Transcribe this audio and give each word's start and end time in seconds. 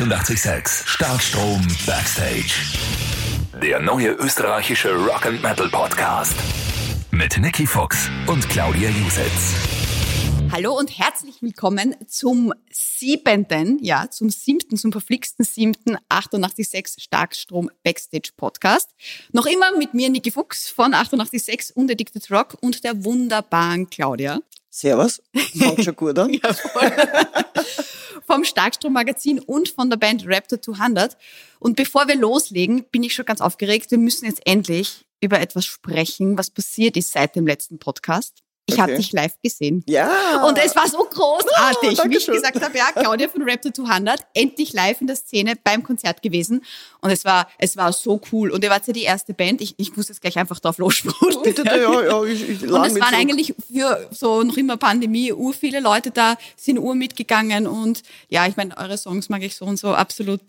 886 0.00 0.88
Starkstrom 0.88 1.60
Backstage. 1.84 2.54
Der 3.62 3.80
neue 3.80 4.12
österreichische 4.12 4.94
Rock 4.94 5.26
and 5.26 5.42
Metal 5.42 5.68
Podcast 5.68 6.34
mit 7.10 7.36
Nicky 7.36 7.66
Fox 7.66 8.08
und 8.26 8.48
Claudia 8.48 8.88
Jusitz. 8.88 9.52
Hallo 10.52 10.72
und 10.72 10.98
herzlich 10.98 11.42
willkommen 11.42 11.94
zum 12.08 12.54
siebenten, 12.70 13.78
ja, 13.82 14.08
zum 14.10 14.30
siebten, 14.30 14.78
zum 14.78 14.90
verflixten 14.90 15.44
siebten 15.44 15.98
886 16.08 17.04
Starkstrom 17.04 17.70
Backstage 17.84 18.30
Podcast. 18.38 18.88
Noch 19.32 19.44
immer 19.44 19.76
mit 19.76 19.92
mir 19.92 20.08
Niki 20.08 20.30
Fuchs 20.30 20.70
von 20.70 20.94
886 20.94 21.76
und 21.76 21.90
Addicted 21.90 22.30
Rock 22.30 22.56
und 22.62 22.84
der 22.84 23.04
wunderbaren 23.04 23.90
Claudia. 23.90 24.40
Servus, 24.70 25.20
fängt 25.34 25.84
schon 25.84 25.96
gut 25.96 26.18
an. 26.18 26.32
ja, 26.42 26.54
voll. 26.54 26.90
Vom 28.30 28.44
Starkstrom 28.44 28.92
Magazin 28.92 29.40
und 29.40 29.70
von 29.70 29.90
der 29.90 29.96
Band 29.96 30.22
Raptor 30.24 30.62
200. 30.62 31.16
Und 31.58 31.74
bevor 31.74 32.06
wir 32.06 32.14
loslegen, 32.14 32.84
bin 32.84 33.02
ich 33.02 33.12
schon 33.12 33.24
ganz 33.24 33.40
aufgeregt. 33.40 33.90
Wir 33.90 33.98
müssen 33.98 34.24
jetzt 34.24 34.46
endlich 34.46 35.04
über 35.20 35.40
etwas 35.40 35.64
sprechen, 35.66 36.38
was 36.38 36.48
passiert 36.48 36.96
ist 36.96 37.10
seit 37.10 37.34
dem 37.34 37.44
letzten 37.44 37.80
Podcast. 37.80 38.44
Ich 38.70 38.80
okay. 38.80 38.82
habe 38.82 38.96
dich 38.96 39.12
live 39.12 39.34
gesehen. 39.42 39.82
Ja. 39.86 40.44
Und 40.46 40.58
es 40.58 40.74
war 40.76 40.88
so 40.88 40.98
großartig, 40.98 41.98
oh, 42.00 42.08
wie 42.08 42.16
ich 42.16 42.26
gesagt 42.26 42.62
habe, 42.62 42.76
ja, 42.76 42.92
Claudia 42.92 43.28
von 43.28 43.42
Raptor 43.48 43.72
200, 43.72 44.26
endlich 44.34 44.72
live 44.72 45.00
in 45.00 45.06
der 45.06 45.16
Szene 45.16 45.54
beim 45.62 45.82
Konzert 45.82 46.22
gewesen. 46.22 46.62
Und 47.00 47.10
es 47.10 47.24
war, 47.24 47.48
es 47.58 47.76
war 47.76 47.92
so 47.92 48.20
cool. 48.32 48.50
Und 48.50 48.62
ihr 48.62 48.70
wart 48.70 48.86
ja 48.86 48.92
die 48.92 49.02
erste 49.02 49.34
Band. 49.34 49.60
Ich, 49.60 49.74
ich 49.76 49.96
muss 49.96 50.08
jetzt 50.08 50.20
gleich 50.20 50.38
einfach 50.38 50.60
drauf 50.60 50.78
lossprudeln. 50.78 51.40
Ja, 51.70 52.02
ja, 52.02 52.24
ich, 52.24 52.48
ich 52.48 52.62
Und 52.62 52.84
es 52.84 53.00
waren 53.00 53.14
eigentlich 53.14 53.54
für 53.72 54.08
so 54.10 54.42
noch 54.42 54.56
immer 54.56 54.76
Pandemie 54.76 55.32
ur 55.32 55.52
viele 55.52 55.80
Leute 55.80 56.10
da, 56.10 56.36
sind 56.56 56.78
ur 56.78 56.94
mitgegangen. 56.94 57.66
Und 57.66 58.02
ja, 58.28 58.46
ich 58.46 58.56
meine, 58.56 58.76
eure 58.76 58.98
Songs 58.98 59.28
mag 59.28 59.42
ich 59.42 59.56
so 59.56 59.64
und 59.64 59.78
so 59.78 59.94
absolut 59.94 60.42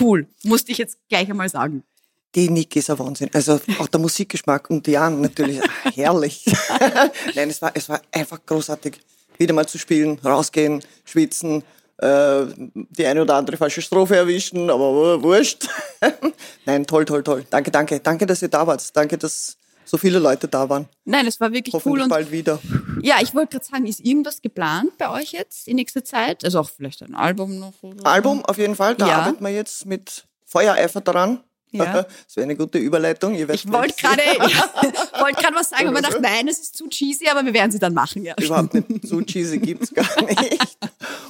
cool. 0.00 0.26
Musste 0.44 0.72
ich 0.72 0.78
jetzt 0.78 0.98
gleich 1.08 1.30
einmal 1.30 1.48
sagen. 1.48 1.84
Die 2.34 2.48
Nick 2.48 2.76
ist 2.76 2.90
ein 2.90 2.98
Wahnsinn. 2.98 3.30
Also 3.32 3.60
auch 3.78 3.88
der 3.88 4.00
Musikgeschmack 4.00 4.70
und 4.70 4.86
die 4.86 4.92
Jan 4.92 5.20
natürlich 5.20 5.60
herrlich. 5.94 6.44
Nein, 7.34 7.50
es 7.50 7.60
war, 7.60 7.72
es 7.74 7.88
war 7.88 8.00
einfach 8.12 8.38
großartig, 8.46 9.00
wieder 9.38 9.52
mal 9.52 9.66
zu 9.66 9.78
spielen, 9.78 10.18
rausgehen, 10.24 10.82
schwitzen, 11.04 11.62
äh, 11.98 12.42
die 12.74 13.04
eine 13.06 13.22
oder 13.22 13.34
andere 13.34 13.56
falsche 13.56 13.82
Strophe 13.82 14.16
erwischen, 14.16 14.70
aber 14.70 15.20
wurscht. 15.22 15.68
Nein, 16.66 16.86
toll, 16.86 17.04
toll, 17.04 17.22
toll. 17.24 17.44
Danke, 17.50 17.70
danke. 17.70 17.98
Danke, 18.00 18.26
dass 18.26 18.42
ihr 18.42 18.48
da 18.48 18.66
wart. 18.66 18.96
Danke, 18.96 19.18
dass 19.18 19.56
so 19.84 19.98
viele 19.98 20.20
Leute 20.20 20.46
da 20.46 20.68
waren. 20.68 20.88
Nein, 21.04 21.26
es 21.26 21.40
war 21.40 21.50
wirklich 21.52 21.74
Hoffentlich 21.74 21.96
cool. 21.96 22.02
Und 22.04 22.08
bald 22.10 22.30
wieder. 22.30 22.60
Ja, 23.02 23.16
ich 23.20 23.34
wollte 23.34 23.56
gerade 23.56 23.64
sagen, 23.64 23.86
ist 23.86 23.98
irgendwas 24.00 24.40
geplant 24.40 24.96
bei 24.98 25.10
euch 25.10 25.32
jetzt 25.32 25.66
in 25.66 25.76
nächster 25.76 26.04
Zeit? 26.04 26.44
Also 26.44 26.60
auch 26.60 26.70
vielleicht 26.70 27.02
ein 27.02 27.16
Album 27.16 27.58
noch? 27.58 27.72
Album 28.04 28.44
auf 28.44 28.56
jeden 28.56 28.76
Fall. 28.76 28.94
Da 28.94 29.08
Ja. 29.08 29.18
arbeiten 29.22 29.42
wir 29.44 29.50
jetzt 29.50 29.84
mit 29.86 30.26
Feuereifer 30.46 31.00
daran. 31.00 31.40
Ja. 31.72 32.06
Das 32.26 32.36
wäre 32.36 32.44
eine 32.44 32.56
gute 32.56 32.78
Überleitung. 32.78 33.34
Ich 33.34 33.46
wollte 33.70 33.94
gerade 33.94 34.22
ja, 34.24 35.30
gerade 35.32 35.54
was 35.54 35.70
sagen, 35.70 35.88
aber 35.88 36.00
dachte, 36.02 36.20
nein, 36.20 36.48
es 36.48 36.58
ist 36.58 36.76
zu 36.76 36.88
cheesy, 36.88 37.28
aber 37.28 37.44
wir 37.44 37.54
werden 37.54 37.70
sie 37.70 37.78
dann 37.78 37.94
machen, 37.94 38.24
ja. 38.24 38.34
Überhaupt 38.40 38.74
nicht. 38.74 39.06
So 39.06 39.20
cheesy 39.20 39.58
gibt's 39.58 39.92
gar 39.92 40.06
nicht. 40.22 40.78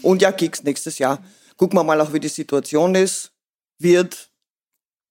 Und 0.02 0.22
ja, 0.22 0.30
Gigs 0.30 0.62
nächstes 0.62 0.98
Jahr. 0.98 1.22
Gucken 1.56 1.78
wir 1.78 1.84
mal 1.84 2.00
auch, 2.00 2.12
wie 2.12 2.20
die 2.20 2.28
Situation 2.28 2.94
ist. 2.94 3.32
Wird. 3.78 4.30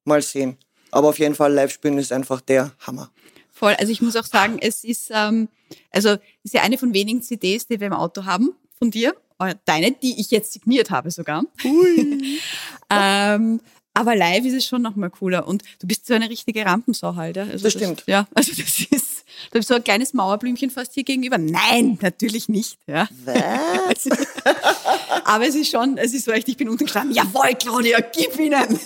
Mal 0.05 0.21
sehen. 0.21 0.57
Aber 0.91 1.09
auf 1.09 1.19
jeden 1.19 1.35
Fall, 1.35 1.53
live 1.53 1.71
spielen 1.71 1.97
ist 1.99 2.11
einfach 2.11 2.41
der 2.41 2.71
Hammer. 2.79 3.11
Voll. 3.51 3.75
Also 3.77 3.91
ich 3.91 4.01
muss 4.01 4.15
auch 4.15 4.25
sagen, 4.25 4.57
es 4.59 4.83
ist 4.83 5.11
ähm, 5.13 5.49
also 5.91 6.09
es 6.09 6.19
ist 6.45 6.53
ja 6.53 6.61
eine 6.61 6.77
von 6.77 6.93
wenigen 6.93 7.21
CDs, 7.21 7.67
die 7.67 7.79
wir 7.79 7.87
im 7.87 7.93
Auto 7.93 8.25
haben 8.25 8.55
von 8.77 8.89
dir, 8.89 9.13
Äh, 9.39 9.55
deine, 9.65 9.91
die 9.91 10.19
ich 10.19 10.31
jetzt 10.31 10.51
signiert 10.53 10.89
habe 10.89 11.11
sogar. 11.11 11.43
ähm, 12.89 13.61
aber 13.93 14.15
live 14.15 14.45
ist 14.45 14.53
es 14.53 14.65
schon 14.65 14.81
noch 14.81 14.95
mal 14.95 15.09
cooler 15.09 15.47
und 15.47 15.63
du 15.79 15.87
bist 15.87 16.07
so 16.07 16.13
eine 16.13 16.29
richtige 16.29 16.65
Rampensau 16.65 17.15
halt. 17.15 17.35
Ja? 17.37 17.43
Also 17.43 17.63
Das 17.63 17.73
stimmt. 17.73 18.03
ja, 18.07 18.27
also 18.33 18.51
das 18.51 18.79
ist 18.79 19.19
du 19.51 19.59
bist 19.59 19.67
so 19.67 19.75
ein 19.75 19.83
kleines 19.83 20.13
Mauerblümchen 20.13 20.69
fast 20.69 20.93
hier 20.93 21.03
gegenüber. 21.03 21.37
Nein, 21.37 21.97
natürlich 22.01 22.49
nicht. 22.49 22.77
Ja. 22.87 23.07
Was? 23.25 24.09
Aber 25.25 25.47
es 25.47 25.55
ist 25.55 25.71
schon, 25.71 25.97
es 25.97 26.13
ist 26.13 26.25
so 26.25 26.31
echt, 26.31 26.47
ich 26.49 26.57
bin 26.57 26.69
unten 26.69 26.85
gestanden. 26.85 27.15
Jawohl, 27.15 27.53
Claudia, 27.59 27.99
gib 27.99 28.39
ihnen. 28.39 28.79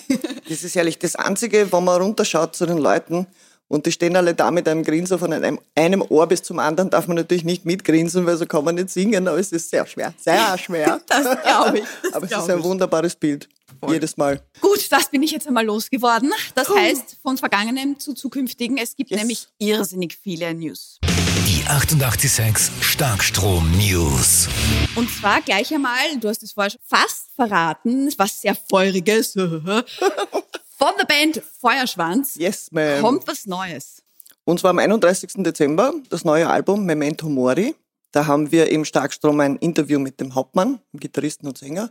Das 0.50 0.64
ist 0.64 0.76
ehrlich 0.76 1.00
das 1.00 1.16
Einzige, 1.16 1.72
wenn 1.72 1.84
man 1.84 2.02
runterschaut 2.02 2.56
zu 2.56 2.66
den 2.66 2.78
Leuten 2.78 3.28
und 3.74 3.88
die 3.88 3.92
stehen 3.92 4.16
alle 4.16 4.36
da 4.36 4.52
mit 4.52 4.68
einem 4.68 4.84
Grinsen 4.84 5.18
von 5.18 5.34
einem, 5.34 5.60
einem 5.74 6.04
Ohr 6.10 6.28
bis 6.28 6.44
zum 6.44 6.60
anderen, 6.60 6.92
darf 6.92 7.08
man 7.08 7.18
natürlich 7.18 7.44
nicht 7.44 7.66
mitgrinsen, 7.66 8.24
weil 8.28 8.38
so 8.38 8.46
kann 8.46 8.64
man 8.64 8.76
nicht 8.76 8.92
singen, 8.92 9.28
aber 9.28 9.40
es 9.40 9.52
ist 9.52 9.68
sehr 9.72 9.88
schwer. 9.88 10.14
Sehr 10.24 10.56
schwer. 10.64 11.02
Das 11.08 11.42
glaube 11.42 11.80
ich. 11.80 11.86
Das 12.04 12.14
aber 12.14 12.26
es 12.28 12.32
ist 12.32 12.50
ein 12.52 12.60
ich. 12.60 12.64
wunderbares 12.64 13.16
Bild. 13.16 13.50
Jedes 13.90 14.16
Mal. 14.16 14.40
Gut, 14.62 14.86
das 14.92 15.10
bin 15.10 15.24
ich 15.24 15.32
jetzt 15.32 15.48
einmal 15.48 15.66
losgeworden. 15.66 16.32
Das 16.54 16.70
heißt, 16.70 17.18
von 17.24 17.38
Vergangenem 17.38 17.98
zu 18.00 18.14
Zukünftigen. 18.14 18.78
Es 18.78 18.96
gibt 18.96 19.10
Yes. 19.10 19.20
nämlich 19.20 19.48
irrsinnig 19.58 20.18
viele 20.22 20.54
News. 20.54 21.00
Die 21.48 21.64
886 21.68 22.72
Starkstrom 22.84 23.70
News. 23.78 24.48
Und 24.96 25.10
zwar 25.10 25.42
gleich 25.42 25.74
einmal, 25.74 26.18
du 26.20 26.30
hast 26.30 26.44
es 26.44 26.52
vorher 26.52 26.70
schon 26.70 26.80
fast 26.88 27.32
verraten, 27.36 28.14
was 28.18 28.40
sehr 28.40 28.56
Feuriges. 28.70 29.34
Von 30.84 30.92
der 31.00 31.06
Band 31.06 31.42
Feuerschwanz 31.62 32.36
Yes, 32.36 32.70
ma'am. 32.74 33.00
kommt 33.00 33.26
was 33.26 33.46
Neues. 33.46 34.04
Und 34.44 34.60
zwar 34.60 34.72
am 34.72 34.80
31. 34.80 35.36
Dezember 35.38 35.94
das 36.10 36.26
neue 36.26 36.50
Album 36.50 36.84
Memento 36.84 37.30
Mori. 37.30 37.74
Da 38.12 38.26
haben 38.28 38.52
wir 38.52 38.70
im 38.70 38.84
Starkstrom 38.84 39.40
ein 39.40 39.56
Interview 39.56 39.98
mit 39.98 40.20
dem 40.20 40.36
Hauptmann, 40.36 40.82
dem 40.92 41.00
Gitarristen 41.00 41.48
und 41.48 41.58
Sänger. 41.58 41.90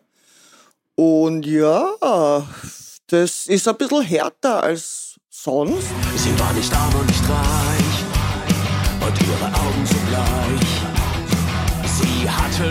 Und 0.95 1.47
ja, 1.47 2.47
das 3.07 3.47
ist 3.47 3.67
ein 3.67 3.77
bisschen 3.79 4.03
härter 4.03 4.63
als 4.63 5.15
sonst. 5.31 5.89
Sie 6.17 6.39
war 6.39 6.53
nicht 6.53 6.71
arm 6.75 6.95
und 6.95 7.07
nicht 7.07 7.25
reich 7.27 8.05
und 9.09 9.23
ihre 9.23 9.47
Augen 9.55 9.87
so 9.87 9.97
bleich. 10.07 10.83
Sie 11.97 12.29
hatte 12.29 12.71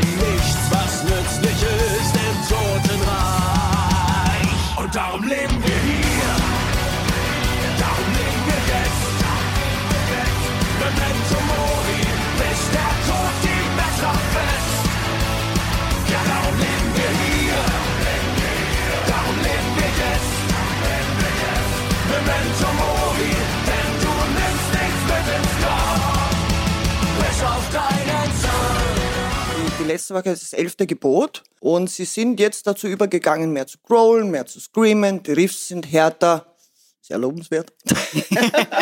Letzte 29.91 30.13
Woche 30.13 30.29
ist 30.29 30.41
das 30.41 30.53
elfte 30.53 30.87
Gebot. 30.87 31.43
Und 31.59 31.89
sie 31.89 32.05
sind 32.05 32.39
jetzt 32.39 32.65
dazu 32.65 32.87
übergegangen, 32.87 33.51
mehr 33.51 33.67
zu 33.67 33.77
growlen, 33.83 34.31
mehr 34.31 34.45
zu 34.45 34.61
screamen. 34.61 35.21
Die 35.21 35.33
Riffs 35.33 35.67
sind 35.67 35.91
härter. 35.91 36.55
Sehr 37.01 37.17
lobenswert. 37.17 37.73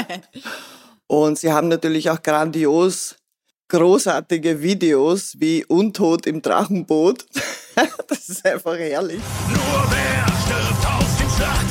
und 1.08 1.40
sie 1.40 1.52
haben 1.52 1.68
natürlich 1.68 2.12
auch 2.12 2.22
grandios 2.22 3.16
großartige 3.70 4.62
Videos 4.62 5.34
wie 5.40 5.66
Untot 5.66 6.28
im 6.28 6.44
Drachenboot. 6.44 7.26
das 8.08 8.30
ist 8.30 8.46
einfach 8.46 8.78
herrlich. 8.78 9.22
Nur 9.48 9.86
wer 9.90 10.26
stirbt 10.44 10.86
auf 10.86 11.18
dem 11.18 11.30
Schlachtfeld, 11.32 11.69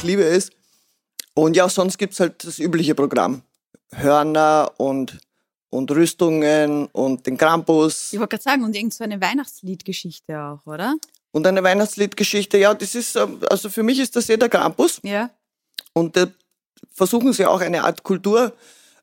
Ich 0.00 0.04
liebe 0.04 0.24
es. 0.24 0.50
Und 1.34 1.56
ja, 1.56 1.68
sonst 1.68 1.98
gibt's 1.98 2.20
halt 2.20 2.42
das 2.42 2.58
übliche 2.58 2.94
Programm. 2.94 3.42
Hörner 3.92 4.72
und, 4.78 5.18
und 5.68 5.90
Rüstungen 5.90 6.86
und 6.86 7.26
den 7.26 7.36
Krampus 7.36 8.14
Ich 8.14 8.18
wollte 8.18 8.36
gerade 8.36 8.42
sagen, 8.42 8.64
und 8.64 8.74
irgend 8.74 8.94
so 8.94 9.04
eine 9.04 9.20
Weihnachtsliedgeschichte 9.20 10.40
auch, 10.40 10.64
oder? 10.64 10.94
und 11.32 11.46
eine 11.46 11.62
Weihnachtsliedgeschichte. 11.62 12.56
Ja, 12.56 12.72
das 12.72 12.94
ist, 12.94 13.14
ähm, 13.16 13.40
also 13.50 13.68
für 13.68 13.82
mich 13.82 13.98
ist 13.98 14.16
das 14.16 14.28
ja 14.28 14.38
der 14.38 14.48
Krampus. 14.48 15.00
Ja. 15.02 15.30
Und 15.92 16.16
da 16.16 16.26
versuchen 16.92 17.34
sie 17.34 17.44
auch 17.44 17.60
eine 17.60 17.84
Art 17.84 18.02
Kultur 18.02 18.54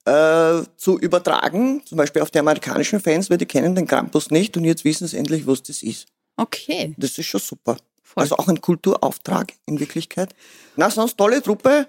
äh, 0.05 0.61
zu 0.77 0.97
übertragen, 0.99 1.83
zum 1.85 1.99
Beispiel 1.99 2.23
auf 2.23 2.31
die 2.31 2.39
amerikanischen 2.39 2.99
Fans, 2.99 3.29
weil 3.29 3.38
die 3.38 3.45
kennen 3.45 3.75
den 3.75 3.85
Krampus 3.85 4.31
nicht 4.31 4.57
und 4.57 4.65
jetzt 4.65 4.83
wissen 4.83 5.07
sie 5.07 5.17
endlich, 5.17 5.45
was 5.45 5.61
das 5.63 5.83
ist. 5.83 6.07
Okay. 6.38 6.95
Das 6.97 7.17
ist 7.17 7.27
schon 7.27 7.41
super. 7.41 7.77
Voll. 8.18 8.24
Also 8.24 8.38
auch 8.38 8.48
ein 8.48 8.62
Kulturauftrag 8.62 9.54
in 9.68 9.80
Wirklichkeit. 9.80 10.34
Na, 10.75 10.90
sonst 10.90 11.18
tolle 11.18 11.44
Truppe. 11.44 11.88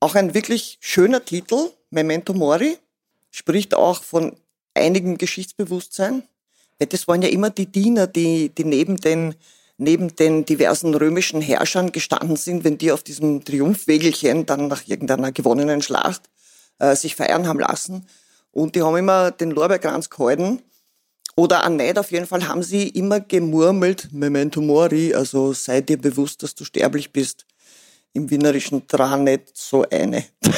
Auch 0.00 0.14
ein 0.14 0.32
wirklich 0.32 0.78
schöner 0.80 1.22
Titel, 1.22 1.70
Memento 1.90 2.32
Mori, 2.32 2.78
spricht 3.30 3.74
auch 3.74 4.02
von 4.02 4.34
einigem 4.72 5.18
Geschichtsbewusstsein. 5.18 6.22
Das 6.78 7.06
waren 7.08 7.20
ja 7.20 7.28
immer 7.28 7.50
die 7.50 7.66
Diener, 7.66 8.06
die, 8.06 8.48
die 8.48 8.64
neben 8.64 8.96
den, 8.96 9.34
neben 9.76 10.16
den 10.16 10.46
diversen 10.46 10.94
römischen 10.94 11.42
Herrschern 11.42 11.92
gestanden 11.92 12.36
sind, 12.36 12.64
wenn 12.64 12.78
die 12.78 12.92
auf 12.92 13.02
diesem 13.02 13.44
Triumphwägelchen 13.44 14.46
dann 14.46 14.68
nach 14.68 14.86
irgendeiner 14.86 15.30
gewonnenen 15.30 15.82
Schlacht 15.82 16.22
äh, 16.78 16.96
sich 16.96 17.16
feiern 17.16 17.46
haben 17.46 17.60
lassen. 17.60 18.06
Und 18.50 18.76
die 18.76 18.82
haben 18.82 18.96
immer 18.96 19.30
den 19.30 19.50
Lorbeerkranz 19.50 20.08
gehalten. 20.08 20.62
Oder 21.36 21.64
an 21.64 21.76
Neid 21.76 21.98
auf 21.98 22.10
jeden 22.10 22.26
Fall 22.26 22.48
haben 22.48 22.62
sie 22.62 22.88
immer 22.88 23.20
gemurmelt, 23.20 24.08
Memento 24.10 24.62
Mori, 24.62 25.14
also 25.14 25.52
sei 25.52 25.82
dir 25.82 25.98
bewusst, 25.98 26.42
dass 26.42 26.54
du 26.54 26.64
sterblich 26.64 27.12
bist. 27.12 27.44
Im 28.14 28.30
wienerischen 28.30 28.86
Dran 28.86 29.24
nicht 29.24 29.56
so 29.56 29.84
eine. 29.88 30.24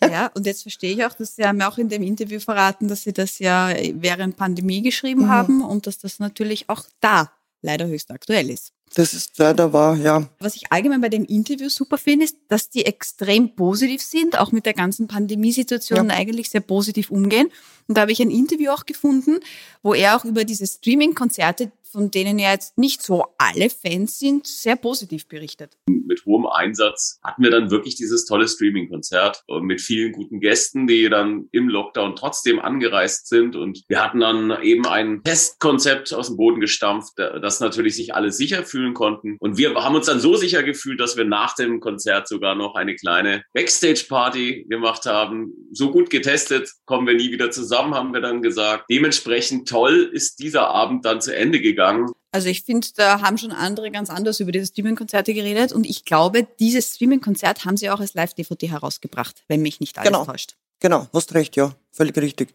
Ja, 0.00 0.30
und 0.34 0.46
jetzt 0.46 0.62
verstehe 0.62 0.92
ich 0.92 1.04
auch, 1.04 1.12
dass 1.12 1.34
Sie 1.34 1.44
haben 1.44 1.58
ja 1.58 1.68
auch 1.68 1.76
in 1.76 1.88
dem 1.88 2.04
Interview 2.04 2.38
verraten, 2.38 2.86
dass 2.86 3.02
Sie 3.02 3.12
das 3.12 3.40
ja 3.40 3.74
während 3.94 4.36
Pandemie 4.36 4.80
geschrieben 4.80 5.28
haben 5.28 5.60
und 5.60 5.88
dass 5.88 5.98
das 5.98 6.20
natürlich 6.20 6.68
auch 6.68 6.84
da 7.00 7.32
leider 7.62 7.88
höchst 7.88 8.12
aktuell 8.12 8.48
ist. 8.48 8.72
Das 8.98 9.14
ist 9.14 9.38
leider 9.38 9.72
wahr, 9.72 9.96
ja. 9.96 10.28
Was 10.40 10.56
ich 10.56 10.72
allgemein 10.72 11.00
bei 11.00 11.08
dem 11.08 11.24
Interview 11.24 11.68
super 11.68 11.98
finde, 11.98 12.24
ist, 12.24 12.36
dass 12.48 12.68
die 12.68 12.84
extrem 12.84 13.54
positiv 13.54 14.02
sind, 14.02 14.36
auch 14.36 14.50
mit 14.50 14.66
der 14.66 14.74
ganzen 14.74 15.06
Pandemiesituation 15.06 16.08
Ja. 16.08 16.16
eigentlich 16.16 16.50
sehr 16.50 16.62
positiv 16.62 17.12
umgehen. 17.12 17.48
Und 17.86 17.96
da 17.96 18.00
habe 18.00 18.10
ich 18.10 18.20
ein 18.20 18.32
Interview 18.32 18.72
auch 18.72 18.86
gefunden, 18.86 19.38
wo 19.84 19.94
er 19.94 20.16
auch 20.16 20.24
über 20.24 20.42
diese 20.42 20.66
Streaming-Konzerte, 20.66 21.70
von 21.90 22.10
denen 22.10 22.38
ja 22.38 22.50
jetzt 22.52 22.76
nicht 22.76 23.00
so 23.00 23.24
alle 23.38 23.70
Fans 23.70 24.18
sind, 24.18 24.46
sehr 24.46 24.76
positiv 24.76 25.26
berichtet. 25.26 25.78
mit 25.86 26.24
hohem 26.24 26.46
Einsatz 26.46 27.18
hatten 27.22 27.42
wir 27.42 27.50
dann 27.50 27.70
wirklich 27.70 27.94
dieses 27.94 28.24
tolle 28.24 28.48
Streaming-Konzert 28.48 29.44
und 29.46 29.64
mit 29.64 29.80
vielen 29.80 30.12
guten 30.12 30.40
Gästen, 30.40 30.86
die 30.86 31.08
dann 31.08 31.48
im 31.52 31.68
Lockdown 31.68 32.16
trotzdem 32.16 32.58
angereist 32.60 33.28
sind. 33.28 33.56
Und 33.56 33.82
wir 33.88 34.02
hatten 34.02 34.20
dann 34.20 34.62
eben 34.62 34.86
ein 34.86 35.22
Testkonzept 35.22 36.12
aus 36.14 36.28
dem 36.28 36.36
Boden 36.36 36.60
gestampft, 36.60 37.18
dass 37.18 37.60
natürlich 37.60 37.96
sich 37.96 38.14
alle 38.14 38.32
sicher 38.32 38.64
fühlen 38.64 38.87
konnten. 38.94 39.36
Und 39.40 39.56
wir 39.58 39.74
haben 39.74 39.94
uns 39.94 40.06
dann 40.06 40.20
so 40.20 40.36
sicher 40.36 40.62
gefühlt, 40.62 41.00
dass 41.00 41.16
wir 41.16 41.24
nach 41.24 41.54
dem 41.54 41.80
Konzert 41.80 42.28
sogar 42.28 42.54
noch 42.54 42.74
eine 42.74 42.94
kleine 42.96 43.42
Backstage-Party 43.54 44.66
gemacht 44.68 45.06
haben. 45.06 45.52
So 45.72 45.90
gut 45.90 46.10
getestet, 46.10 46.70
kommen 46.84 47.06
wir 47.06 47.14
nie 47.14 47.30
wieder 47.30 47.50
zusammen, 47.50 47.94
haben 47.94 48.12
wir 48.12 48.20
dann 48.20 48.42
gesagt. 48.42 48.84
Dementsprechend 48.90 49.68
toll 49.68 50.10
ist 50.12 50.38
dieser 50.40 50.68
Abend 50.68 51.04
dann 51.04 51.20
zu 51.20 51.34
Ende 51.34 51.60
gegangen. 51.60 52.10
Also 52.30 52.48
ich 52.48 52.62
finde, 52.62 52.86
da 52.96 53.22
haben 53.22 53.38
schon 53.38 53.52
andere 53.52 53.90
ganz 53.90 54.10
anders 54.10 54.38
über 54.40 54.52
diese 54.52 54.66
Streaming-Konzerte 54.66 55.32
geredet 55.32 55.72
und 55.72 55.86
ich 55.86 56.04
glaube, 56.04 56.46
dieses 56.60 56.94
Streaming-Konzert 56.94 57.64
haben 57.64 57.76
sie 57.78 57.88
auch 57.90 58.00
als 58.00 58.14
Live-DVD 58.14 58.68
herausgebracht, 58.68 59.44
wenn 59.48 59.62
mich 59.62 59.80
nicht 59.80 59.98
alles 59.98 60.12
Genau. 60.12 60.24
täuscht. 60.26 60.56
Genau, 60.80 61.08
hast 61.12 61.34
recht, 61.34 61.56
ja. 61.56 61.72
Völlig 61.90 62.16
richtig. 62.18 62.50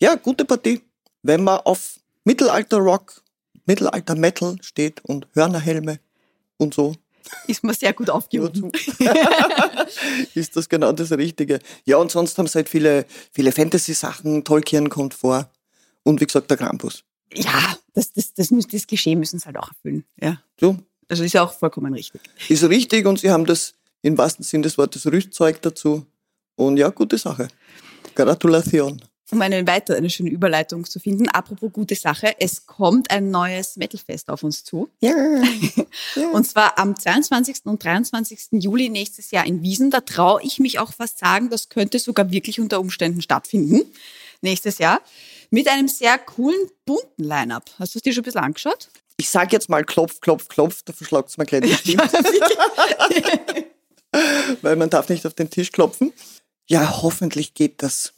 Ja, 0.00 0.16
gute 0.16 0.44
Partie. 0.44 0.80
Wenn 1.22 1.44
man 1.44 1.60
auf 1.60 2.00
Mittelalter-Rock, 2.24 3.22
Mittelalter-Metal 3.66 4.56
steht 4.62 5.04
und 5.04 5.26
Hörnerhelme 5.34 5.98
und 6.56 6.74
so, 6.74 6.94
Ist 7.46 7.62
mir 7.64 7.74
sehr 7.74 7.92
gut 7.92 8.10
aufgehoben. 8.10 8.72
ist 10.34 10.56
das 10.56 10.68
genau 10.68 10.92
das 10.92 11.12
Richtige. 11.12 11.60
Ja, 11.84 11.96
und 11.98 12.10
sonst 12.10 12.36
haben 12.38 12.46
sie 12.46 12.54
halt 12.56 12.68
viele, 12.68 13.06
viele 13.32 13.52
Fantasy-Sachen. 13.52 14.44
Tolkien 14.44 14.88
kommt 14.88 15.14
vor. 15.14 15.50
Und 16.02 16.20
wie 16.20 16.26
gesagt, 16.26 16.50
der 16.50 16.56
Krampus. 16.56 17.04
Ja, 17.34 17.76
das, 17.94 18.12
das, 18.12 18.34
das, 18.34 18.50
muss, 18.50 18.66
das 18.66 18.86
Geschehen 18.86 19.18
müssen 19.20 19.38
sie 19.38 19.46
halt 19.46 19.56
auch 19.56 19.68
erfüllen. 19.68 20.04
Ja. 20.20 20.42
So, 20.60 20.76
Also 21.08 21.22
ist 21.24 21.32
ja 21.32 21.42
auch 21.42 21.52
vollkommen 21.52 21.94
richtig. 21.94 22.20
ist 22.48 22.64
richtig 22.64 23.06
und 23.06 23.20
sie 23.20 23.30
haben 23.30 23.46
das 23.46 23.74
im 24.02 24.18
wahrsten 24.18 24.44
Sinn 24.44 24.62
des 24.62 24.76
Wortes 24.76 25.06
Rüstzeug 25.06 25.62
dazu. 25.62 26.04
Und 26.56 26.76
ja, 26.76 26.88
gute 26.90 27.16
Sache. 27.18 27.48
Gratulation. 28.14 29.00
Um 29.32 29.40
eine 29.40 29.66
weitere, 29.66 29.96
eine 29.96 30.10
schöne 30.10 30.28
Überleitung 30.28 30.84
zu 30.84 31.00
finden, 31.00 31.26
apropos 31.30 31.72
gute 31.72 31.94
Sache, 31.94 32.34
es 32.38 32.66
kommt 32.66 33.10
ein 33.10 33.30
neues 33.30 33.78
Metalfest 33.78 34.28
auf 34.28 34.42
uns 34.42 34.62
zu. 34.62 34.90
Ja. 35.00 35.14
Und 36.32 36.46
zwar 36.46 36.78
am 36.78 36.98
22. 36.98 37.64
und 37.64 37.82
23. 37.82 38.48
Juli 38.62 38.90
nächstes 38.90 39.30
Jahr 39.30 39.46
in 39.46 39.62
Wiesen. 39.62 39.90
Da 39.90 40.02
traue 40.02 40.42
ich 40.42 40.58
mich 40.58 40.78
auch 40.78 40.92
fast 40.92 41.18
sagen, 41.18 41.48
das 41.48 41.70
könnte 41.70 41.98
sogar 41.98 42.30
wirklich 42.30 42.60
unter 42.60 42.78
Umständen 42.78 43.22
stattfinden. 43.22 43.80
Nächstes 44.42 44.76
Jahr. 44.76 45.00
Mit 45.48 45.66
einem 45.66 45.88
sehr 45.88 46.18
coolen, 46.18 46.68
bunten 46.84 47.24
Line-Up. 47.24 47.70
Hast 47.78 47.94
du 47.94 48.00
es 48.00 48.02
dir 48.02 48.12
schon 48.12 48.22
ein 48.22 48.24
bisschen 48.24 48.42
angeschaut? 48.42 48.90
Ich 49.16 49.30
sag 49.30 49.50
jetzt 49.54 49.70
mal 49.70 49.82
Klopf, 49.82 50.20
Klopf, 50.20 50.48
Klopf, 50.48 50.82
da 50.84 50.92
verschlagt's 50.92 51.38
mir 51.38 51.46
gleich 51.46 51.62
die 51.62 51.74
Stimme. 51.96 52.10
Weil 54.60 54.76
man 54.76 54.90
darf 54.90 55.08
nicht 55.08 55.26
auf 55.26 55.32
den 55.32 55.48
Tisch 55.48 55.72
klopfen. 55.72 56.12
Ja, 56.68 57.02
hoffentlich 57.02 57.54
geht 57.54 57.82
das. 57.82 58.12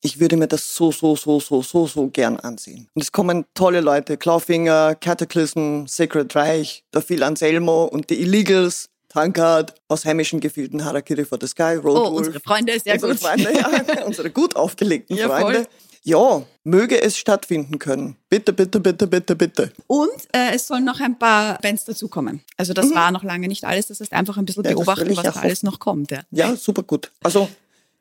Ich 0.00 0.20
würde 0.20 0.36
mir 0.36 0.46
das 0.46 0.74
so, 0.76 0.92
so, 0.92 1.16
so, 1.16 1.40
so, 1.40 1.60
so, 1.62 1.86
so 1.86 2.06
gern 2.08 2.38
ansehen. 2.38 2.88
Und 2.94 3.02
es 3.02 3.10
kommen 3.10 3.44
tolle 3.54 3.80
Leute. 3.80 4.16
Clawfinger, 4.16 4.94
Cataclysm, 4.94 5.86
Sacred 5.86 6.34
Reich, 6.36 6.84
der 6.94 7.02
Phil 7.02 7.22
Anselmo 7.24 7.84
und 7.84 8.08
die 8.10 8.20
Illegals, 8.20 8.90
Tankard, 9.08 9.74
aus 9.88 10.04
heimischen 10.04 10.38
Gefilden 10.38 10.84
Harakiri 10.84 11.24
for 11.24 11.38
the 11.40 11.46
Sky, 11.48 11.74
Road 11.74 11.96
Oh, 11.96 12.04
Wolf. 12.12 12.16
unsere 12.18 12.40
Freunde, 12.40 12.78
sehr 12.78 12.94
unsere 12.94 13.12
gut. 13.12 13.20
Freunde, 13.22 13.52
ja, 13.54 14.04
unsere 14.06 14.30
gut 14.30 14.54
aufgelegten 14.54 15.16
Ja, 15.16 15.28
voll. 15.28 15.40
Freunde. 15.40 15.66
Ja, 16.04 16.42
möge 16.62 17.02
es 17.02 17.18
stattfinden 17.18 17.78
können. 17.78 18.16
Bitte, 18.30 18.52
bitte, 18.52 18.78
bitte, 18.80 19.06
bitte, 19.08 19.34
bitte. 19.34 19.72
Und 19.88 20.08
äh, 20.32 20.54
es 20.54 20.66
sollen 20.66 20.84
noch 20.84 21.00
ein 21.00 21.18
paar 21.18 21.58
Bands 21.60 21.84
dazukommen. 21.84 22.40
Also 22.56 22.72
das 22.72 22.94
war 22.94 23.10
noch 23.10 23.24
lange 23.24 23.48
nicht 23.48 23.64
alles. 23.64 23.88
Das 23.88 24.00
heißt 24.00 24.12
einfach 24.12 24.36
ein 24.38 24.44
bisschen 24.46 24.62
Mhm. 24.62 24.68
Ja, 24.68 24.74
beobachten, 24.76 25.16
was 25.16 25.24
da 25.34 25.40
alles 25.40 25.62
noch 25.64 25.80
kommt. 25.80 26.10
Ja. 26.12 26.20
Ja, 26.30 26.54
super 26.56 26.82
gut. 26.84 27.10
Also, 27.22 27.48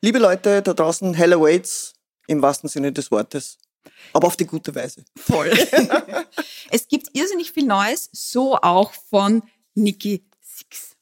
liebe 0.02 0.20
Leute 0.20 0.62
da 0.62 0.74
draußen, 0.74 1.14
hell 1.14 1.34
awaits 1.34 1.94
im 2.28 2.42
wahrsten 2.42 2.70
Sinne 2.70 2.92
des 2.92 3.12
Wortes. 3.12 3.58
Aber 4.14 4.28
auf 4.28 4.38
die 4.38 4.46
gute 4.46 4.74
Weise. 4.76 5.04
Voll. 5.16 5.50
es 6.72 6.88
gibt 6.88 7.08
irrsinnig 7.14 7.52
viel 7.52 7.66
Neues, 7.66 8.10
so 8.12 8.56
auch 8.56 8.92
von 9.10 9.44
Nikki 9.76 10.26
Six. 10.42 10.96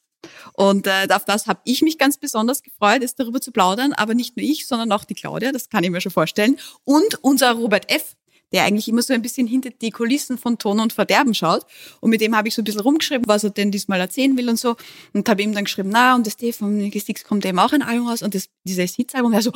Und 0.52 0.86
äh, 0.86 1.06
auf 1.10 1.24
das 1.24 1.46
habe 1.46 1.60
ich 1.64 1.82
mich 1.82 1.98
ganz 1.98 2.18
besonders 2.18 2.62
gefreut, 2.62 3.02
ist 3.02 3.18
darüber 3.18 3.40
zu 3.40 3.52
plaudern, 3.52 3.92
aber 3.92 4.14
nicht 4.14 4.36
nur 4.36 4.44
ich, 4.44 4.66
sondern 4.66 4.92
auch 4.92 5.04
die 5.04 5.14
Claudia, 5.14 5.52
das 5.52 5.68
kann 5.68 5.84
ich 5.84 5.90
mir 5.90 6.00
schon 6.00 6.12
vorstellen. 6.12 6.58
Und 6.84 7.22
unser 7.22 7.52
Robert 7.52 7.90
F., 7.90 8.16
der 8.52 8.64
eigentlich 8.64 8.88
immer 8.88 9.02
so 9.02 9.12
ein 9.12 9.22
bisschen 9.22 9.46
hinter 9.46 9.70
die 9.70 9.90
Kulissen 9.90 10.38
von 10.38 10.58
Ton 10.58 10.80
und 10.80 10.92
Verderben 10.92 11.34
schaut. 11.34 11.66
Und 12.00 12.10
mit 12.10 12.20
dem 12.20 12.36
habe 12.36 12.48
ich 12.48 12.54
so 12.54 12.62
ein 12.62 12.64
bisschen 12.64 12.80
rumgeschrieben, 12.80 13.26
was 13.26 13.44
er 13.44 13.50
denn 13.50 13.70
diesmal 13.70 14.00
erzählen 14.00 14.36
will 14.36 14.48
und 14.48 14.58
so. 14.58 14.76
Und 15.12 15.28
habe 15.28 15.42
ihm 15.42 15.54
dann 15.54 15.64
geschrieben, 15.64 15.90
na, 15.92 16.14
und 16.14 16.26
das 16.26 16.36
D 16.36 16.52
von 16.52 16.76
Nikki 16.76 17.00
Six 17.00 17.24
kommt 17.24 17.44
eben 17.44 17.58
auch 17.58 17.72
ein 17.72 17.82
Album 17.82 18.08
raus. 18.08 18.22
Und 18.22 18.34
das, 18.34 18.48
dieses 18.64 18.94
Hits-Album, 18.94 19.32
er 19.32 19.42
so, 19.42 19.52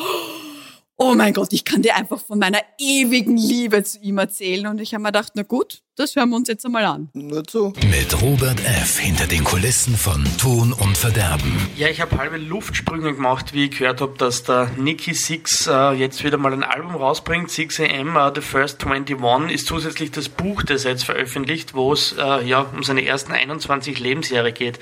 oh 0.96 1.14
mein 1.14 1.32
Gott, 1.32 1.52
ich 1.52 1.64
kann 1.64 1.82
dir 1.82 1.96
einfach 1.96 2.20
von 2.20 2.38
meiner 2.38 2.60
ewigen 2.78 3.36
Liebe 3.36 3.82
zu 3.84 3.98
ihm 4.00 4.18
erzählen. 4.18 4.66
Und 4.66 4.80
ich 4.80 4.92
habe 4.92 5.02
mir 5.02 5.08
gedacht, 5.08 5.32
na 5.34 5.42
gut, 5.42 5.82
das 5.96 6.16
hören 6.16 6.30
wir 6.30 6.36
uns 6.36 6.48
jetzt 6.48 6.64
einmal 6.64 6.84
an. 6.84 7.08
Nur 7.12 7.44
zu. 7.44 7.72
Mit 7.90 8.22
Robert 8.22 8.60
F. 8.60 8.98
hinter 8.98 9.26
den 9.26 9.44
Kulissen 9.44 9.96
von 9.96 10.24
Ton 10.38 10.72
und 10.72 10.96
Verderben. 10.96 11.54
Ja, 11.76 11.88
ich 11.88 12.00
habe 12.00 12.16
halbe 12.16 12.38
Luftsprünge 12.38 13.14
gemacht, 13.14 13.52
wie 13.52 13.66
ich 13.66 13.78
gehört 13.78 14.00
habe, 14.00 14.16
dass 14.16 14.42
der 14.44 14.70
Nicky 14.78 15.14
Six 15.14 15.66
äh, 15.66 15.92
jetzt 15.92 16.24
wieder 16.24 16.38
mal 16.38 16.52
ein 16.52 16.62
Album 16.62 16.94
rausbringt. 16.94 17.50
6am, 17.50 18.16
uh, 18.16 18.32
The 18.34 18.40
First 18.40 18.84
21, 18.84 19.54
ist 19.54 19.66
zusätzlich 19.66 20.10
das 20.10 20.28
Buch, 20.28 20.62
das 20.62 20.84
er 20.84 20.92
jetzt 20.92 21.04
veröffentlicht, 21.04 21.74
wo 21.74 21.92
es 21.92 22.14
äh, 22.18 22.46
ja, 22.46 22.60
um 22.60 22.82
seine 22.82 23.04
ersten 23.04 23.32
21 23.32 23.98
Lebensjahre 23.98 24.52
geht. 24.52 24.78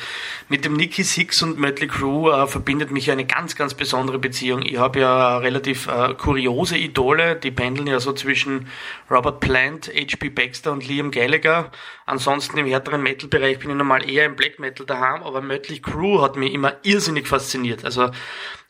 Mit 0.49 0.65
dem 0.65 0.75
Nicky 0.75 1.03
Six 1.03 1.43
und 1.43 1.59
Mötley 1.59 1.89
Crew 1.89 2.31
äh, 2.31 2.47
verbindet 2.47 2.91
mich 2.91 3.11
eine 3.11 3.25
ganz, 3.25 3.57
ganz 3.57 3.75
besondere 3.75 4.19
Beziehung. 4.19 4.63
Ich 4.63 4.77
habe 4.77 5.01
ja 5.01 5.39
relativ 5.39 5.89
äh, 5.89 6.15
kuriose 6.15 6.77
Idole, 6.77 7.35
die 7.37 7.51
pendeln 7.51 7.89
ja 7.89 7.99
so 7.99 8.13
zwischen 8.13 8.69
Robert 9.11 9.41
Plant, 9.41 9.89
H.P. 9.89 10.29
Baxter 10.29 10.73
und 10.73 10.87
Liam 10.99 11.11
Gallagher. 11.11 11.71
Ansonsten 12.07 12.59
im 12.59 12.67
härteren 12.67 13.03
Metal-Bereich 13.03 13.59
bin 13.61 13.71
ich 13.71 13.77
normal 13.77 14.09
eher 14.09 14.27
im 14.27 14.37
Black 14.37 14.59
Metal 14.59 14.85
daheim, 14.85 15.23
aber 15.23 15.41
Mötley 15.41 15.81
Crew 15.81 16.21
hat 16.21 16.37
mich 16.37 16.53
immer 16.53 16.77
irrsinnig 16.83 17.27
fasziniert. 17.27 17.85
Also 17.85 18.11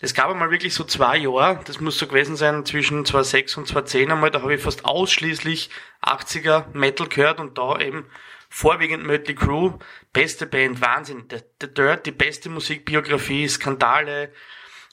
es 0.01 0.15
gab 0.15 0.31
einmal 0.31 0.51
wirklich 0.51 0.75
so 0.75 0.85
zwei 0.85 1.17
Jahre, 1.17 1.61
das 1.65 1.81
muss 1.81 1.99
so 1.99 2.07
gewesen 2.07 2.37
sein 2.37 2.65
zwischen 2.65 3.05
2006 3.05 3.57
und 3.57 3.69
2010 3.69 4.13
einmal, 4.13 4.31
da 4.31 4.43
habe 4.43 4.55
ich 4.55 4.63
fast 4.63 4.85
ausschließlich 4.85 5.71
80er 6.03 6.67
Metal 6.75 7.09
gehört 7.09 7.41
und 7.41 7.57
da 7.59 7.79
eben 7.81 8.07
vorwiegend 8.51 9.05
Mötley 9.05 9.35
Crew, 9.35 9.79
beste 10.13 10.47
Band, 10.47 10.81
Wahnsinn, 10.81 11.25
The, 11.31 11.67
Dirt, 11.67 12.07
die 12.07 12.13
beste 12.13 12.49
Musikbiografie, 12.49 13.49
Skandale, 13.49 14.33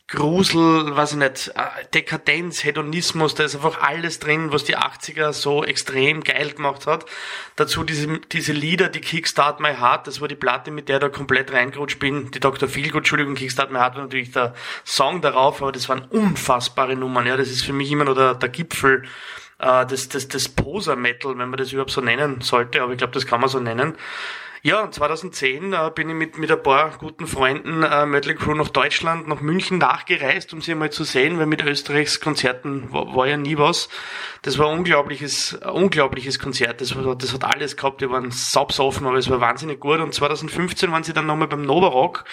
Grusel, 0.07 0.95
weiß 0.95 1.13
ich 1.13 1.17
nicht, 1.17 1.47
äh, 1.55 1.83
Dekadenz, 1.95 2.63
Hedonismus, 2.63 3.33
da 3.33 3.43
ist 3.43 3.55
einfach 3.55 3.81
alles 3.81 4.19
drin, 4.19 4.51
was 4.51 4.63
die 4.63 4.77
80er 4.77 5.33
so 5.33 5.63
extrem 5.63 6.23
geil 6.23 6.51
gemacht 6.51 6.85
hat. 6.85 7.05
Dazu 7.55 7.83
diese, 7.83 8.19
diese 8.31 8.53
Lieder, 8.53 8.89
die 8.89 9.01
Kickstart 9.01 9.59
My 9.59 9.73
Heart, 9.73 10.05
das 10.05 10.21
war 10.21 10.27
die 10.27 10.35
Platte, 10.35 10.69
mit 10.69 10.89
der 10.89 10.99
da 10.99 11.09
komplett 11.09 11.51
reingerutscht 11.51 11.97
bin. 11.97 12.29
Die 12.29 12.39
Dr. 12.39 12.69
Feelgood, 12.69 12.99
Entschuldigung, 12.99 13.33
Kickstart 13.33 13.71
My 13.71 13.79
Heart 13.79 13.95
war 13.95 14.03
natürlich 14.03 14.31
der 14.31 14.53
Song 14.83 15.21
darauf, 15.21 15.63
aber 15.63 15.71
das 15.71 15.89
waren 15.89 16.05
unfassbare 16.05 16.95
Nummern. 16.95 17.25
Ja, 17.25 17.35
das 17.35 17.49
ist 17.49 17.65
für 17.65 17.73
mich 17.73 17.91
immer 17.91 18.05
noch 18.05 18.15
der, 18.15 18.35
der 18.35 18.49
Gipfel 18.49 19.05
äh, 19.57 19.87
des, 19.87 20.09
des, 20.09 20.27
des 20.27 20.49
Poser-Metal, 20.49 21.35
wenn 21.39 21.49
man 21.49 21.57
das 21.57 21.71
überhaupt 21.71 21.89
so 21.89 22.01
nennen 22.01 22.41
sollte, 22.41 22.83
aber 22.83 22.91
ich 22.91 22.99
glaube, 22.99 23.13
das 23.13 23.25
kann 23.25 23.41
man 23.41 23.49
so 23.49 23.59
nennen. 23.59 23.95
Ja, 24.65 24.81
und 24.81 24.95
2010 24.95 25.73
äh, 25.73 25.91
bin 25.93 26.09
ich 26.09 26.15
mit, 26.15 26.39
mit 26.39 26.51
ein 26.51 26.63
paar 26.63 26.97
guten 26.97 27.27
Freunden 27.27 27.83
äh, 27.83 28.07
Mötley 28.07 28.33
Crew 28.33 28.55
nach 28.55 28.69
Deutschland, 28.69 29.27
nach 29.27 29.39
München 29.39 29.77
nachgereist, 29.77 30.53
um 30.53 30.61
sie 30.61 30.73
mal 30.73 30.89
zu 30.89 31.03
sehen, 31.03 31.37
weil 31.37 31.45
mit 31.45 31.63
Österreichs 31.63 32.19
Konzerten 32.19 32.91
war, 32.91 33.15
war 33.15 33.27
ja 33.27 33.37
nie 33.37 33.59
was. 33.59 33.89
Das 34.41 34.57
war 34.57 34.71
ein 34.71 34.79
unglaubliches, 34.79 35.61
ein 35.61 35.69
unglaubliches 35.69 36.39
Konzert. 36.39 36.81
Das, 36.81 36.95
war, 36.95 37.15
das 37.15 37.31
hat 37.31 37.43
alles 37.43 37.77
gehabt, 37.77 38.01
die 38.01 38.09
waren 38.09 38.31
saubsoffen, 38.31 39.05
aber 39.05 39.17
es 39.17 39.29
war 39.29 39.39
wahnsinnig 39.39 39.79
gut. 39.79 39.99
Und 39.99 40.15
2015 40.15 40.91
waren 40.91 41.03
sie 41.03 41.13
dann 41.13 41.27
nochmal 41.27 41.47
beim 41.47 41.61
Nova 41.61 41.89
Rock. 41.89 42.25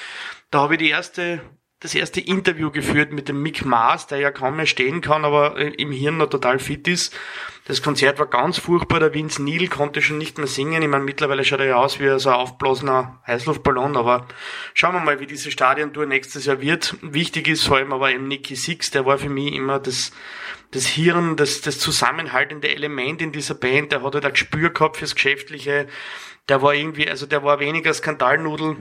Da 0.50 0.60
habe 0.60 0.76
ich 0.76 0.78
die 0.78 0.88
erste 0.88 1.42
das 1.82 1.96
erste 1.96 2.20
Interview 2.20 2.70
geführt 2.70 3.12
mit 3.12 3.28
dem 3.28 3.42
Mick 3.42 3.64
Mars, 3.64 4.06
der 4.06 4.18
ja 4.18 4.30
kaum 4.30 4.56
mehr 4.56 4.66
stehen 4.66 5.00
kann, 5.00 5.24
aber 5.24 5.58
äh, 5.58 5.70
im 5.70 5.90
Hirn 5.90 6.16
noch 6.16 6.30
total 6.30 6.60
fit 6.60 6.86
ist. 6.86 7.12
Das 7.64 7.82
Konzert 7.82 8.20
war 8.20 8.26
ganz 8.26 8.58
furchtbar. 8.58 9.00
Der 9.00 9.14
Vince 9.14 9.42
Neil 9.42 9.66
konnte 9.68 10.00
schon 10.00 10.18
nicht 10.18 10.38
mehr 10.38 10.46
singen. 10.46 10.82
Ich 10.82 10.88
meine, 10.88 11.04
mittlerweile 11.04 11.44
schaut 11.44 11.58
er 11.60 11.66
ja 11.66 11.76
aus 11.76 11.98
wie 11.98 12.18
so 12.20 12.30
ein 12.30 12.36
aufblasener 12.36 13.20
Heißluftballon, 13.26 13.96
aber 13.96 14.26
schauen 14.74 14.94
wir 14.94 15.00
mal, 15.00 15.18
wie 15.18 15.26
diese 15.26 15.50
Stadiontour 15.50 16.06
nächstes 16.06 16.46
Jahr 16.46 16.60
wird. 16.60 16.96
Wichtig 17.02 17.48
ist 17.48 17.64
vor 17.64 17.78
allem 17.78 17.92
aber 17.92 18.12
eben 18.12 18.28
Nicky 18.28 18.54
Six, 18.54 18.92
der 18.92 19.04
war 19.04 19.18
für 19.18 19.28
mich 19.28 19.52
immer 19.52 19.80
das, 19.80 20.12
das 20.70 20.86
Hirn, 20.86 21.36
das, 21.36 21.62
das 21.62 21.80
zusammenhaltende 21.80 22.68
Element 22.68 23.20
in 23.20 23.32
dieser 23.32 23.54
Band. 23.54 23.90
Der 23.90 24.02
hat 24.02 24.14
halt 24.14 24.24
ein 24.24 24.32
Gespür 24.32 24.70
gehabt 24.70 24.98
fürs 24.98 25.16
Geschäftliche. 25.16 25.88
Der 26.48 26.62
war 26.62 26.74
irgendwie, 26.74 27.08
also 27.08 27.26
der 27.26 27.42
war 27.42 27.58
weniger 27.60 27.92
Skandalnudel 27.92 28.76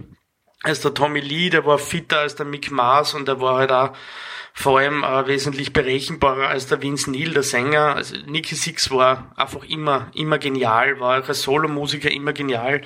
als 0.64 0.82
der 0.82 0.94
Tommy 0.94 1.20
Lee, 1.20 1.50
der 1.50 1.66
war 1.66 1.78
fitter 1.80 2.20
als 2.20 2.36
der 2.36 2.46
Mick 2.46 2.72
Mars 2.72 3.14
und 3.14 3.28
der 3.28 3.42
war 3.42 3.58
halt 3.58 3.72
auch 3.72 3.96
vor 4.54 4.80
allem 4.80 5.04
äh, 5.04 5.28
wesentlich 5.28 5.74
berechenbarer 5.74 6.50
als 6.50 6.68
der 6.68 6.82
Vince 6.82 7.10
Neil, 7.10 7.32
der 7.32 7.44
Sänger. 7.44 7.96
Also 7.96 8.16
Nicky 8.26 8.56
Six 8.56 8.92
war 8.92 9.32
einfach 9.36 9.64
immer, 9.64 10.12
immer 10.14 10.38
genial, 10.38 11.00
war 11.00 11.22
auch 11.22 11.28
als 11.28 11.44
Solomusiker 11.44 12.12
immer 12.12 12.34
genial. 12.34 12.82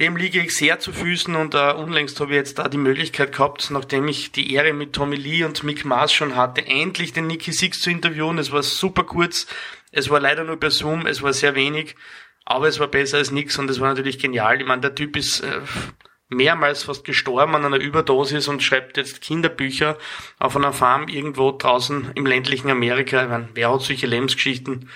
Dem 0.00 0.16
liege 0.16 0.40
ich 0.40 0.56
sehr 0.56 0.78
zu 0.78 0.92
Füßen 0.92 1.34
und 1.36 1.54
äh, 1.54 1.72
unlängst 1.72 2.18
habe 2.20 2.30
ich 2.30 2.36
jetzt 2.36 2.58
da 2.58 2.68
die 2.68 2.78
Möglichkeit 2.78 3.32
gehabt, 3.32 3.70
nachdem 3.70 4.08
ich 4.08 4.32
die 4.32 4.54
Ehre 4.54 4.72
mit 4.72 4.94
Tommy 4.94 5.16
Lee 5.16 5.44
und 5.44 5.62
Mick 5.64 5.84
Mars 5.84 6.12
schon 6.12 6.34
hatte, 6.34 6.66
endlich 6.66 7.12
den 7.12 7.26
Nicky 7.26 7.52
Six 7.52 7.80
zu 7.80 7.90
interviewen. 7.90 8.38
Es 8.38 8.52
war 8.52 8.62
super 8.62 9.04
kurz, 9.04 9.46
es 9.90 10.08
war 10.08 10.18
leider 10.18 10.44
nur 10.44 10.58
per 10.58 10.70
Zoom, 10.70 11.06
es 11.06 11.22
war 11.22 11.34
sehr 11.34 11.54
wenig, 11.54 11.94
aber 12.44 12.68
es 12.68 12.80
war 12.80 12.88
besser 12.88 13.18
als 13.18 13.30
nix 13.30 13.58
und 13.58 13.68
es 13.68 13.80
war 13.80 13.88
natürlich 13.88 14.18
genial. 14.18 14.60
Ich 14.60 14.66
meine, 14.66 14.80
der 14.80 14.94
Typ 14.94 15.16
ist 15.16 15.40
äh, 15.40 15.60
mehrmals 16.32 16.82
fast 16.84 17.04
gestorben 17.04 17.54
an 17.54 17.64
einer 17.64 17.78
Überdosis 17.78 18.48
und 18.48 18.62
schreibt 18.62 18.96
jetzt 18.96 19.20
Kinderbücher 19.20 19.98
auf 20.38 20.56
einer 20.56 20.72
Farm 20.72 21.08
irgendwo 21.08 21.52
draußen 21.52 22.12
im 22.14 22.26
ländlichen 22.26 22.70
Amerika. 22.70 23.22
Ich 23.22 23.28
meine, 23.28 23.48
wer 23.54 23.72
hat 23.72 23.82
solche 23.82 24.06
Lebensgeschichten? 24.06 24.88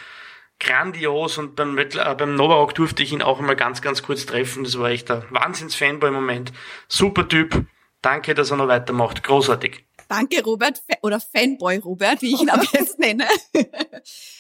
Grandios 0.59 1.39
und 1.39 1.55
beim, 1.55 1.77
äh, 1.77 1.85
beim 2.17 2.35
Nova 2.35 2.55
Rock 2.55 2.75
durfte 2.75 3.03
ich 3.03 3.13
ihn 3.13 3.23
auch 3.23 3.39
einmal 3.39 3.57
ganz, 3.57 3.83
ganz 3.83 4.03
kurz 4.03 4.25
treffen. 4.27 4.65
Das 4.65 4.79
war 4.79 4.91
echt 4.91 5.11
ein 5.11 5.23
Wahnsinns-Fanboy 5.31 6.09
im 6.09 6.15
Moment. 6.15 6.53
Super 6.89 7.29
Typ. 7.29 7.67
Danke, 8.01 8.35
dass 8.35 8.51
er 8.51 8.57
noch 8.57 8.69
weitermacht. 8.69 9.23
Großartig. 9.23 9.85
Danke, 10.09 10.43
Robert, 10.45 10.83
oder 11.03 11.21
Fanboy 11.21 11.79
Robert, 11.79 12.23
wie 12.23 12.35
ich 12.35 12.41
ihn 12.41 12.51
ab 12.51 12.63
jetzt 12.73 12.99
nenne. 12.99 13.27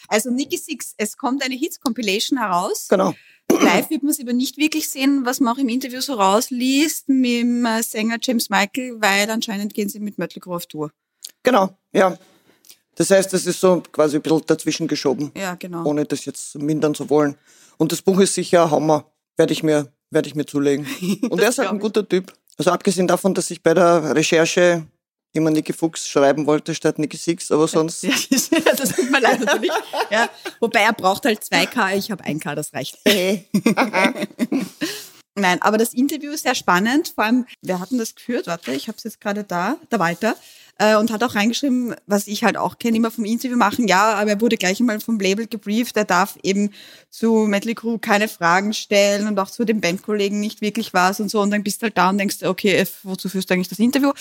Also 0.08 0.30
Nicky 0.30 0.56
Six, 0.56 0.94
es 0.96 1.16
kommt 1.16 1.42
eine 1.42 1.56
Hits-Compilation 1.56 2.38
heraus. 2.38 2.86
Genau. 2.88 3.14
Live 3.50 3.90
wird 3.90 4.02
man 4.02 4.10
es 4.10 4.20
aber 4.20 4.32
nicht 4.32 4.56
wirklich 4.58 4.88
sehen, 4.88 5.24
was 5.24 5.40
man 5.40 5.54
auch 5.54 5.58
im 5.58 5.68
Interview 5.68 6.00
so 6.00 6.14
rausliest 6.14 7.08
mit 7.08 7.24
dem 7.42 7.64
äh, 7.64 7.82
Sänger 7.82 8.18
James 8.20 8.50
Michael, 8.50 8.96
weil 9.00 9.30
anscheinend 9.30 9.74
gehen 9.74 9.88
sie 9.88 10.00
mit 10.00 10.18
Mötley 10.18 10.40
Crüe 10.40 10.54
auf 10.56 10.66
Tour. 10.66 10.90
Genau, 11.42 11.76
ja. 11.92 12.16
Das 12.96 13.10
heißt, 13.10 13.32
das 13.32 13.46
ist 13.46 13.60
so 13.60 13.82
quasi 13.92 14.16
ein 14.16 14.22
bisschen 14.22 14.42
dazwischen 14.46 14.88
geschoben, 14.88 15.30
Ja, 15.36 15.54
genau. 15.54 15.84
ohne 15.84 16.04
das 16.04 16.24
jetzt 16.24 16.56
mindern 16.58 16.94
zu 16.94 17.08
wollen. 17.10 17.36
Und 17.76 17.92
das 17.92 18.02
Buch 18.02 18.18
ist 18.20 18.34
sicher 18.34 18.64
ein 18.64 18.70
Hammer. 18.70 19.10
Werde 19.36 19.52
ich 19.52 19.62
mir, 19.62 19.92
werde 20.10 20.28
ich 20.28 20.34
mir 20.34 20.46
zulegen. 20.46 20.86
Und 21.30 21.40
er 21.40 21.50
ist 21.50 21.58
halt 21.58 21.68
ein 21.68 21.78
guter 21.78 22.08
Typ. 22.08 22.32
Also 22.56 22.70
abgesehen 22.70 23.06
davon, 23.06 23.34
dass 23.34 23.50
ich 23.50 23.62
bei 23.62 23.74
der 23.74 24.14
Recherche 24.14 24.86
immer 25.36 25.50
Nicky 25.50 25.72
Fuchs 25.72 26.08
schreiben 26.08 26.46
wollte 26.46 26.74
statt 26.74 26.98
Nicky 26.98 27.16
Six, 27.16 27.50
aber 27.50 27.68
sonst 27.68 28.02
Ja, 28.02 28.10
das, 28.30 28.92
tut 28.92 29.10
mir 29.10 29.20
leid 29.20 29.40
natürlich. 29.40 29.72
Ja, 30.10 30.28
wobei 30.60 30.80
er 30.80 30.92
braucht 30.92 31.24
halt 31.24 31.42
2K, 31.42 31.96
ich 31.96 32.10
habe 32.10 32.24
1K, 32.24 32.54
das 32.54 32.72
reicht. 32.74 32.98
Nein, 35.38 35.60
aber 35.60 35.76
das 35.76 35.92
Interview 35.92 36.32
ist 36.32 36.44
sehr 36.44 36.54
spannend. 36.54 37.12
Vor 37.14 37.24
allem, 37.24 37.46
wir 37.60 37.78
hatten 37.78 37.98
das 37.98 38.14
geführt, 38.14 38.46
warte, 38.46 38.72
ich 38.72 38.88
habe 38.88 38.96
es 38.96 39.04
jetzt 39.04 39.20
gerade 39.20 39.44
da, 39.44 39.76
der 39.90 39.98
Walter, 39.98 40.34
äh, 40.78 40.96
und 40.96 41.10
hat 41.10 41.22
auch 41.24 41.34
reingeschrieben, 41.34 41.94
was 42.06 42.26
ich 42.26 42.44
halt 42.44 42.56
auch 42.56 42.78
kenne, 42.78 42.96
immer 42.96 43.10
vom 43.10 43.24
Interview 43.24 43.56
machen. 43.56 43.88
Ja, 43.88 44.14
aber 44.14 44.30
er 44.30 44.40
wurde 44.40 44.56
gleich 44.56 44.80
einmal 44.80 45.00
vom 45.00 45.18
Label 45.18 45.46
gebrieft, 45.46 45.96
er 45.96 46.04
darf 46.04 46.38
eben 46.42 46.70
zu 47.10 47.46
Metal 47.46 47.74
Crew 47.74 47.98
keine 47.98 48.28
Fragen 48.28 48.72
stellen 48.72 49.26
und 49.26 49.38
auch 49.38 49.50
zu 49.50 49.64
den 49.64 49.80
Bandkollegen 49.80 50.40
nicht 50.40 50.60
wirklich 50.60 50.92
was 50.92 51.20
und 51.20 51.30
so. 51.30 51.40
Und 51.40 51.50
dann 51.50 51.62
bist 51.62 51.80
du 51.80 51.84
halt 51.84 51.96
da 51.96 52.10
und 52.10 52.18
denkst, 52.18 52.42
okay, 52.42 52.86
wozu 53.02 53.28
führst 53.28 53.50
du 53.50 53.54
eigentlich 53.54 53.68
das 53.68 53.78
Interview? 53.78 54.12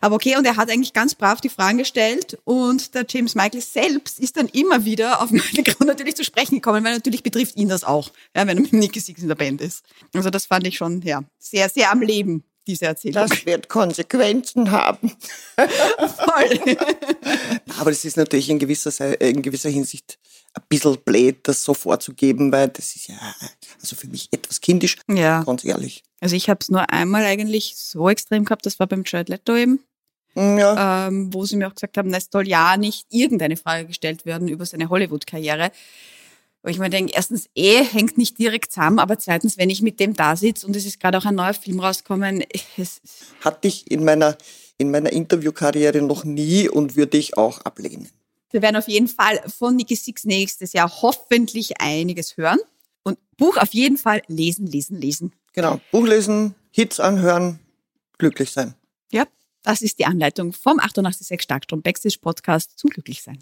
Aber 0.00 0.16
okay, 0.16 0.36
und 0.36 0.44
er 0.46 0.56
hat 0.56 0.70
eigentlich 0.70 0.92
ganz 0.92 1.14
brav 1.14 1.40
die 1.40 1.48
Fragen 1.48 1.78
gestellt 1.78 2.38
und 2.44 2.94
der 2.94 3.04
James 3.08 3.34
Michael 3.34 3.60
selbst 3.60 4.18
ist 4.18 4.36
dann 4.36 4.48
immer 4.48 4.84
wieder 4.84 5.22
auf 5.22 5.30
Mötley 5.30 5.62
Crüe 5.62 5.84
natürlich 5.84 6.16
zu 6.16 6.24
sprechen 6.24 6.56
gekommen, 6.56 6.84
weil 6.84 6.94
natürlich 6.94 7.22
betrifft 7.22 7.56
ihn 7.56 7.68
das 7.68 7.84
auch, 7.84 8.10
ja, 8.34 8.46
wenn 8.46 8.56
er 8.56 8.62
mit 8.62 8.72
Nicky 8.72 9.00
Six 9.00 9.22
in 9.22 9.28
der 9.28 9.34
Band 9.34 9.60
ist. 9.60 9.84
Also 10.14 10.30
das 10.30 10.46
fand 10.46 10.66
ich 10.66 10.76
schon, 10.76 11.02
ja, 11.02 11.22
sehr, 11.38 11.68
sehr 11.68 11.90
am 11.90 12.02
Leben, 12.02 12.44
diese 12.66 12.86
Erzählung. 12.86 13.26
das 13.28 13.46
wird 13.46 13.68
Konsequenzen 13.68 14.70
haben. 14.70 15.10
Voll. 15.56 16.76
Aber 17.78 17.90
es 17.90 18.04
ist 18.04 18.16
natürlich 18.16 18.48
in 18.50 18.58
gewisser, 18.58 19.20
in 19.20 19.42
gewisser 19.42 19.70
Hinsicht 19.70 20.18
ein 20.54 20.62
bisschen 20.68 20.98
blöd, 21.04 21.38
das 21.44 21.62
so 21.62 21.74
vorzugeben, 21.74 22.50
weil 22.52 22.68
das 22.68 22.96
ist 22.96 23.08
ja 23.08 23.16
also 23.80 23.96
für 23.96 24.08
mich 24.08 24.28
etwas 24.32 24.60
kindisch, 24.60 24.96
ja, 25.08 25.42
ganz 25.44 25.64
ehrlich. 25.64 26.02
also 26.20 26.34
ich 26.34 26.50
habe 26.50 26.58
es 26.60 26.68
nur 26.70 26.90
einmal 26.90 27.24
eigentlich 27.24 27.76
so 27.76 28.08
extrem 28.08 28.44
gehabt, 28.44 28.66
das 28.66 28.80
war 28.80 28.88
beim 28.88 29.04
Jared 29.06 29.28
Leto 29.28 29.54
eben, 29.54 29.80
Ja, 30.34 31.08
ähm, 31.08 31.32
wo 31.34 31.44
sie 31.44 31.56
mir 31.56 31.68
auch 31.68 31.74
gesagt 31.74 31.96
haben, 31.96 32.12
es 32.14 32.28
soll 32.30 32.46
ja 32.46 32.76
nicht 32.76 33.06
irgendeine 33.10 33.56
Frage 33.56 33.86
gestellt 33.86 34.24
werden 34.24 34.48
über 34.48 34.64
seine 34.64 34.88
Hollywood-Karriere. 34.88 35.72
Wo 36.62 36.68
ich 36.68 36.78
mir 36.78 36.90
denke, 36.90 37.12
erstens, 37.14 37.48
eh, 37.54 37.82
hängt 37.82 38.18
nicht 38.18 38.38
direkt 38.38 38.72
zusammen, 38.72 38.98
aber 38.98 39.18
zweitens, 39.18 39.56
wenn 39.56 39.70
ich 39.70 39.80
mit 39.80 39.98
dem 39.98 40.14
da 40.14 40.36
sitze 40.36 40.66
und 40.66 40.76
es 40.76 40.84
ist 40.84 41.00
gerade 41.00 41.16
auch 41.16 41.24
ein 41.24 41.34
neuer 41.34 41.54
Film 41.54 41.80
rausgekommen, 41.80 42.44
hatte 43.40 43.68
ich 43.68 43.90
in 43.90 44.04
meiner, 44.04 44.36
in 44.76 44.90
meiner 44.90 45.10
Interviewkarriere 45.10 46.02
noch 46.02 46.24
nie 46.24 46.68
und 46.68 46.96
würde 46.96 47.16
ich 47.16 47.36
auch 47.36 47.62
ablehnen. 47.62 48.08
wir 48.50 48.62
werden 48.62 48.76
auf 48.76 48.88
jeden 48.88 49.08
Fall 49.08 49.40
von 49.46 49.74
Nicky 49.74 49.96
Six 49.96 50.24
nächstes 50.24 50.74
Jahr 50.74 50.90
hoffentlich 51.02 51.80
einiges 51.80 52.36
hören. 52.36 52.58
Und 53.02 53.18
Buch 53.38 53.56
auf 53.56 53.72
jeden 53.72 53.96
Fall 53.96 54.22
lesen, 54.28 54.66
lesen, 54.66 55.00
lesen. 55.00 55.32
Genau, 55.54 55.80
Buch 55.90 56.06
lesen, 56.06 56.54
Hits 56.70 57.00
anhören, 57.00 57.58
glücklich 58.18 58.52
sein. 58.52 58.74
Ja, 59.10 59.26
das 59.62 59.82
ist 59.82 59.98
die 59.98 60.06
Anleitung 60.06 60.52
vom 60.52 60.78
886 60.80 61.42
Starkstrom 61.42 61.82
Backstage 61.82 62.18
Podcast 62.20 62.78
zum 62.78 62.90
Glücklichsein. 62.90 63.38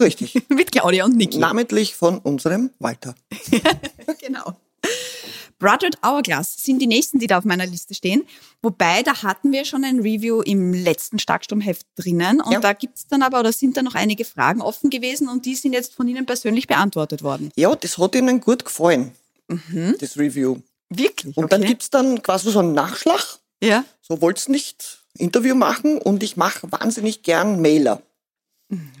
Richtig. 0.00 0.42
Mit 0.48 0.72
Claudia 0.72 1.04
und 1.04 1.16
Niki. 1.16 1.38
Namentlich 1.38 1.94
von 1.94 2.18
unserem 2.18 2.70
Walter. 2.78 3.14
genau. 4.20 4.56
Brothered 5.58 5.98
Hourglass 6.02 6.54
sind 6.56 6.78
die 6.80 6.86
nächsten, 6.86 7.18
die 7.18 7.26
da 7.26 7.36
auf 7.36 7.44
meiner 7.44 7.66
Liste 7.66 7.94
stehen. 7.94 8.24
Wobei, 8.62 9.02
da 9.02 9.22
hatten 9.22 9.52
wir 9.52 9.66
schon 9.66 9.84
ein 9.84 10.00
Review 10.00 10.40
im 10.40 10.72
letzten 10.72 11.18
Starkstromheft 11.18 11.86
drinnen. 11.96 12.40
Und 12.40 12.52
Ja. 12.52 12.60
da 12.60 12.72
gibt's 12.72 13.06
dann 13.08 13.20
aber, 13.22 13.40
oder 13.40 13.52
sind 13.52 13.76
da 13.76 13.82
noch 13.82 13.94
einige 13.94 14.24
Fragen 14.24 14.62
offen 14.62 14.88
gewesen 14.88 15.28
und 15.28 15.44
die 15.44 15.54
sind 15.54 15.74
jetzt 15.74 15.94
von 15.94 16.08
Ihnen 16.08 16.24
persönlich 16.24 16.66
beantwortet 16.66 17.22
worden. 17.22 17.50
Ja, 17.56 17.74
das 17.74 17.98
hat 17.98 18.14
ihnen 18.14 18.40
gut 18.40 18.64
gefallen, 18.64 19.12
das 19.98 20.16
Review. 20.16 20.56
Wirklich? 20.88 21.36
Und 21.36 21.52
dann 21.52 21.62
gibt's 21.62 21.90
dann 21.90 22.22
quasi 22.22 22.50
so 22.50 22.60
einen 22.60 22.72
Nachschlag. 22.72 23.20
ja. 23.62 23.84
So 24.00 24.20
wollt's 24.22 24.48
nicht 24.48 24.99
Interview 25.18 25.54
machen 25.54 25.98
und 25.98 26.22
ich 26.22 26.36
mache 26.36 26.70
wahnsinnig 26.70 27.22
gern 27.22 27.60
Mailer. 27.60 28.02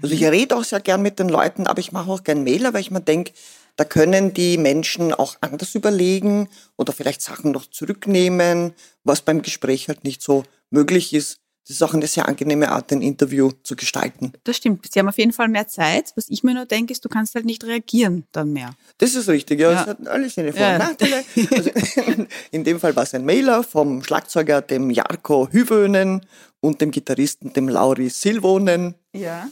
Also 0.02 0.14
ich 0.14 0.24
rede 0.24 0.56
auch 0.56 0.64
sehr 0.64 0.80
gern 0.80 1.02
mit 1.02 1.18
den 1.18 1.28
Leuten, 1.28 1.66
aber 1.66 1.78
ich 1.78 1.92
mache 1.92 2.10
auch 2.10 2.24
gern 2.24 2.42
Mailer, 2.42 2.74
weil 2.74 2.80
ich 2.80 2.90
mir 2.90 3.00
denke, 3.00 3.32
da 3.76 3.84
können 3.84 4.34
die 4.34 4.58
Menschen 4.58 5.14
auch 5.14 5.36
anders 5.40 5.74
überlegen 5.74 6.48
oder 6.76 6.92
vielleicht 6.92 7.22
Sachen 7.22 7.52
noch 7.52 7.66
zurücknehmen, 7.66 8.74
was 9.04 9.22
beim 9.22 9.42
Gespräch 9.42 9.88
halt 9.88 10.04
nicht 10.04 10.22
so 10.22 10.42
möglich 10.70 11.14
ist. 11.14 11.40
Das 11.66 11.76
ist 11.76 11.82
auch 11.82 11.94
eine 11.94 12.06
sehr 12.06 12.26
angenehme 12.26 12.70
Art, 12.70 12.90
ein 12.90 13.02
Interview 13.02 13.52
zu 13.62 13.76
gestalten. 13.76 14.32
Das 14.44 14.56
stimmt. 14.56 14.86
Sie 14.92 14.98
haben 14.98 15.08
auf 15.08 15.18
jeden 15.18 15.32
Fall 15.32 15.48
mehr 15.48 15.68
Zeit. 15.68 16.12
Was 16.16 16.28
ich 16.28 16.42
mir 16.42 16.54
nur 16.54 16.66
denke, 16.66 16.92
ist, 16.92 17.04
du 17.04 17.08
kannst 17.08 17.34
halt 17.36 17.44
nicht 17.44 17.62
reagieren 17.64 18.24
dann 18.32 18.52
mehr. 18.52 18.74
Das 18.98 19.14
ist 19.14 19.28
richtig, 19.28 19.60
ja. 19.60 19.70
Ja. 19.72 19.80
Es 19.82 19.86
hat 19.86 20.08
alles 20.08 20.34
seine 20.34 20.52
Vor- 20.52 20.60
Ja. 20.62 20.72
und 20.72 20.78
Nachteile. 20.78 21.24
Also, 21.56 21.70
in 22.50 22.64
dem 22.64 22.80
Fall 22.80 22.96
war 22.96 23.04
es 23.04 23.14
ein 23.14 23.24
Mailer 23.24 23.62
vom 23.62 24.02
Schlagzeuger, 24.02 24.62
dem 24.62 24.90
Jarko 24.90 25.48
Hübönen. 25.50 26.26
und 26.62 26.80
dem 26.80 26.90
Gitarristen, 26.90 27.52
dem 27.52 27.68
Lauri 27.68 28.08
Silvonen. 28.10 28.94
Ja. 29.14 29.48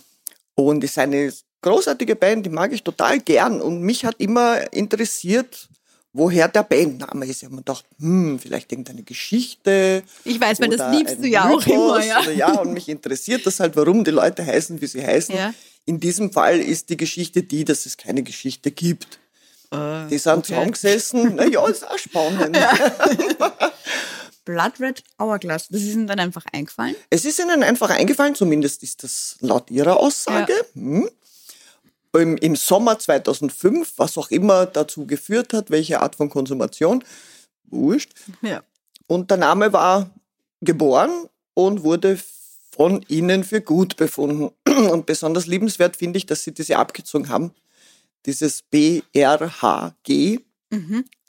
Und 0.55 0.83
ist 0.85 0.99
eine 0.99 1.33
großartige 1.62 2.17
Band, 2.17 2.45
die 2.47 2.50
mag 2.50 2.73
ich 2.73 2.83
total 2.83 3.21
gern. 3.21 3.61
Und 3.62 3.81
mich 3.83 4.05
hat 4.05 4.17
immer 4.19 4.73
interessiert, 4.73 5.69
woher 6.12 6.49
der 6.49 6.62
Bandname 6.62 7.27
ist. 7.27 7.38
Ich 7.38 7.45
habe 7.45 7.55
mir 7.55 7.61
gedacht, 7.62 7.85
hm, 7.99 8.38
vielleicht 8.38 8.73
irgendeine 8.73 9.03
Geschichte. 9.03 10.03
Ich 10.25 10.41
weiß, 10.41 10.61
weil 10.61 10.71
das 10.71 10.95
liebst 10.97 11.19
du 11.23 11.27
ja 11.27 11.49
auch 11.49 11.65
Mythos 11.65 11.73
immer, 11.73 12.05
ja. 12.05 12.21
Oder 12.21 12.33
ja, 12.33 12.53
und 12.61 12.73
mich 12.73 12.88
interessiert 12.88 13.47
das 13.47 13.61
halt, 13.61 13.77
warum 13.77 14.05
die 14.05 14.11
Leute 14.11 14.45
heißen, 14.45 14.81
wie 14.81 14.87
sie 14.87 15.05
heißen. 15.07 15.35
Ja. 15.35 15.55
In 15.85 16.00
diesem 16.00 16.33
Fall 16.33 16.59
ist 16.59 16.91
die 16.91 16.97
Geschichte 16.97 17.43
die, 17.43 17.65
dass 17.65 17.87
es 17.87 17.97
keine 17.97 18.23
Geschichte 18.23 18.71
gibt. 18.71 19.19
Äh, 19.71 20.07
Die 20.09 20.19
sind 20.19 20.45
zusammengesessen. 20.47 21.35
Na 21.37 21.47
ja, 21.47 21.67
ist 21.67 21.87
auch 21.87 21.99
spannend. 21.99 22.59
Blood 24.45 24.81
Red 24.81 25.03
Hourglass, 25.19 25.69
das 25.69 25.83
ist 25.83 25.93
ihnen 25.93 26.07
dann 26.07 26.19
einfach 26.21 26.47
eingefallen. 26.53 26.97
Es 27.11 27.27
ist 27.27 27.38
ihnen 27.38 27.62
einfach 27.62 27.91
eingefallen, 27.91 28.35
zumindest 28.35 28.83
ist 28.83 29.05
das 29.05 29.37
laut 29.41 29.71
ihrer 29.71 29.99
Aussage. 29.99 30.55
Hm. 30.75 31.09
Im, 32.15 32.37
Im 32.37 32.57
Sommer 32.57 32.99
2005, 32.99 33.95
was 33.97 34.17
auch 34.19 34.31
immer 34.31 34.67
dazu 34.67 35.07
geführt 35.07 35.53
hat, 35.53 35.71
welche 35.71 36.00
Art 36.00 36.17
von 36.17 36.31
Konsumation, 36.31 37.05
wurscht. 37.65 38.12
Ja. 38.43 38.62
Und 39.07 39.31
der 39.31 39.38
Name 39.38 39.73
war 39.73 40.11
geboren 40.61 41.29
und 41.55 41.83
wurde 41.83 42.19
von 42.71 43.05
ihnen 43.09 43.45
für 43.45 43.61
gut 43.61 43.97
befunden. 43.97 44.50
Und 44.91 45.07
besonders 45.07 45.47
liebenswert 45.47 45.97
finde 45.97 46.19
ich, 46.19 46.27
dass 46.27 46.45
sie 46.45 46.55
diese 46.55 46.77
abgezogen 46.77 47.29
haben, 47.29 47.53
dieses 48.25 48.62
BRHG. 48.62 50.38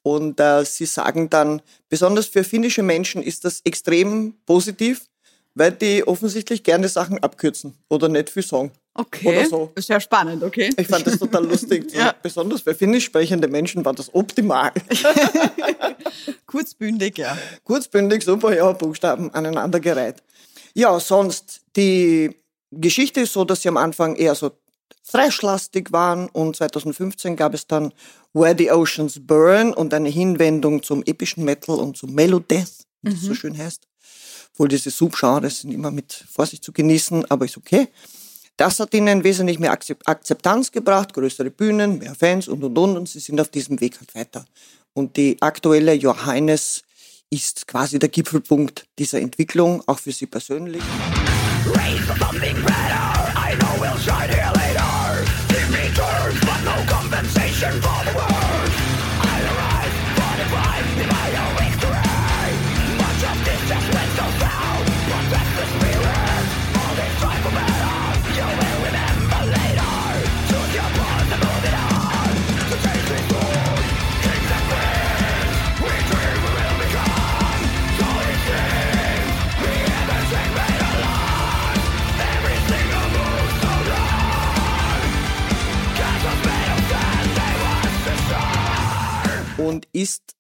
Und 0.03 0.39
äh, 0.39 0.65
sie 0.65 0.85
sagen 0.85 1.29
dann, 1.29 1.61
besonders 1.89 2.27
für 2.27 2.43
finnische 2.43 2.83
Menschen 2.83 3.23
ist 3.23 3.45
das 3.45 3.61
extrem 3.63 4.35
positiv, 4.45 5.07
weil 5.55 5.71
die 5.71 6.07
offensichtlich 6.07 6.63
gerne 6.63 6.87
Sachen 6.87 7.19
abkürzen 7.19 7.73
oder 7.89 8.07
nicht 8.09 8.29
viel 8.29 8.43
sagen. 8.43 8.71
Okay. 8.99 9.27
Oder 9.29 9.45
so. 9.47 9.71
Sehr 9.77 10.01
spannend, 10.01 10.43
okay. 10.43 10.69
Ich 10.75 10.87
fand 10.87 11.07
das 11.07 11.17
total 11.17 11.45
lustig. 11.45 11.93
Ja. 11.99 12.13
Besonders 12.21 12.61
für 12.61 12.75
finnisch 12.75 13.05
sprechende 13.05 13.47
Menschen 13.47 13.83
war 13.83 13.93
das 13.93 14.13
optimal. 14.13 14.71
Kurzbündig, 16.45 17.17
ja. 17.17 17.37
Kurzbündig, 17.63 18.23
super, 18.23 18.55
ja, 18.55 18.71
Buchstaben 18.73 19.33
aneinandergereiht. 19.33 20.21
Ja, 20.73 20.99
sonst, 20.99 21.61
die 21.75 22.35
Geschichte 22.71 23.21
ist 23.21 23.33
so, 23.33 23.45
dass 23.45 23.61
sie 23.61 23.69
am 23.69 23.77
Anfang 23.77 24.15
eher 24.15 24.35
so 24.35 24.51
thrashlastig 25.09 25.91
waren 25.91 26.29
und 26.29 26.57
2015 26.57 27.35
gab 27.35 27.53
es 27.53 27.65
dann 27.67 27.93
Where 28.33 28.55
the 28.57 28.71
Oceans 28.71 29.19
Burn 29.25 29.73
und 29.73 29.93
eine 29.93 30.09
Hinwendung 30.09 30.83
zum 30.83 31.03
epischen 31.03 31.43
Metal 31.45 31.75
und 31.75 31.97
zum 31.97 32.13
Melodeath, 32.13 32.85
wie 33.01 33.11
das 33.11 33.21
so 33.21 33.33
schön 33.33 33.57
heißt. 33.57 33.87
Obwohl 34.53 34.67
diese 34.67 34.89
Subgenres 34.89 35.61
sind 35.61 35.71
immer 35.71 35.89
mit 35.89 36.25
Vorsicht 36.29 36.63
zu 36.63 36.73
genießen, 36.73 37.29
aber 37.31 37.45
ist 37.45 37.57
okay. 37.57 37.87
Das 38.59 38.77
hat 38.81 38.93
ihnen 38.93 39.23
wesentlich 39.23 39.57
mehr 39.57 39.71
Akzep- 39.71 40.05
Akzeptanz 40.05 40.69
gebracht, 40.69 41.13
größere 41.13 41.49
Bühnen, 41.49 41.97
mehr 41.97 42.13
Fans 42.13 42.49
und 42.49 42.61
und 42.61 42.77
und 42.77 42.97
und 42.97 43.07
sie 43.07 43.19
sind 43.21 43.39
auf 43.39 43.47
diesem 43.47 43.79
Weg 43.79 43.97
halt 43.97 44.13
weiter. 44.13 44.45
Und 44.93 45.15
die 45.15 45.37
aktuelle 45.39 45.93
Johannes 45.93 46.83
ist 47.29 47.67
quasi 47.67 47.99
der 47.99 48.09
Gipfelpunkt 48.09 48.85
dieser 48.97 49.21
Entwicklung, 49.21 49.81
auch 49.87 49.99
für 49.99 50.11
sie 50.11 50.25
persönlich. 50.25 50.83
und 57.71 58.78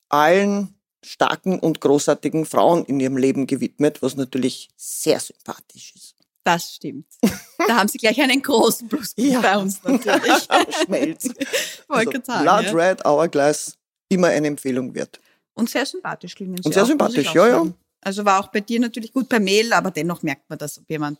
allen 0.09 0.75
starken 1.03 1.59
und 1.59 1.79
großartigen 1.81 2.45
Frauen 2.45 2.83
in 2.85 2.99
ihrem 2.99 3.17
Leben 3.17 3.47
gewidmet, 3.47 4.01
was 4.01 4.15
natürlich 4.15 4.69
sehr 4.75 5.19
sympathisch 5.19 5.93
ist. 5.95 6.15
Das 6.43 6.73
stimmt. 6.75 7.05
Da 7.67 7.77
haben 7.77 7.87
sie 7.87 7.97
gleich 7.97 8.19
einen 8.21 8.41
großen 8.41 8.87
Pluspunkt 8.89 9.31
Ja. 9.31 9.41
bei 9.41 9.57
uns 9.57 9.81
natürlich. 9.83 10.47
Schmelz. 10.85 11.29
Also, 11.87 12.11
sagen, 12.23 12.43
Blood 12.43 12.65
ja. 12.65 12.71
Red 12.71 13.05
Hourglass 13.05 13.77
immer 14.09 14.27
eine 14.27 14.47
Empfehlung 14.47 14.93
wert. 14.93 15.19
Und 15.53 15.69
sehr 15.69 15.85
sympathisch 15.85 16.35
klingen 16.35 16.57
sie 16.57 16.63
Und 16.65 16.73
sehr 16.73 16.83
auch, 16.83 16.87
sympathisch, 16.87 17.33
ja, 17.33 17.47
ja. 17.47 17.67
Also 18.01 18.23
war 18.25 18.39
auch 18.39 18.47
bei 18.47 18.61
dir 18.61 18.79
natürlich 18.79 19.11
gut 19.11 19.27
per 19.27 19.39
Mail, 19.39 19.73
aber 19.73 19.91
dennoch 19.91 20.21
merkt 20.23 20.49
man 20.49 20.57
das, 20.57 20.77
ob 20.79 20.89
jemand 20.89 21.19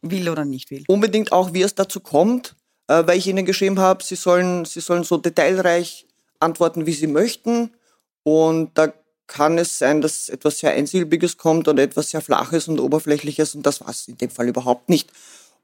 will 0.00 0.28
oder 0.28 0.44
nicht 0.44 0.70
will. 0.70 0.84
Unbedingt 0.88 1.32
auch, 1.32 1.52
wie 1.52 1.62
es 1.62 1.74
dazu 1.74 2.00
kommt, 2.00 2.56
äh, 2.88 3.06
weil 3.06 3.18
ich 3.18 3.26
ihnen 3.26 3.44
geschrieben 3.44 3.78
habe, 3.78 4.02
sie 4.02 4.16
sollen, 4.16 4.64
sie 4.64 4.80
sollen 4.80 5.04
so 5.04 5.18
detailreich 5.18 6.06
antworten, 6.40 6.86
wie 6.86 6.94
sie 6.94 7.06
möchten. 7.06 7.70
Und 8.24 8.70
da 8.74 8.92
kann 9.26 9.56
es 9.58 9.78
sein, 9.78 10.00
dass 10.00 10.28
etwas 10.28 10.58
sehr 10.58 10.72
Einsilbiges 10.72 11.38
kommt 11.38 11.66
oder 11.66 11.82
etwas 11.82 12.10
sehr 12.10 12.20
Flaches 12.20 12.68
und 12.68 12.80
Oberflächliches 12.80 13.54
und 13.54 13.64
das 13.64 13.80
war 13.80 13.88
es 13.88 14.06
in 14.08 14.18
dem 14.18 14.30
Fall 14.30 14.48
überhaupt 14.48 14.88
nicht. 14.88 15.10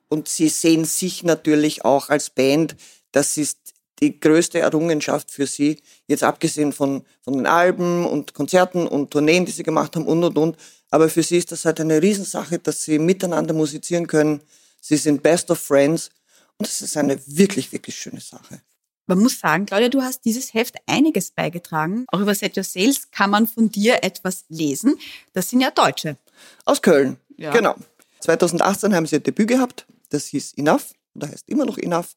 Und 0.09 0.29
sie 0.29 0.49
sehen 0.49 0.87
sich 0.87 1.23
natürlich 1.23 1.85
auch 1.85 2.09
als 2.09 2.31
Band, 2.31 2.77
das 3.13 3.37
ist 3.37 3.75
die 4.01 4.19
größte 4.19 4.61
Errungenschaft 4.61 5.31
für 5.31 5.47
sie, 5.47 5.81
jetzt 6.07 6.23
abgesehen 6.23 6.73
von, 6.73 7.05
von 7.21 7.35
den 7.35 7.47
Alben 7.47 8.07
und 8.07 8.33
Konzerten 8.33 8.87
und 8.87 9.11
Tourneen, 9.11 9.45
die 9.45 9.53
sie 9.53 9.65
gemacht 9.65 9.97
haben 9.97 10.07
und 10.07 10.25
und 10.25 10.39
und. 10.39 10.57
Aber 10.91 11.09
für 11.11 11.23
sie 11.23 11.37
ist 11.37 11.53
das 11.53 11.65
halt 11.65 11.81
eine 11.81 12.01
Riesensache, 12.01 12.59
dass 12.59 12.85
sie 12.85 12.99
miteinander 12.99 13.53
musizieren 13.53 14.07
können. 14.07 14.41
Sie 14.81 14.97
sind 14.97 15.23
Best 15.23 15.51
of 15.51 15.59
Friends 15.59 16.11
und 16.57 16.67
das 16.67 16.81
ist 16.81 16.97
eine 16.97 17.21
wirklich, 17.27 17.73
wirklich 17.73 17.97
schöne 17.97 18.21
Sache. 18.21 18.63
Man 19.09 19.21
muss 19.21 19.41
sagen, 19.41 19.65
Claudia, 19.65 19.89
du 19.89 20.03
hast 20.03 20.27
dieses 20.27 20.53
Heft 20.53 20.77
einiges 20.87 21.31
beigetragen. 21.31 22.05
Auch 22.09 22.21
über 22.21 22.35
Set 22.35 22.59
Your 22.59 22.63
Sales 22.63 23.11
kann 23.11 23.31
man 23.31 23.47
von 23.47 23.71
dir 23.71 24.05
etwas 24.05 24.45
lesen. 24.51 24.97
Das 25.33 25.49
sind 25.49 25.63
ja 25.63 25.71
Deutsche. 25.71 26.19
Aus 26.67 26.83
Köln. 26.83 27.17
Ja. 27.39 27.51
Genau. 27.51 27.75
2018 28.21 28.95
haben 28.95 29.07
sie 29.07 29.17
ein 29.17 29.23
Debüt 29.23 29.49
gehabt. 29.49 29.87
Das 30.11 30.27
hieß 30.27 30.53
Enough. 30.59 30.93
Oder 31.15 31.29
heißt 31.29 31.49
immer 31.49 31.65
noch 31.65 31.79
Enough. 31.79 32.17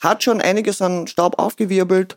Hat 0.00 0.22
schon 0.22 0.40
einiges 0.40 0.80
an 0.80 1.06
Staub 1.06 1.38
aufgewirbelt. 1.38 2.16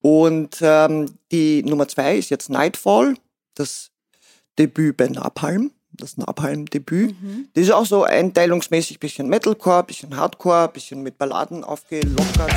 Und 0.00 0.56
ähm, 0.62 1.18
die 1.30 1.62
Nummer 1.62 1.86
zwei 1.88 2.16
ist 2.16 2.30
jetzt 2.30 2.48
Nightfall. 2.48 3.16
Das 3.54 3.90
Debüt 4.58 4.96
bei 4.96 5.08
Napalm. 5.08 5.72
Das 5.94 6.16
Napalm-Debüt. 6.16 7.14
Das 7.52 7.64
ist 7.64 7.70
auch 7.70 7.84
so 7.84 8.04
einteilungsmäßig 8.04 8.98
bisschen 8.98 9.28
Metalcore, 9.28 9.84
bisschen 9.84 10.16
Hardcore, 10.16 10.68
bisschen 10.68 11.02
mit 11.02 11.18
Balladen 11.18 11.64
aufgelockert. 11.64 12.50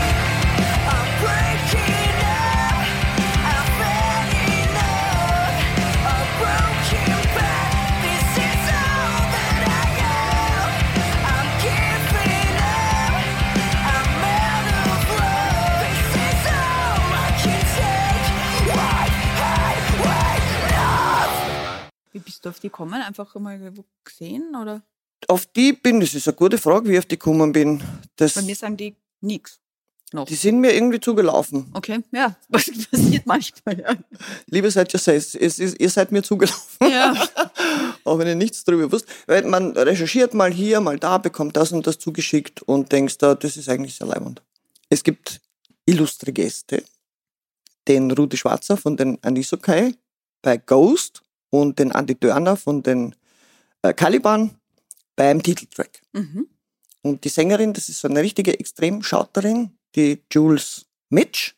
Wie 22.16 22.20
bist 22.20 22.46
du 22.46 22.50
auf 22.50 22.62
die 22.62 22.70
gekommen? 22.70 23.02
Einfach 23.02 23.36
mal 23.36 23.60
gesehen? 24.06 24.56
Oder? 24.56 24.82
Auf 25.28 25.46
die 25.48 25.74
bin, 25.74 26.00
das 26.00 26.14
ist 26.14 26.26
eine 26.30 26.38
gute 26.38 26.58
Frage, 26.58 26.88
wie 26.88 26.94
ich 26.94 27.00
auf 27.00 27.06
die 27.06 27.20
gekommen 27.20 27.52
bin. 27.52 27.84
Das, 28.16 28.36
Bei 28.36 28.42
mir 28.42 28.56
sagen 28.56 28.78
die 28.78 28.96
nix. 29.20 29.60
Noch. 30.14 30.26
die 30.26 30.36
sind 30.36 30.60
mir 30.60 30.74
irgendwie 30.74 31.00
zugelaufen. 31.00 31.66
Okay, 31.74 32.00
ja, 32.12 32.36
was 32.50 32.70
passiert 32.92 33.26
manchmal. 33.26 33.80
Ja. 33.80 33.96
Liebe 34.48 34.70
seid 34.70 34.94
ihr 34.94 35.00
selbst, 35.00 35.36
ihr 35.36 35.90
seid 35.90 36.12
mir 36.12 36.22
zugelaufen, 36.22 36.90
ja. 36.90 37.14
auch 38.04 38.20
wenn 38.20 38.28
ihr 38.28 38.36
nichts 38.36 38.64
darüber 38.64 38.92
wusst. 38.92 39.08
Weil 39.26 39.44
man 39.44 39.72
recherchiert 39.72 40.34
mal 40.34 40.52
hier, 40.52 40.80
mal 40.80 41.00
da, 41.00 41.18
bekommt 41.18 41.58
das 41.58 41.72
und 41.72 41.88
das 41.88 41.98
zugeschickt 41.98 42.62
und 42.62 42.92
denkst 42.92 43.18
da, 43.18 43.36
das 43.36 43.58
ist 43.58 43.68
eigentlich 43.68 43.96
sehr 43.96 44.08
leibend. 44.08 44.42
Es 44.90 45.04
gibt 45.04 45.42
illustre 45.86 46.32
Gäste, 46.32 46.84
den 47.88 48.12
Rudi 48.12 48.38
Schwarzer 48.38 48.78
von 48.78 48.98
den 48.98 49.18
Anisokai 49.24 49.94
bei 50.42 50.58
Ghost 50.58 51.24
und 51.50 51.80
den 51.80 51.92
Andy 51.92 52.16
Dörner 52.16 52.56
von 52.56 52.84
den 52.84 53.16
äh, 53.82 53.94
Caliban 53.94 54.52
beim 55.16 55.42
Titeltrack. 55.42 56.02
Mhm. 56.14 56.48
Und 57.02 57.24
die 57.24 57.30
Sängerin, 57.30 57.74
das 57.74 57.90
ist 57.90 58.02
so 58.02 58.08
eine 58.08 58.22
richtige 58.22 58.60
Extremschauterin, 58.60 59.78
die 59.96 60.24
Jules 60.32 60.86
Mitch. 61.10 61.54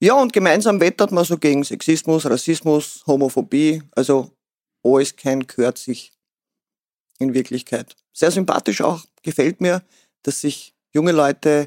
Ja, 0.00 0.14
und 0.14 0.32
gemeinsam 0.32 0.80
wettert 0.80 1.12
man 1.12 1.24
so 1.24 1.38
gegen 1.38 1.64
Sexismus, 1.64 2.26
Rassismus, 2.26 3.02
Homophobie, 3.06 3.82
also 3.92 4.30
alles 4.82 5.16
kein 5.16 5.46
gehört 5.46 5.78
sich 5.78 6.12
in 7.18 7.32
Wirklichkeit. 7.32 7.96
Sehr 8.12 8.30
sympathisch 8.30 8.80
auch, 8.80 9.04
gefällt 9.22 9.60
mir, 9.60 9.82
dass 10.22 10.40
sich 10.40 10.74
junge 10.92 11.12
Leute 11.12 11.66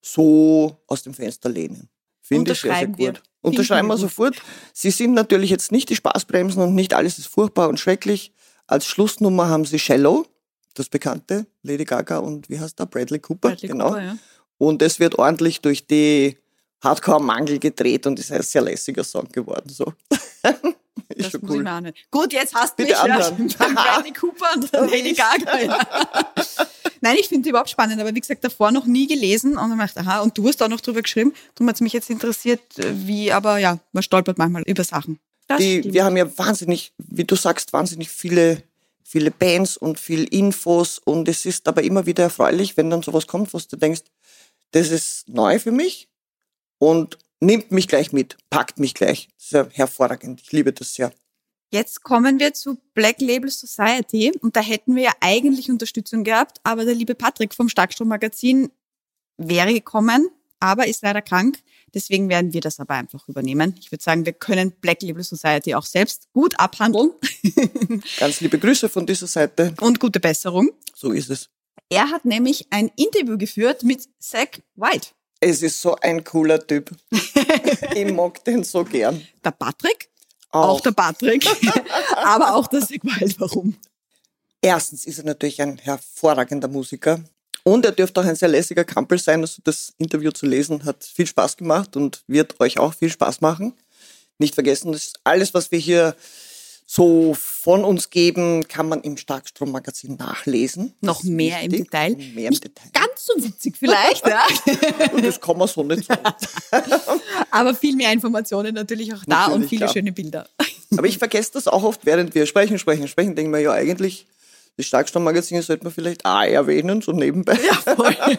so 0.00 0.82
aus 0.86 1.02
dem 1.02 1.14
Fenster 1.14 1.48
lehnen. 1.48 1.88
Finde 2.20 2.52
ich 2.52 2.60
sehr, 2.60 2.74
sehr 2.74 2.98
wir. 2.98 3.12
gut. 3.12 3.22
Unterschreiben 3.40 3.88
wir 3.88 3.96
sofort. 3.96 4.40
Sie 4.72 4.90
sind 4.90 5.14
natürlich 5.14 5.50
jetzt 5.50 5.72
nicht 5.72 5.88
die 5.90 5.96
Spaßbremsen 5.96 6.62
und 6.62 6.74
nicht 6.74 6.94
alles 6.94 7.18
ist 7.18 7.26
furchtbar 7.26 7.68
und 7.68 7.80
schrecklich. 7.80 8.32
Als 8.68 8.86
Schlussnummer 8.86 9.48
haben 9.48 9.64
sie 9.64 9.80
Shallow, 9.80 10.26
das 10.74 10.88
bekannte, 10.88 11.46
Lady 11.62 11.84
Gaga 11.84 12.18
und 12.18 12.48
wie 12.48 12.60
heißt 12.60 12.78
der? 12.78 12.86
Bradley 12.86 13.18
Cooper. 13.18 13.48
Bradley 13.48 13.68
genau. 13.68 13.88
Cooper, 13.88 14.02
ja. 14.02 14.18
Und 14.62 14.80
es 14.80 15.00
wird 15.00 15.18
ordentlich 15.18 15.60
durch 15.60 15.88
die 15.88 16.38
Hardcore-Mangel 16.84 17.58
gedreht 17.58 18.06
und 18.06 18.20
ist 18.20 18.30
ein 18.30 18.42
sehr 18.42 18.62
lässiger 18.62 19.02
Song 19.02 19.26
geworden. 19.32 19.68
So. 19.68 19.92
ist 20.12 21.18
Das 21.18 21.30
schon 21.32 21.40
muss 21.40 21.56
ich 21.56 21.66
cool. 21.66 21.92
Gut, 22.12 22.32
jetzt 22.32 22.54
hast 22.54 22.78
du 22.78 22.84
mich. 22.84 22.92
Ja, 22.92 23.00
anhören. 23.00 23.52
beim 23.58 23.74
Bradley 23.74 24.12
Cooper 24.12 24.54
und 24.54 24.68
dann 24.72 24.88
Lady 24.88 25.14
Gaga. 25.14 25.58
Ja. 25.58 25.78
Nein, 27.00 27.16
ich 27.18 27.26
finde 27.26 27.42
die 27.42 27.48
überhaupt 27.48 27.70
spannend, 27.70 28.00
aber 28.00 28.14
wie 28.14 28.20
gesagt, 28.20 28.44
davor 28.44 28.70
noch 28.70 28.86
nie 28.86 29.08
gelesen 29.08 29.58
und 29.58 29.70
dann 29.70 29.78
dachte 29.80 29.98
aha, 29.98 30.20
und 30.20 30.38
du 30.38 30.46
hast 30.46 30.62
auch 30.62 30.68
noch 30.68 30.80
drüber 30.80 31.02
geschrieben. 31.02 31.34
Darum 31.56 31.68
hat 31.68 31.74
es 31.74 31.80
mich 31.80 31.92
jetzt 31.92 32.08
interessiert, 32.08 32.62
wie, 32.76 33.32
aber 33.32 33.58
ja, 33.58 33.80
man 33.90 34.04
stolpert 34.04 34.38
manchmal 34.38 34.62
über 34.62 34.84
Sachen. 34.84 35.18
Die, 35.58 35.92
wir 35.92 36.04
haben 36.04 36.16
ja 36.16 36.38
wahnsinnig, 36.38 36.92
wie 36.98 37.24
du 37.24 37.34
sagst, 37.34 37.72
wahnsinnig 37.72 38.10
viele, 38.10 38.62
viele 39.02 39.32
Bands 39.32 39.76
und 39.76 39.98
viel 39.98 40.22
Infos 40.22 41.00
und 41.00 41.26
es 41.26 41.46
ist 41.46 41.66
aber 41.66 41.82
immer 41.82 42.06
wieder 42.06 42.22
erfreulich, 42.22 42.76
wenn 42.76 42.90
dann 42.90 43.02
sowas 43.02 43.26
kommt, 43.26 43.52
was 43.52 43.66
du 43.66 43.76
denkst, 43.76 44.02
das 44.72 44.90
ist 44.90 45.28
neu 45.28 45.58
für 45.58 45.72
mich 45.72 46.08
und 46.78 47.18
nimmt 47.40 47.70
mich 47.72 47.88
gleich 47.88 48.12
mit, 48.12 48.36
packt 48.50 48.78
mich 48.78 48.94
gleich. 48.94 49.28
Das 49.36 49.44
ist 49.44 49.52
ja 49.52 49.68
hervorragend. 49.70 50.40
Ich 50.42 50.52
liebe 50.52 50.72
das 50.72 50.94
sehr. 50.94 51.12
Jetzt 51.70 52.02
kommen 52.02 52.38
wir 52.38 52.52
zu 52.52 52.78
Black 52.92 53.20
Label 53.20 53.50
Society 53.50 54.32
und 54.40 54.56
da 54.56 54.60
hätten 54.60 54.94
wir 54.94 55.04
ja 55.04 55.12
eigentlich 55.20 55.70
Unterstützung 55.70 56.22
gehabt, 56.22 56.58
aber 56.64 56.84
der 56.84 56.94
liebe 56.94 57.14
Patrick 57.14 57.54
vom 57.54 57.70
Starkstrom 57.70 58.08
Magazin 58.08 58.70
wäre 59.38 59.72
gekommen, 59.72 60.28
aber 60.60 60.86
ist 60.86 61.02
leider 61.02 61.22
krank. 61.22 61.58
Deswegen 61.94 62.28
werden 62.28 62.52
wir 62.52 62.60
das 62.60 62.78
aber 62.78 62.94
einfach 62.94 63.26
übernehmen. 63.28 63.74
Ich 63.80 63.90
würde 63.90 64.02
sagen, 64.02 64.26
wir 64.26 64.32
können 64.32 64.72
Black 64.80 65.02
Label 65.02 65.22
Society 65.22 65.74
auch 65.74 65.84
selbst 65.84 66.30
gut 66.32 66.58
abhandeln 66.58 67.12
Ganz 68.18 68.40
liebe 68.40 68.58
Grüße 68.58 68.88
von 68.88 69.06
dieser 69.06 69.26
Seite. 69.26 69.74
und 69.80 69.98
gute 69.98 70.20
Besserung. 70.20 70.70
So 70.94 71.12
ist 71.12 71.30
es. 71.30 71.48
Er 71.92 72.10
hat 72.10 72.24
nämlich 72.24 72.66
ein 72.70 72.90
Interview 72.96 73.36
geführt 73.36 73.82
mit 73.82 74.08
Zach 74.18 74.48
White. 74.76 75.08
Es 75.40 75.60
ist 75.60 75.78
so 75.78 75.94
ein 75.96 76.24
cooler 76.24 76.66
Typ. 76.66 76.90
ich 77.94 78.10
mag 78.10 78.42
den 78.46 78.64
so 78.64 78.82
gern. 78.82 79.20
Der 79.44 79.50
Patrick, 79.50 80.08
auch, 80.48 80.80
der 80.80 80.92
Patrick, 80.92 81.46
aber 82.16 82.54
auch 82.54 82.66
der 82.68 82.80
Zach 82.80 82.96
White. 83.02 83.34
Warum? 83.36 83.76
Erstens 84.62 85.04
ist 85.04 85.18
er 85.18 85.26
natürlich 85.26 85.60
ein 85.60 85.76
hervorragender 85.76 86.68
Musiker. 86.68 87.22
Und 87.62 87.84
er 87.84 87.92
dürfte 87.92 88.22
auch 88.22 88.24
ein 88.24 88.36
sehr 88.36 88.48
lässiger 88.48 88.84
Kampel 88.84 89.18
sein. 89.18 89.42
Also 89.42 89.60
das 89.62 89.92
Interview 89.98 90.30
zu 90.30 90.46
lesen 90.46 90.86
hat 90.86 91.04
viel 91.04 91.26
Spaß 91.26 91.58
gemacht 91.58 91.94
und 91.94 92.24
wird 92.26 92.58
euch 92.58 92.78
auch 92.78 92.94
viel 92.94 93.10
Spaß 93.10 93.42
machen. 93.42 93.74
Nicht 94.38 94.54
vergessen, 94.54 94.92
dass 94.92 95.12
alles, 95.24 95.52
was 95.52 95.70
wir 95.70 95.78
hier 95.78 96.16
so 96.94 97.32
von 97.32 97.86
uns 97.86 98.10
geben, 98.10 98.68
kann 98.68 98.86
man 98.86 99.00
im 99.00 99.16
Starkstrom-Magazin 99.16 100.16
nachlesen. 100.16 100.92
Noch 101.00 101.22
mehr 101.22 101.62
im. 101.62 101.70
Detail. 101.70 102.16
Mehr 102.16 102.48
im 102.48 102.50
Nicht 102.50 102.64
Detail. 102.64 102.90
ganz 102.92 103.24
so 103.24 103.32
witzig 103.42 103.76
vielleicht, 103.78 104.26
ja. 104.28 104.42
Und 105.14 105.24
das 105.24 105.40
kann 105.40 105.56
man 105.56 105.68
so 105.68 105.82
nicht 105.84 106.04
sagen. 106.04 106.34
aber 107.50 107.74
viel 107.74 107.96
mehr 107.96 108.12
Informationen 108.12 108.74
natürlich 108.74 109.14
auch 109.14 109.24
da 109.26 109.46
und 109.46 109.66
viele 109.70 109.86
klar. 109.86 109.92
schöne 109.94 110.12
Bilder. 110.12 110.46
Aber 110.98 111.06
ich 111.06 111.16
vergesse 111.16 111.52
das 111.54 111.66
auch 111.66 111.82
oft, 111.82 112.04
während 112.04 112.34
wir 112.34 112.44
sprechen, 112.44 112.78
sprechen, 112.78 113.08
sprechen, 113.08 113.34
denken 113.34 113.52
wir 113.52 113.60
ja 113.60 113.72
eigentlich, 113.72 114.26
das 114.76 114.84
Starkstrom-Magazin 114.84 115.62
sollte 115.62 115.84
man 115.84 115.92
vielleicht 115.94 116.26
auch 116.26 116.42
erwähnen, 116.42 117.00
so 117.00 117.12
nebenbei. 117.12 117.56
Voll. 117.56 118.38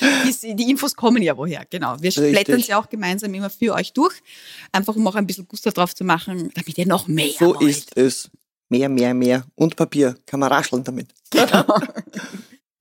Die, 0.00 0.56
die 0.56 0.70
Infos 0.70 0.94
kommen 0.96 1.22
ja 1.22 1.36
woher, 1.36 1.64
genau. 1.68 1.96
Wir 2.00 2.08
Richtig. 2.08 2.32
blättern 2.32 2.62
sie 2.62 2.74
auch 2.74 2.88
gemeinsam 2.88 3.32
immer 3.34 3.50
für 3.50 3.74
euch 3.74 3.92
durch, 3.92 4.14
einfach 4.72 4.96
um 4.96 5.06
auch 5.06 5.14
ein 5.14 5.26
bisschen 5.26 5.48
Guster 5.48 5.72
drauf 5.72 5.94
zu 5.94 6.04
machen, 6.04 6.50
damit 6.54 6.78
ihr 6.78 6.86
noch 6.86 7.08
mehr 7.08 7.30
So 7.38 7.54
wollt. 7.54 7.62
ist 7.62 7.96
es. 7.96 8.30
Mehr, 8.68 8.88
mehr, 8.88 9.12
mehr. 9.12 9.44
Und 9.54 9.76
Papier. 9.76 10.16
Kann 10.24 10.40
man 10.40 10.50
rascheln 10.50 10.82
damit. 10.82 11.08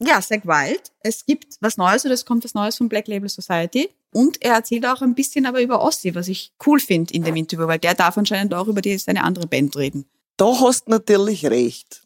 Ja, 0.04 0.20
Zach 0.20 0.44
Wild. 0.46 0.92
Es 1.02 1.26
gibt 1.28 1.58
was 1.60 1.78
Neues 1.78 2.04
oder 2.06 2.16
es 2.16 2.26
kommt 2.26 2.44
was 2.44 2.56
Neues 2.56 2.76
von 2.76 2.90
Black 2.90 3.08
Label 3.08 3.30
Society. 3.30 3.90
Und 4.12 4.42
er 4.42 4.56
erzählt 4.56 4.86
auch 4.88 5.02
ein 5.04 5.14
bisschen 5.14 5.46
aber 5.46 5.62
über 5.62 5.80
Ossi, 5.82 6.16
was 6.16 6.28
ich 6.28 6.52
cool 6.66 6.80
finde 6.80 7.14
in 7.14 7.24
dem 7.24 7.36
Interview, 7.36 7.68
weil 7.68 7.78
der 7.78 7.94
darf 7.94 8.18
anscheinend 8.18 8.54
auch 8.56 8.68
über 8.68 8.82
die, 8.82 8.98
seine 8.98 9.24
andere 9.24 9.46
Band 9.46 9.78
reden. 9.78 10.06
Da 10.38 10.60
hast 10.60 10.90
natürlich 10.90 11.46
recht. 11.46 12.02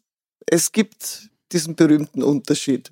Es 0.45 0.73
gibt 0.73 1.29
diesen 1.51 1.75
berühmten 1.75 2.23
Unterschied. 2.23 2.91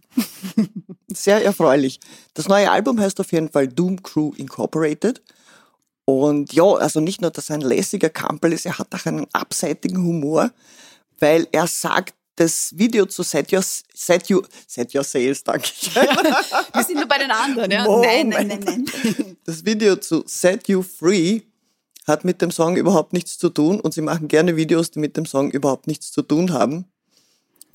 Sehr 1.13 1.43
erfreulich. 1.43 1.99
Das 2.33 2.47
neue 2.47 2.69
Album 2.69 2.99
heißt 2.99 3.19
auf 3.19 3.31
jeden 3.31 3.49
Fall 3.49 3.67
Doom 3.67 4.01
Crew 4.03 4.31
Incorporated. 4.37 5.21
Und 6.05 6.53
ja, 6.53 6.63
also 6.63 6.99
nicht 6.99 7.21
nur, 7.21 7.31
dass 7.31 7.49
er 7.49 7.55
ein 7.55 7.61
lässiger 7.61 8.09
Kampel 8.09 8.53
ist, 8.53 8.65
er 8.65 8.77
hat 8.77 8.93
auch 8.93 9.05
einen 9.05 9.27
abseitigen 9.31 9.97
Humor, 9.97 10.51
weil 11.19 11.47
er 11.51 11.67
sagt, 11.67 12.13
das 12.35 12.73
Video 12.77 13.05
zu 13.05 13.23
Set 13.23 13.53
Your, 13.53 13.61
Set 13.61 14.27
You, 14.27 14.41
Set 14.67 14.93
Your 14.95 15.03
Sales, 15.03 15.43
danke. 15.43 15.69
Wir 16.73 16.83
sind 16.83 16.95
nur 16.95 17.07
bei 17.07 17.19
den 17.19 17.31
anderen, 17.31 17.69
ja? 17.69 17.87
Nein, 17.87 18.29
nein, 18.29 18.47
nein, 18.47 18.63
nein. 18.65 19.37
Das 19.45 19.65
Video 19.65 19.95
zu 19.97 20.23
Set 20.25 20.67
You 20.67 20.81
Free 20.81 21.41
hat 22.07 22.25
mit 22.25 22.41
dem 22.41 22.51
Song 22.51 22.75
überhaupt 22.75 23.13
nichts 23.13 23.37
zu 23.37 23.49
tun 23.49 23.79
und 23.79 23.93
sie 23.93 24.01
machen 24.01 24.27
gerne 24.27 24.55
Videos, 24.55 24.91
die 24.91 24.99
mit 24.99 25.15
dem 25.15 25.25
Song 25.25 25.51
überhaupt 25.51 25.87
nichts 25.87 26.11
zu 26.11 26.21
tun 26.21 26.51
haben. 26.51 26.85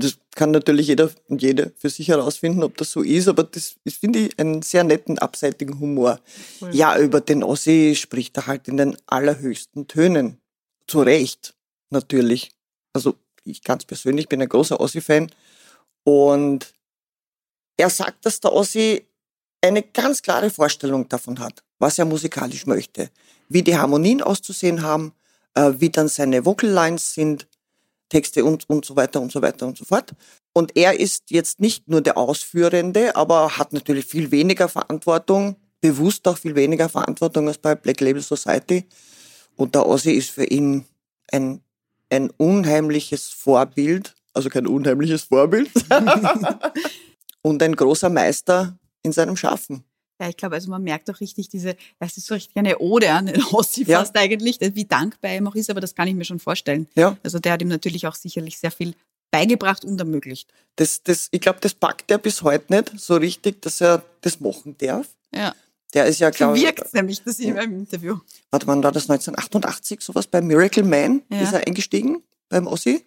Das 0.00 0.16
kann 0.37 0.52
natürlich 0.52 0.87
jeder 0.87 1.11
und 1.28 1.42
jede 1.42 1.72
für 1.76 1.90
sich 1.90 2.08
herausfinden, 2.08 2.62
ob 2.62 2.76
das 2.76 2.92
so 2.92 3.02
ist, 3.02 3.26
aber 3.26 3.42
das 3.42 3.74
ist, 3.82 3.96
finde 3.96 4.20
ich, 4.20 4.38
einen 4.38 4.62
sehr 4.62 4.84
netten, 4.84 5.18
abseitigen 5.18 5.80
Humor. 5.80 6.20
Ja, 6.70 6.96
über 6.96 7.20
den 7.20 7.42
Ossi 7.42 7.96
spricht 7.96 8.37
er 8.37 8.46
halt 8.46 8.68
in 8.68 8.76
den 8.76 8.96
allerhöchsten 9.06 9.88
Tönen. 9.88 10.38
Zu 10.87 11.00
Recht, 11.00 11.54
natürlich. 11.90 12.52
Also 12.92 13.16
ich 13.42 13.64
ganz 13.64 13.84
persönlich 13.84 14.28
bin 14.28 14.40
ein 14.40 14.48
großer 14.48 14.78
Ossi-Fan 14.78 15.30
und 16.04 16.72
er 17.76 17.90
sagt, 17.90 18.24
dass 18.24 18.38
der 18.38 18.52
Ossi 18.52 19.04
eine 19.61 19.82
ganz 19.82 20.22
klare 20.22 20.50
Vorstellung 20.50 21.08
davon 21.08 21.40
hat, 21.40 21.64
was 21.80 21.98
er 21.98 22.04
musikalisch 22.04 22.66
möchte, 22.66 23.11
wie 23.48 23.62
die 23.62 23.76
Harmonien 23.76 24.22
auszusehen 24.22 24.82
haben, 24.82 25.12
äh, 25.54 25.72
wie 25.78 25.90
dann 25.90 26.06
seine 26.06 26.44
Vocal 26.44 26.70
Lines 26.70 27.14
sind, 27.14 27.47
Texte 28.09 28.44
und, 28.44 28.68
und 28.68 28.85
so 28.85 28.97
weiter 28.97 29.21
und 29.21 29.33
so 29.33 29.42
weiter 29.42 29.66
und 29.66 29.77
so 29.77 29.85
fort. 29.85 30.12
Und 30.53 30.77
er 30.77 30.99
ist 30.99 31.31
jetzt 31.31 31.61
nicht 31.61 31.88
nur 31.88 32.01
der 32.01 32.16
Ausführende, 32.16 33.14
aber 33.16 33.59
hat 33.59 33.73
natürlich 33.73 34.07
viel 34.07 34.31
weniger 34.31 34.68
Verantwortung, 34.68 35.57
bewusst 35.81 36.27
auch 36.27 36.38
viel 36.38 36.55
weniger 36.55 36.88
Verantwortung 36.88 37.49
als 37.49 37.59
bei 37.59 37.75
Black 37.75 38.01
Label 38.01 38.23
Society. 38.23 38.87
Und 39.57 39.75
der 39.75 39.87
Ossi 39.87 40.12
ist 40.12 40.31
für 40.31 40.44
ihn 40.44 40.85
ein, 41.33 41.61
ein 42.11 42.31
unheimliches 42.31 43.29
Vorbild, 43.29 44.14
also 44.33 44.49
kein 44.49 44.66
unheimliches 44.66 45.25
Vorbild, 45.25 45.71
und 47.42 47.62
ein 47.62 47.77
großer 47.77 48.09
Meister 48.09 48.79
in 49.03 49.12
seinem 49.12 49.37
Schaffen. 49.37 49.85
Ja, 50.20 50.28
ich 50.28 50.37
glaube, 50.37 50.57
also 50.57 50.68
man 50.70 50.83
merkt 50.83 51.09
auch 51.11 51.20
richtig 51.20 51.48
diese, 51.48 51.76
es 52.00 52.16
ist 52.16 52.26
so 52.26 52.35
richtig 52.35 52.57
eine 52.57 52.78
Ode 52.78 53.11
an 53.12 53.26
den 53.26 53.42
Ossi 53.52 53.85
Ja. 53.85 54.00
fast 54.00 54.16
eigentlich, 54.16 54.59
wie 54.61 54.85
dankbar 54.85 55.31
er 55.31 55.37
ihm 55.38 55.46
auch 55.46 55.54
ist, 55.54 55.70
aber 55.70 55.81
das 55.81 55.94
kann 55.94 56.09
ich 56.09 56.14
mir 56.14 56.24
schon 56.24 56.40
vorstellen. 56.40 56.88
Ja. 56.96 57.16
Also 57.22 57.38
der 57.38 57.52
hat 57.52 57.62
ihm 57.62 57.68
natürlich 57.68 58.07
auch 58.07 58.14
sicherlich 58.16 58.59
sehr 58.59 58.70
viel 58.72 58.94
beigebracht 59.31 59.85
und 59.85 59.98
ermöglicht. 60.00 60.52
Das, 60.76 61.02
das, 61.02 61.28
ich 61.31 61.40
glaube, 61.40 61.59
das 61.61 61.74
packt 61.74 62.11
er 62.11 62.18
bis 62.18 62.42
heute 62.42 62.72
nicht 62.74 62.98
so 62.98 63.16
richtig, 63.16 63.62
dass 63.62 63.81
er 63.81 64.02
das 64.22 64.40
machen 64.40 64.74
darf. 64.78 65.07
Ja. 65.35 65.54
Der 65.94 66.07
ist 66.07 66.18
ja, 66.18 66.31
glaube 66.31 66.59
wirkt 66.61 66.85
es 66.85 66.92
nämlich, 66.92 67.22
das 67.22 67.38
in 67.38 67.54
meinem 67.54 67.78
Interview. 67.78 68.18
warte, 68.50 68.66
wann 68.66 68.83
war 68.83 68.92
das 68.92 69.04
1988, 69.09 70.00
sowas 70.02 70.26
bei 70.26 70.40
Miracle 70.42 70.83
Man 70.83 71.22
Ja. 71.31 71.40
ist 71.42 71.52
er 71.52 71.66
eingestiegen 71.66 72.22
beim 72.48 72.66
Ossi. 72.66 73.04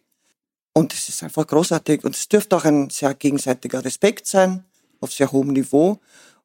Und 0.73 0.93
es 0.93 1.09
ist 1.09 1.21
einfach 1.23 1.45
großartig. 1.45 2.03
Und 2.05 2.15
es 2.15 2.29
dürfte 2.29 2.55
auch 2.55 2.63
ein 2.63 2.89
sehr 2.89 3.13
gegenseitiger 3.13 3.83
Respekt 3.83 4.25
sein, 4.25 4.63
auf 4.99 5.11
sehr 5.11 5.31
hohem 5.31 5.49
Niveau. 5.49 5.99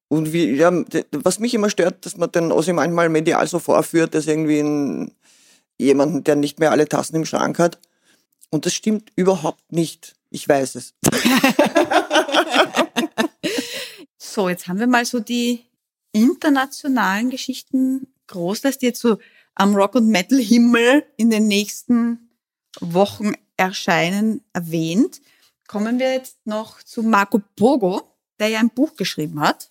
Und 0.09 0.33
wie, 0.33 0.53
ja, 0.53 0.73
was 1.13 1.41
mich 1.41 1.55
immer 1.55 1.71
stört, 1.71 2.07
dass 2.07 2.17
man 2.17 2.31
den 2.31 2.53
Ossi 2.53 2.73
manchmal 2.73 3.09
medial 3.09 3.47
so 3.47 3.59
vorführt, 3.59 4.15
als 4.15 4.27
irgendwie 4.27 4.61
ein, 4.61 5.13
jemanden, 5.79 6.23
der 6.23 6.37
nicht 6.37 6.61
mehr 6.61 6.71
alle 6.71 6.89
Tassen 6.89 7.17
im 7.17 7.25
Schrank 7.25 7.59
hat. 7.59 7.81
Und 8.51 8.67
das 8.67 8.75
stimmt 8.75 9.11
überhaupt 9.17 9.73
nicht. 9.73 10.15
Ich 10.31 10.49
weiß 10.49 10.77
es. 10.77 10.95
So, 14.37 14.51
jetzt 14.51 14.69
haben 14.69 14.79
wir 14.79 14.87
mal 14.87 15.07
so 15.07 15.19
die 15.19 15.65
internationalen 16.13 17.31
Geschichten 17.31 18.07
groß, 18.27 18.61
dass 18.61 18.77
die 18.77 18.85
jetzt 18.85 19.01
so 19.01 19.17
am 19.55 19.75
Rock- 19.75 19.95
und 19.95 20.09
Metal-Himmel 20.09 21.07
in 21.17 21.31
den 21.31 21.49
nächsten 21.49 22.29
Wochen 22.81 23.33
erscheinen, 23.57 24.45
erwähnt. 24.53 25.23
Kommen 25.67 25.99
wir 25.99 26.13
jetzt 26.13 26.37
noch 26.45 26.83
zu 26.83 27.03
Marco 27.03 27.41
Pogo, 27.57 28.13
der 28.39 28.49
ja 28.49 28.59
ein 28.59 28.69
Buch 28.69 28.95
geschrieben 28.97 29.41
hat. 29.41 29.71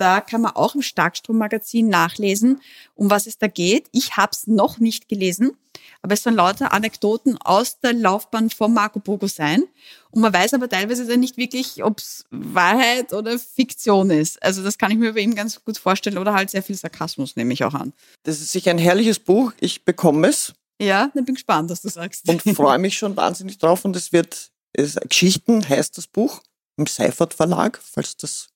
Da 0.00 0.22
kann 0.22 0.40
man 0.40 0.52
auch 0.52 0.74
im 0.74 0.80
Starkstrom-Magazin 0.80 1.86
nachlesen, 1.90 2.62
um 2.94 3.10
was 3.10 3.26
es 3.26 3.36
da 3.36 3.48
geht. 3.48 3.88
Ich 3.92 4.16
habe 4.16 4.30
es 4.32 4.46
noch 4.46 4.78
nicht 4.78 5.10
gelesen, 5.10 5.52
aber 6.00 6.14
es 6.14 6.22
sollen 6.22 6.36
lauter 6.36 6.72
Anekdoten 6.72 7.36
aus 7.36 7.80
der 7.80 7.92
Laufbahn 7.92 8.48
von 8.48 8.72
Marco 8.72 8.98
Pogo 8.98 9.26
sein. 9.26 9.64
Und 10.10 10.22
man 10.22 10.32
weiß 10.32 10.54
aber 10.54 10.70
teilweise 10.70 11.06
dann 11.06 11.20
nicht 11.20 11.36
wirklich, 11.36 11.84
ob 11.84 11.98
es 11.98 12.24
Wahrheit 12.30 13.12
oder 13.12 13.38
Fiktion 13.38 14.08
ist. 14.08 14.42
Also 14.42 14.62
das 14.62 14.78
kann 14.78 14.90
ich 14.90 14.96
mir 14.96 15.12
bei 15.12 15.20
ihm 15.20 15.34
ganz 15.34 15.62
gut 15.62 15.76
vorstellen 15.76 16.16
oder 16.16 16.32
halt 16.32 16.48
sehr 16.48 16.62
viel 16.62 16.76
Sarkasmus 16.76 17.36
nehme 17.36 17.52
ich 17.52 17.62
auch 17.64 17.74
an. 17.74 17.92
Das 18.22 18.40
ist 18.40 18.52
sicher 18.52 18.70
ein 18.70 18.78
herrliches 18.78 19.18
Buch. 19.18 19.52
Ich 19.60 19.84
bekomme 19.84 20.28
es 20.28 20.54
Ja, 20.80 21.10
dann 21.12 21.26
bin 21.26 21.34
gespannt, 21.34 21.68
was 21.68 21.82
du 21.82 21.90
sagst. 21.90 22.26
und 22.26 22.40
freue 22.56 22.78
mich 22.78 22.96
schon 22.96 23.14
wahnsinnig 23.18 23.58
drauf. 23.58 23.84
Und 23.84 23.94
es 23.96 24.12
wird, 24.12 24.50
es, 24.72 24.94
Geschichten 24.94 25.68
heißt 25.68 25.98
das 25.98 26.06
Buch 26.06 26.40
im 26.78 26.86
Seifert 26.86 27.34
Verlag, 27.34 27.78
falls 27.82 28.16
das 28.16 28.48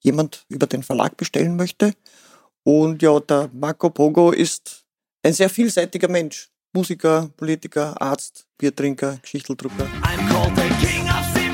jemand 0.00 0.44
über 0.48 0.66
den 0.66 0.82
Verlag 0.82 1.16
bestellen 1.16 1.56
möchte. 1.56 1.94
Und 2.62 3.02
ja, 3.02 3.18
der 3.20 3.50
Marco 3.52 3.90
Pogo 3.90 4.32
ist 4.32 4.84
ein 5.22 5.32
sehr 5.32 5.48
vielseitiger 5.48 6.08
Mensch. 6.08 6.50
Musiker, 6.72 7.30
Politiker, 7.36 8.00
Arzt, 8.00 8.46
Biertrinker, 8.58 9.18
Geschichteldrucker. 9.22 9.86
I'm 10.02 10.28
called 10.28 10.54
the 10.56 10.86
king 10.86 11.08
of 11.08 11.45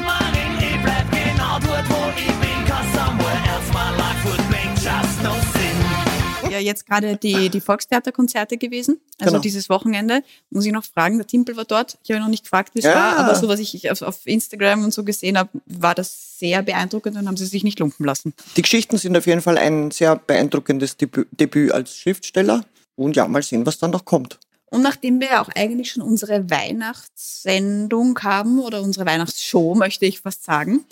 jetzt 6.63 6.87
gerade 6.87 7.17
die, 7.17 7.49
die 7.51 7.61
Volkstheaterkonzerte 7.61 8.57
gewesen, 8.57 9.01
also 9.21 9.33
Genau. 9.33 9.43
dieses 9.43 9.69
Wochenende. 9.69 10.23
Muss 10.51 10.65
ich 10.67 10.73
noch 10.73 10.85
fragen, 10.85 11.19
der 11.19 11.27
Timpel 11.27 11.57
war 11.57 11.65
dort. 11.65 11.99
Ich 12.05 12.11
habe 12.11 12.21
noch 12.21 12.29
nicht 12.29 12.45
gefragt, 12.45 12.75
wie 12.75 12.79
es 12.81 12.85
Ja. 12.85 12.95
war, 12.95 13.17
aber 13.19 13.35
so 13.35 13.49
was 13.49 13.61
ich 13.61 13.91
auf, 13.91 14.03
auf 14.03 14.27
Instagram 14.27 14.85
und 14.85 14.93
so 14.95 15.05
gesehen 15.05 15.37
habe, 15.39 15.51
war 15.67 15.95
das 15.95 16.39
sehr 16.39 16.63
beeindruckend 16.63 17.17
und 17.17 17.27
haben 17.29 17.37
sie 17.37 17.47
sich 17.47 17.63
nicht 17.65 17.79
lumpen 17.79 18.05
lassen. 18.07 18.33
Die 18.57 18.63
Geschichten 18.63 18.97
sind 18.99 19.17
auf 19.17 19.27
jeden 19.27 19.43
Fall 19.43 19.59
ein 19.59 19.91
sehr 19.91 20.17
beeindruckendes 20.17 20.97
Debüt, 20.97 21.29
Debüt 21.33 21.73
als 21.73 21.97
Schriftsteller. 21.97 22.65
Und 22.95 23.17
ja, 23.17 23.27
mal 23.27 23.43
sehen, 23.43 23.65
was 23.65 23.79
dann 23.79 23.91
noch 23.91 24.05
kommt. 24.05 24.39
Und 24.67 24.83
nachdem 24.83 25.21
wir 25.21 25.29
ja 25.29 25.43
auch 25.43 25.49
eigentlich 25.55 25.91
schon 25.93 26.03
unsere 26.03 26.49
Weihnachtssendung 26.51 28.19
haben 28.23 28.59
oder 28.61 28.83
unsere 28.83 29.07
Weihnachtsshow, 29.07 29.75
möchte 29.75 30.07
ich 30.07 30.21
fast 30.21 30.45
sagen, 30.45 30.85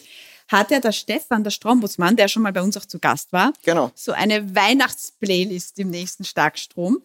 hat 0.50 0.70
ja 0.70 0.80
der 0.80 0.92
Stefan, 0.92 1.44
der 1.44 1.50
Strombudsmann, 1.50 2.16
der 2.16 2.28
schon 2.28 2.42
mal 2.42 2.52
bei 2.52 2.62
uns 2.62 2.76
auch 2.76 2.84
zu 2.84 2.98
Gast 2.98 3.32
war, 3.32 3.52
Genau. 3.62 3.90
so 3.94 4.12
eine 4.12 4.54
Weihnachtsplaylist 4.54 5.78
im 5.78 5.90
nächsten 5.90 6.24
Starkstrom. 6.24 7.00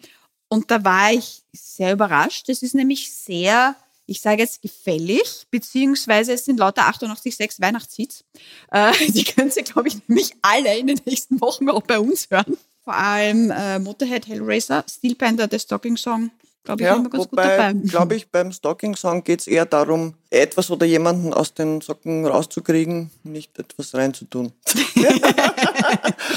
Und 0.47 0.69
da 0.71 0.83
war 0.83 1.11
ich 1.11 1.43
sehr 1.53 1.93
überrascht. 1.93 2.49
Es 2.49 2.61
ist 2.63 2.75
nämlich 2.75 3.11
sehr, 3.13 3.75
ich 4.05 4.21
sage 4.21 4.41
jetzt 4.41 4.61
gefällig, 4.61 5.47
beziehungsweise 5.51 6.33
es 6.33 6.45
sind 6.45 6.59
lauter 6.59 6.83
88,6 6.83 7.61
Weihnachtshits. 7.61 8.23
Äh, 8.71 8.91
die 9.11 9.23
können 9.23 9.51
Sie, 9.51 9.63
glaube 9.63 9.87
ich, 9.89 9.97
nämlich 10.07 10.31
alle 10.41 10.77
in 10.77 10.87
den 10.87 11.01
nächsten 11.05 11.39
Wochen 11.41 11.69
auch 11.69 11.83
bei 11.83 11.99
uns 11.99 12.27
hören. 12.29 12.57
Vor 12.83 12.95
allem 12.95 13.49
äh, 13.51 13.79
Motorhead, 13.79 14.27
Hellraiser, 14.27 14.85
Steel 14.89 15.15
Panther, 15.15 15.47
der 15.47 15.57
Stocking 15.59 15.97
Song, 15.97 16.29
glaube 16.65 16.81
ich, 16.81 16.85
Ja, 16.87 16.95
immer 16.95 17.09
ganz 17.09 17.23
gut 17.23 17.31
wobei, 17.31 17.57
dabei. 17.57 17.73
glaube 17.87 18.15
ich, 18.15 18.27
beim 18.29 18.51
Stalking-Song 18.51 19.23
geht 19.23 19.39
es 19.41 19.47
eher 19.47 19.65
darum, 19.65 20.15
etwas 20.29 20.69
oder 20.71 20.85
jemanden 20.85 21.33
aus 21.33 21.53
den 21.53 21.79
Socken 21.81 22.25
rauszukriegen, 22.25 23.09
nicht 23.23 23.57
etwas 23.57 23.93
reinzutun. 23.93 24.51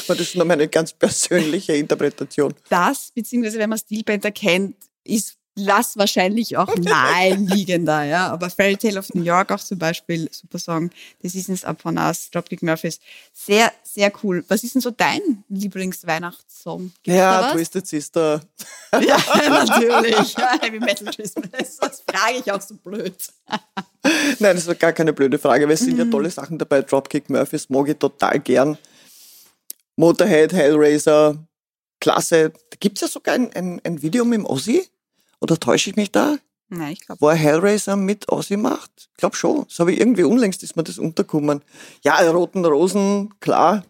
Das 0.06 0.20
ist 0.20 0.36
nur 0.36 0.44
meine 0.44 0.68
ganz 0.68 0.92
persönliche 0.92 1.74
Interpretation. 1.74 2.54
das, 2.68 3.10
beziehungsweise 3.14 3.58
wenn 3.58 3.70
man 3.70 3.78
Steel 3.78 4.04
Panther 4.04 4.30
kennt, 4.30 4.76
ist 5.04 5.37
das 5.66 5.96
wahrscheinlich 5.96 6.56
auch 6.56 6.74
naheliegender, 6.76 8.02
ja. 8.04 8.28
Aber 8.28 8.50
Fairy 8.50 8.76
Tale 8.76 8.98
of 8.98 9.12
New 9.14 9.22
York 9.22 9.50
auch 9.52 9.60
zum 9.60 9.78
Beispiel, 9.78 10.28
super 10.32 10.58
Song, 10.58 10.90
The 11.22 11.28
Seasons 11.28 11.64
Upon 11.64 11.98
Us, 11.98 12.30
Dropkick 12.30 12.62
Murphys, 12.62 13.00
sehr, 13.32 13.72
sehr 13.82 14.12
cool. 14.22 14.44
Was 14.48 14.64
ist 14.64 14.74
denn 14.74 14.82
so 14.82 14.90
dein 14.90 15.44
Lieblingsweihnachtssong? 15.48 16.92
Ja? 17.06 17.52
Twisted 17.52 17.86
Sister. 17.86 18.40
Ja, 18.92 19.18
natürlich. 19.50 20.34
Ja, 20.34 20.58
Heavy 20.62 20.80
Metal 20.80 21.12
Christmas. 21.14 21.76
Das 21.78 22.02
frage 22.08 22.38
ich 22.42 22.50
auch 22.50 22.60
so 22.62 22.74
blöd. 22.74 23.14
Nein, 24.38 24.56
das 24.56 24.66
war 24.66 24.74
gar 24.76 24.94
keine 24.94 25.12
blöde 25.12 25.38
Frage, 25.38 25.66
weil 25.66 25.74
es 25.74 25.80
sind 25.80 25.92
Mhm. 25.92 25.98
ja 25.98 26.04
tolle 26.06 26.30
Sachen 26.30 26.56
dabei. 26.58 26.80
Dropkick 26.80 27.28
Murphys 27.28 27.68
mag 27.68 27.86
ich 27.88 27.98
total 27.98 28.40
gern. 28.40 28.78
Motorhead, 29.96 30.52
Hellraiser, 30.54 31.36
klasse. 32.00 32.50
Da 32.50 32.76
gibt 32.80 32.96
es 32.98 33.02
ja 33.02 33.08
sogar 33.08 33.34
ein, 33.34 33.52
ein, 33.52 33.80
ein 33.84 34.00
Video 34.00 34.24
mit 34.24 34.38
dem 34.38 34.46
Ozzy. 34.46 34.86
Oder 35.40 35.58
täusche 35.58 35.90
ich 35.90 35.96
mich 35.96 36.10
da? 36.10 36.36
Nein, 36.70 36.92
ich 36.92 37.00
glaube. 37.06 37.20
wo 37.20 37.28
er 37.28 37.34
Hellraiser 37.34 37.96
mit 37.96 38.30
Ozzy 38.30 38.56
macht? 38.56 38.90
Ich 39.12 39.16
glaube 39.16 39.36
schon. 39.36 39.64
Das 39.68 39.78
habe 39.78 39.92
ich 39.92 40.00
irgendwie 40.00 40.24
unlängst 40.24 40.62
ist 40.62 40.76
mir 40.76 40.84
das 40.84 40.98
unterkommen. 40.98 41.62
Ja, 42.04 42.16
Roten 42.30 42.64
Rosen, 42.64 43.34
klar. 43.40 43.84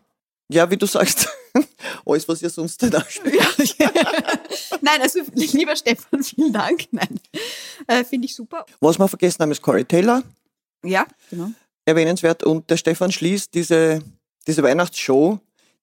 Ja, 0.50 0.70
wie 0.70 0.76
du 0.76 0.86
sagst, 0.86 1.28
alles, 2.06 2.28
was 2.28 2.40
ihr 2.40 2.50
sonst 2.50 2.82
da 2.82 3.04
spielt. 3.08 3.34
Ja. 3.78 3.90
Nein, 4.80 5.02
also 5.02 5.20
lieber 5.34 5.74
Stefan, 5.76 6.22
vielen 6.22 6.52
Dank. 6.52 6.86
Nein, 6.92 7.20
äh, 7.86 8.04
finde 8.04 8.26
ich 8.26 8.34
super. 8.34 8.64
Was 8.80 8.98
wir 8.98 9.08
vergessen 9.08 9.40
haben, 9.42 9.50
ist 9.50 9.60
Corey 9.60 9.84
Taylor, 9.84 10.22
Ja, 10.84 11.06
genau. 11.30 11.50
erwähnenswert. 11.84 12.44
Und 12.44 12.70
der 12.70 12.76
Stefan 12.76 13.10
schließt 13.12 13.52
diese, 13.54 14.00
diese 14.46 14.62
Weihnachtsshow, 14.62 15.40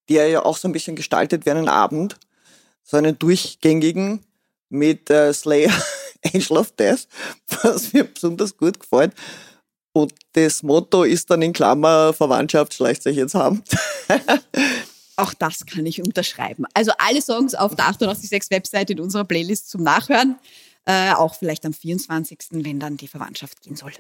die 0.08 0.16
er 0.18 0.28
ja 0.30 0.46
auch 0.46 0.58
so 0.58 0.68
ein 0.68 0.72
bisschen 0.72 0.96
gestaltet 0.96 1.46
wie 1.46 1.52
einen 1.52 1.70
Abend, 1.70 2.18
so 2.84 2.98
einen 2.98 3.20
durchgängigen 3.20 4.22
mit 4.78 5.10
äh, 5.10 5.34
Slayer, 5.34 5.74
Angel 6.34 6.58
of 6.58 6.72
Death, 6.72 7.08
was 7.64 7.94
mir 7.94 8.04
besonders 8.04 8.56
gut 8.56 8.80
gefällt. 8.80 9.14
Und 9.94 10.14
das 10.34 10.62
Motto 10.62 11.04
ist 11.04 11.30
dann 11.30 11.42
in 11.42 11.54
Klammer, 11.54 12.14
Verwandtschaft 12.14 12.74
schleicht 12.74 13.04
sich 13.04 13.16
jetzt 13.16 13.34
haben. 13.34 13.64
Auch 15.16 15.34
das 15.34 15.66
kann 15.66 15.86
ich 15.86 16.02
unterschreiben. 16.02 16.66
Also 16.74 16.92
alle 16.98 17.22
Songs 17.22 17.56
auf 17.56 17.76
der 17.76 17.88
886 17.88 18.52
Webseite 18.52 18.94
in 18.94 19.00
unserer 19.00 19.24
Playlist 19.24 19.70
zum 19.70 19.84
Nachhören. 19.84 20.38
Äh, 20.88 21.14
auch 21.14 21.34
vielleicht 21.34 21.66
am 21.66 21.74
24., 21.74 22.38
wenn 22.52 22.80
dann 22.80 22.96
die 22.96 23.08
Verwandtschaft 23.08 23.60
gehen 23.64 23.76
soll. 23.76 23.92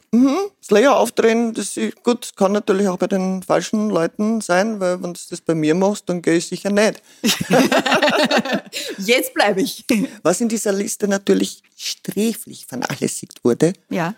Slayer 0.63 0.95
aufdrehen, 0.95 1.53
das 1.55 1.77
ist 1.77 2.03
gut, 2.03 2.33
kann 2.35 2.51
natürlich 2.51 2.87
auch 2.87 2.97
bei 2.99 3.07
den 3.07 3.41
falschen 3.41 3.89
Leuten 3.89 4.39
sein, 4.39 4.79
weil 4.79 5.01
wenn 5.01 5.13
du 5.15 5.19
das 5.29 5.41
bei 5.41 5.55
mir 5.55 5.73
machst, 5.73 6.07
dann 6.07 6.21
gehe 6.21 6.35
ich 6.35 6.45
sicher 6.47 6.69
nicht. 6.69 7.01
Jetzt 8.99 9.33
bleibe 9.33 9.61
ich. 9.63 9.83
Was 10.21 10.41
in 10.41 10.47
dieser 10.49 10.73
Liste 10.73 11.07
natürlich 11.07 11.63
sträflich 11.75 12.67
vernachlässigt 12.67 13.43
wurde 13.43 13.73
Ja. 13.89 14.13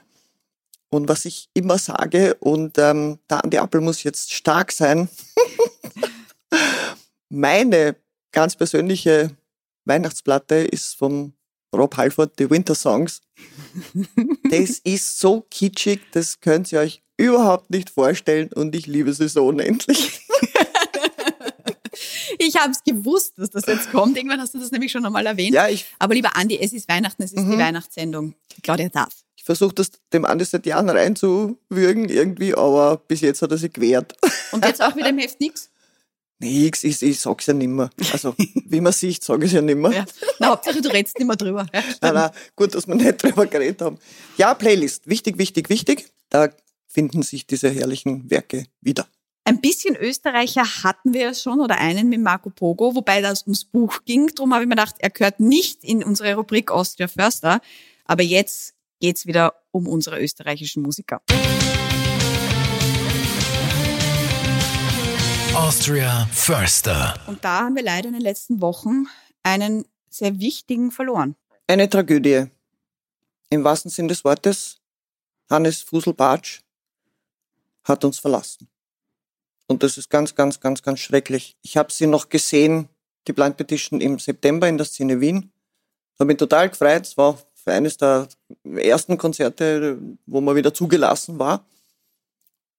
und 0.90 1.08
was 1.08 1.24
ich 1.24 1.48
immer 1.54 1.78
sage, 1.78 2.36
und 2.42 2.78
ähm, 2.78 3.20
der 3.30 3.44
Andi 3.46 3.58
Appel 3.60 3.80
muss 3.80 4.04
jetzt 4.04 4.34
stark 4.34 4.74
sein, 4.74 5.08
meine 7.30 7.96
ganz 8.32 8.56
persönliche 8.56 9.32
Weihnachtsplatte 9.86 10.56
ist 10.56 10.96
von 10.96 11.34
Rob 11.76 11.96
Halford, 11.98 12.38
die 12.40 12.50
Winter 12.50 12.76
Songs. 12.76 13.22
Das 14.50 14.80
ist 14.80 15.20
so 15.20 15.46
kitschig, 15.52 16.00
das 16.12 16.40
könnt 16.40 16.72
ihr 16.72 16.80
euch 16.80 17.04
überhaupt 17.18 17.70
nicht 17.70 17.90
vorstellen 17.90 18.50
und 18.54 18.74
ich 18.76 18.88
liebe 18.88 19.14
sie 19.14 19.28
so 19.28 19.46
unendlich. 19.48 20.22
Ich 22.40 22.56
habe 22.56 22.72
es 22.72 22.84
gewusst, 22.84 23.34
dass 23.38 23.50
das 23.50 23.66
jetzt 23.66 23.92
kommt. 23.92 24.16
Irgendwann 24.16 24.40
hast 24.40 24.54
du 24.54 24.60
das 24.60 24.72
nämlich 24.72 24.92
schon 24.92 25.06
einmal 25.06 25.26
erwähnt. 25.26 25.54
Ja, 25.56 25.68
ich, 25.68 25.86
Aber 25.98 26.14
lieber 26.14 26.36
Andi, 26.36 26.58
es 26.60 26.72
ist 26.72 26.88
Weihnachten, 26.88 27.24
es 27.24 27.34
ist 27.34 27.44
die 27.44 27.58
Weihnachtssendung. 27.58 28.36
Claudia 28.62 28.90
darf. 28.90 29.14
ich 29.36 29.44
versuche 29.44 29.74
das 29.74 29.90
dem 30.14 30.24
Andi 30.24 30.46
seit 30.46 30.66
Jahren 30.68 30.90
reinzuwürgen 30.90 32.08
irgendwie, 32.10 32.54
aber 32.54 32.98
bis 32.98 33.22
jetzt 33.22 33.42
hat 33.42 33.52
er 33.52 33.58
sich 33.58 33.74
gewehrt. 33.74 34.14
Und 34.52 34.64
jetzt 34.64 34.82
auch 34.82 34.96
wieder 34.96 35.10
im 35.10 35.18
Heft 35.18 35.40
nix? 35.42 35.70
Nix, 36.40 36.84
ich, 36.84 37.02
ich 37.02 37.20
sag's 37.20 37.48
ja 37.48 37.54
nimmer. 37.54 37.90
Also, 38.12 38.36
wie 38.38 38.82
man 38.82 38.94
sieht, 38.94 39.24
sage 39.24 39.46
ich 39.46 39.54
ja 39.54 39.62
nimmer. 39.62 39.92
Ja. 39.92 40.06
Na, 40.40 40.50
Hauptsache 40.50 40.82
du 40.82 40.90
redest 40.90 41.18
nicht 41.18 41.28
mehr 41.28 41.36
drüber. 41.36 41.66
Ja, 41.74 41.84
Nein, 42.02 42.14
nein, 42.14 42.32
gut, 42.56 42.76
dass 42.76 42.88
wir 42.88 42.96
nicht 42.96 43.22
drüber 43.24 43.48
geredet 43.48 43.82
haben. 43.82 43.98
Ja, 44.38 44.54
Playlist. 44.54 45.08
Wichtig, 45.08 45.38
wichtig, 45.38 45.70
wichtig. 45.70 46.12
Da 46.30 46.50
finden 46.88 47.24
sich 47.24 47.48
diese 47.48 47.70
herrlichen 47.70 48.30
Werke 48.30 48.66
wieder. 48.82 49.08
Ein 49.46 49.62
bisschen 49.62 49.96
Österreicher 49.96 50.66
hatten 50.84 51.14
wir 51.14 51.34
schon 51.34 51.62
oder 51.62 51.78
einen 51.78 52.10
mit 52.10 52.20
Marco 52.22 52.50
Pogo, 52.50 52.96
wobei 52.96 53.22
das 53.22 53.44
ums 53.44 53.64
Buch 53.64 54.00
ging. 54.06 54.28
Darum 54.36 54.54
habe 54.54 54.64
ich 54.64 54.68
mir 54.68 54.76
gedacht, 54.76 54.96
er 55.00 55.10
gehört 55.10 55.40
nicht 55.40 55.84
in 55.84 56.04
unsere 56.04 56.36
Rubrik 56.36 56.70
Austria 56.70 57.08
Förster. 57.08 57.62
Aber 58.04 58.24
jetzt 58.24 58.74
geht's 59.00 59.26
wieder 59.26 59.54
um 59.72 59.88
unsere 59.88 60.22
österreichischen 60.22 60.84
Musiker. 60.84 61.22
Austria 65.58 66.28
Förster. 66.32 67.16
Und 67.26 67.44
da 67.44 67.62
haben 67.62 67.76
wir 67.76 67.82
leider 67.82 68.10
in 68.10 68.14
den 68.14 68.22
letzten 68.22 68.62
Wochen 68.62 69.08
einen 69.42 69.86
sehr 70.08 70.40
wichtigen 70.40 70.92
verloren. 70.92 71.36
Eine 71.66 71.90
Tragödie. 71.90 72.46
Im 73.50 73.64
wahrsten 73.64 73.90
Sinn 73.90 74.08
des 74.08 74.24
Wortes, 74.24 74.78
Hannes 75.50 75.82
Fusel-Bartsch 75.82 76.62
hat 77.84 78.06
uns 78.06 78.20
verlassen. 78.20 78.68
Und 79.66 79.82
das 79.82 79.98
ist 79.98 80.12
ganz, 80.12 80.36
ganz, 80.36 80.60
ganz, 80.60 80.84
ganz 80.84 81.00
schrecklich. 81.00 81.58
Ich 81.64 81.76
habe 81.76 81.92
sie 81.92 82.06
noch 82.06 82.30
gesehen, 82.30 82.88
die 83.28 83.34
Blind 83.34 83.58
Petition 83.58 84.00
im 84.00 84.20
September 84.20 84.70
in 84.70 84.78
der 84.78 84.86
Szene 84.86 85.20
Wien. 85.20 85.52
Da 86.20 86.26
bin 86.26 86.36
ich 86.36 86.40
total 86.40 86.70
gefreut. 86.70 87.08
Es 87.08 87.18
war 87.18 87.36
für 87.56 87.72
eines 87.72 87.98
der 87.98 88.28
ersten 88.64 89.18
Konzerte, 89.18 89.98
wo 90.28 90.40
man 90.40 90.56
wieder 90.56 90.72
zugelassen 90.72 91.40
war. 91.40 91.66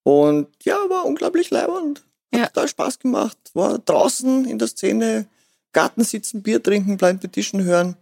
Und 0.05 0.47
ja, 0.63 0.77
war 0.89 1.07
unglaublich 1.07 1.51
leibend. 1.51 2.05
Hat 2.33 2.41
Ja. 2.41 2.47
total 2.47 2.69
Spaß 2.69 2.99
gemacht. 2.99 3.39
War 3.55 3.79
draußen 3.79 4.45
in 4.45 4.59
der 4.59 4.69
Szene, 4.69 5.27
Garten 5.73 6.05
sitzen, 6.05 6.43
Bier 6.43 6.63
trinken, 6.63 6.97
Blind 6.97 7.21
Petition 7.21 7.63
hören. 7.65 7.97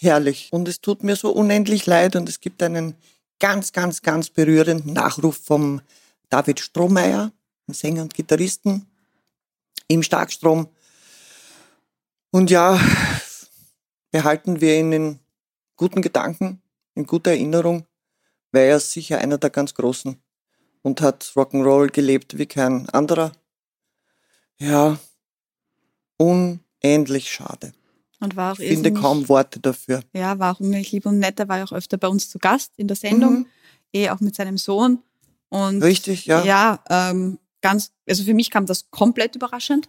herrlich. 0.00 0.48
Und 0.52 0.68
es 0.68 0.80
tut 0.80 1.02
mir 1.02 1.16
so 1.16 1.32
unendlich 1.32 1.86
leid 1.86 2.14
und 2.14 2.28
es 2.28 2.38
gibt 2.38 2.62
einen 2.62 2.94
ganz, 3.40 3.72
ganz, 3.72 4.00
ganz 4.00 4.30
berührenden 4.30 4.92
Nachruf 4.92 5.36
vom 5.42 5.80
David 6.30 6.60
Strohmeier, 6.60 7.32
einem 7.66 7.74
Sänger 7.74 8.02
und 8.02 8.14
Gitarristen 8.14 8.86
im 9.88 10.04
Starkstrom. 10.04 10.68
Und 12.30 12.50
ja, 12.50 12.78
behalten 14.12 14.60
wir 14.60 14.78
ihn 14.78 14.92
in 14.92 15.18
guten 15.76 16.00
Gedanken, 16.00 16.62
in 16.94 17.04
guter 17.06 17.30
Erinnerung, 17.30 17.84
weil 18.52 18.68
er 18.68 18.76
ist 18.76 18.92
sicher 18.92 19.18
einer 19.18 19.38
der 19.38 19.50
ganz 19.50 19.74
Großen 19.74 20.16
und 20.82 21.00
hat 21.00 21.24
Rock'n'Roll 21.34 21.90
gelebt 21.90 22.38
wie 22.38 22.46
kein 22.46 22.88
anderer. 22.90 23.32
Ja, 24.60 24.98
unendlich 26.16 27.30
schade. 27.30 27.72
Und 28.20 28.34
war 28.36 28.52
auch 28.52 28.58
Ich 28.58 28.68
finde 28.70 28.92
kaum 28.92 29.28
Worte 29.28 29.60
dafür. 29.60 30.02
Ja, 30.12 30.38
war 30.38 30.56
auch 30.56 30.60
unheimlich 30.60 30.90
lieb 30.90 31.06
und 31.06 31.18
nett. 31.20 31.38
Er 31.38 31.48
war 31.48 31.58
ja 31.58 31.64
auch 31.64 31.72
öfter 31.72 31.96
bei 31.98 32.08
uns 32.08 32.28
zu 32.28 32.38
Gast 32.38 32.72
in 32.76 32.88
der 32.88 32.96
Sendung, 32.96 33.40
Mhm. 33.40 33.46
eh 33.92 34.10
auch 34.10 34.20
mit 34.20 34.34
seinem 34.34 34.58
Sohn. 34.58 35.02
Und 35.50 35.82
Richtig, 35.82 36.26
ja. 36.26 36.44
Ja, 36.44 36.82
ähm, 36.90 37.38
ganz, 37.60 37.92
also 38.08 38.24
für 38.24 38.34
mich 38.34 38.50
kam 38.50 38.66
das 38.66 38.90
komplett 38.90 39.36
überraschend. 39.36 39.88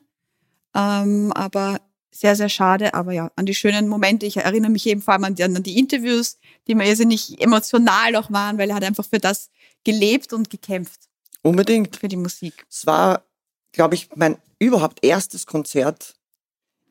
Ähm, 0.76 1.34
aber 1.34 1.82
sehr, 2.12 2.36
sehr 2.36 2.50
schade. 2.50 2.94
Aber 2.94 3.12
ja, 3.14 3.32
an 3.36 3.48
die 3.48 3.56
schönen 3.56 3.88
Momente. 3.88 4.28
Ich 4.28 4.38
erinnere 4.38 4.72
mich 4.72 4.86
eben 4.86 5.02
vor 5.02 5.16
allem 5.16 5.24
an 5.24 5.36
die, 5.36 5.44
an 5.44 5.62
die 5.64 5.80
Interviews, 5.80 6.38
die 6.68 6.76
mir 6.76 6.86
irrsinnig 6.88 7.42
emotional 7.42 8.16
auch 8.16 8.32
waren, 8.32 8.60
weil 8.60 8.70
er 8.70 8.76
hat 8.76 8.84
einfach 8.84 9.06
für 9.06 9.20
das 9.20 9.50
gelebt 9.84 10.34
und 10.34 10.50
gekämpft, 10.52 11.10
Unbedingt. 11.42 11.96
für 11.96 12.08
die 12.08 12.16
Musik. 12.18 12.66
Es 12.70 12.86
war, 12.86 13.24
glaube 13.72 13.96
ich, 13.96 14.10
mein 14.16 14.38
überhaupt 14.60 15.04
erstes 15.04 15.46
Konzert 15.46 16.16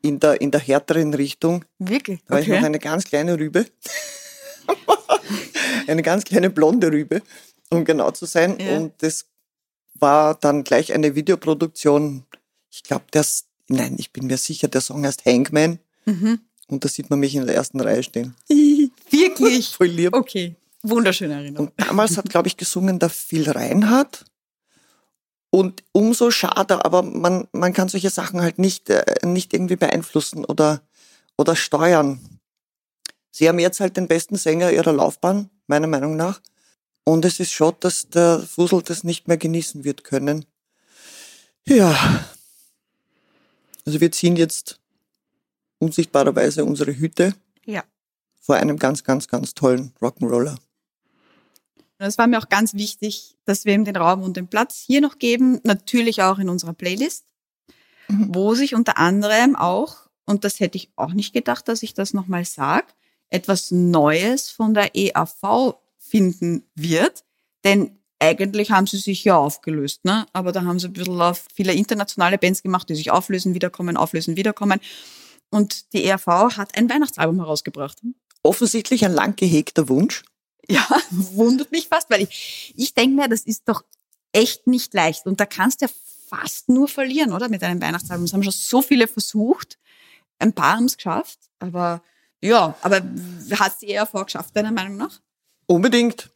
in 0.01 0.19
der, 0.19 0.41
in 0.41 0.51
der 0.51 0.59
härteren 0.59 1.13
Richtung. 1.13 1.65
Wirklich? 1.77 2.21
Da 2.25 2.35
war 2.35 2.41
ich 2.41 2.47
noch 2.47 2.63
eine 2.63 2.79
ganz 2.79 3.05
kleine 3.05 3.37
Rübe. 3.37 3.65
eine 5.87 6.01
ganz 6.01 6.23
kleine 6.23 6.49
blonde 6.49 6.91
Rübe, 6.91 7.21
um 7.69 7.85
genau 7.85 8.11
zu 8.11 8.25
sein. 8.25 8.57
Ja. 8.59 8.77
Und 8.77 8.93
das 8.99 9.25
war 9.95 10.35
dann 10.35 10.63
gleich 10.63 10.93
eine 10.93 11.15
Videoproduktion. 11.15 12.23
Ich 12.69 12.83
glaube, 12.83 13.05
das, 13.11 13.45
nein, 13.67 13.95
ich 13.97 14.11
bin 14.11 14.27
mir 14.27 14.37
sicher, 14.37 14.67
der 14.67 14.81
Song 14.81 15.05
heißt 15.05 15.25
Hangman. 15.25 15.79
Mhm. 16.05 16.39
Und 16.67 16.85
da 16.85 16.89
sieht 16.89 17.09
man 17.09 17.19
mich 17.19 17.35
in 17.35 17.45
der 17.45 17.55
ersten 17.55 17.79
Reihe 17.81 18.03
stehen. 18.03 18.35
Wirklich? 19.09 19.69
Voll 19.69 19.87
lieb. 19.87 20.13
Okay. 20.13 20.55
Wunderschöne 20.83 21.33
Erinnerung. 21.33 21.67
Und 21.67 21.73
damals 21.77 22.15
hat, 22.15 22.29
glaube 22.29 22.47
ich, 22.47 22.55
gesungen 22.55 22.99
der 22.99 23.09
Phil 23.09 23.49
Reinhardt. 23.49 24.25
Und 25.51 25.83
umso 25.91 26.29
schade, 26.31 26.85
aber 26.85 27.01
man, 27.01 27.47
man 27.51 27.73
kann 27.73 27.89
solche 27.89 28.09
Sachen 28.11 28.41
halt 28.41 28.59
nicht, 28.59 28.89
äh, 28.89 29.03
nicht 29.25 29.53
irgendwie 29.53 29.75
beeinflussen 29.75 30.45
oder, 30.45 30.81
oder 31.37 31.55
steuern. 31.55 32.19
Sie 33.31 33.47
haben 33.47 33.59
jetzt 33.59 33.79
halt 33.79 33.97
den 33.97 34.07
besten 34.07 34.35
Sänger 34.35 34.71
ihrer 34.71 34.93
Laufbahn, 34.93 35.49
meiner 35.67 35.87
Meinung 35.87 36.15
nach. 36.15 36.41
Und 37.03 37.25
es 37.25 37.39
ist 37.39 37.51
schon, 37.51 37.73
dass 37.79 38.09
der 38.09 38.39
Fusel 38.39 38.83
das 38.83 39.03
nicht 39.03 39.27
mehr 39.27 39.37
genießen 39.37 39.83
wird 39.83 40.03
können. 40.03 40.45
Ja. 41.65 42.25
Also 43.85 44.01
wir 44.01 44.11
ziehen 44.11 44.35
jetzt 44.35 44.79
unsichtbarerweise 45.79 46.65
unsere 46.65 46.93
Hüte 46.93 47.33
Ja. 47.65 47.83
vor 48.39 48.57
einem 48.57 48.77
ganz, 48.77 49.03
ganz, 49.03 49.27
ganz 49.27 49.55
tollen 49.55 49.93
Rock'n'Roller. 50.01 50.57
Und 51.99 52.05
es 52.05 52.17
war 52.17 52.27
mir 52.27 52.39
auch 52.39 52.49
ganz 52.49 52.73
wichtig, 52.73 53.35
dass 53.45 53.65
wir 53.65 53.73
ihm 53.73 53.83
den 53.83 53.97
Raum 53.97 54.23
und 54.23 54.37
den 54.37 54.47
Platz 54.47 54.81
hier 54.85 55.01
noch 55.01 55.19
geben, 55.19 55.59
natürlich 55.63 56.21
auch 56.21 56.39
in 56.39 56.47
unserer 56.47 56.73
Playlist, 56.73 57.25
wo 58.07 58.55
sich 58.55 58.73
unter 58.73 58.97
anderem 58.97 59.55
auch, 59.55 60.09
und 60.25 60.45
das 60.45 60.59
hätte 60.61 60.77
ich 60.77 60.89
auch 60.95 61.11
nicht 61.11 61.33
gedacht, 61.33 61.67
dass 61.67 61.83
ich 61.83 61.93
das 61.93 62.13
nochmal 62.13 62.45
sage, 62.45 62.87
etwas 63.29 63.71
Neues 63.71 64.49
von 64.49 64.73
der 64.73 64.95
EAV 64.95 65.75
finden 65.97 66.63
wird. 66.73 67.25
Denn 67.63 67.99
eigentlich 68.19 68.71
haben 68.71 68.87
sie 68.87 68.97
sich 68.97 69.23
ja 69.23 69.37
aufgelöst, 69.37 70.05
ne? 70.05 70.25
Aber 70.33 70.51
da 70.51 70.63
haben 70.63 70.79
sie 70.79 70.87
ein 70.87 70.93
bisschen 70.93 71.21
auf 71.21 71.45
viele 71.53 71.73
internationale 71.73 72.37
Bands 72.37 72.63
gemacht, 72.63 72.89
die 72.89 72.95
sich 72.95 73.11
auflösen, 73.11 73.53
wiederkommen, 73.53 73.97
auflösen, 73.97 74.37
wiederkommen. 74.37 74.79
Und 75.49 75.93
die 75.93 76.05
EAV 76.05 76.27
hat 76.57 76.77
ein 76.77 76.89
Weihnachtsalbum 76.89 77.39
herausgebracht. 77.39 77.97
Offensichtlich 78.43 79.03
ein 79.05 79.13
lang 79.13 79.35
gehegter 79.35 79.89
Wunsch. 79.89 80.23
Ja, 80.71 80.87
wundert 81.09 81.71
mich 81.71 81.87
fast, 81.87 82.11
weil 82.11 82.21
ich, 82.21 82.73
ich 82.77 82.93
denke 82.93 83.15
mir, 83.15 83.27
das 83.27 83.41
ist 83.41 83.63
doch 83.67 83.83
echt 84.31 84.67
nicht 84.67 84.93
leicht. 84.93 85.25
Und 85.25 85.39
da 85.39 85.47
kannst 85.47 85.81
du 85.81 85.85
ja 85.85 85.91
fast 86.27 86.69
nur 86.69 86.87
verlieren, 86.87 87.33
oder? 87.33 87.49
Mit 87.49 87.63
einem 87.63 87.81
Weihnachtsalbum. 87.81 88.25
Das 88.25 88.33
haben 88.33 88.43
schon 88.43 88.53
so 88.53 88.81
viele 88.83 89.07
versucht. 89.07 89.79
Ein 90.37 90.53
paar 90.53 90.75
haben 90.75 90.85
es 90.85 90.95
geschafft. 90.95 91.39
Aber 91.57 92.03
ja, 92.41 92.75
aber 92.81 93.01
hat 93.51 93.79
sie 93.79 93.87
eher 93.87 94.05
vorgeschafft, 94.05 94.55
deiner 94.55 94.71
Meinung 94.71 94.97
nach? 94.97 95.19
Unbedingt. 95.65 96.29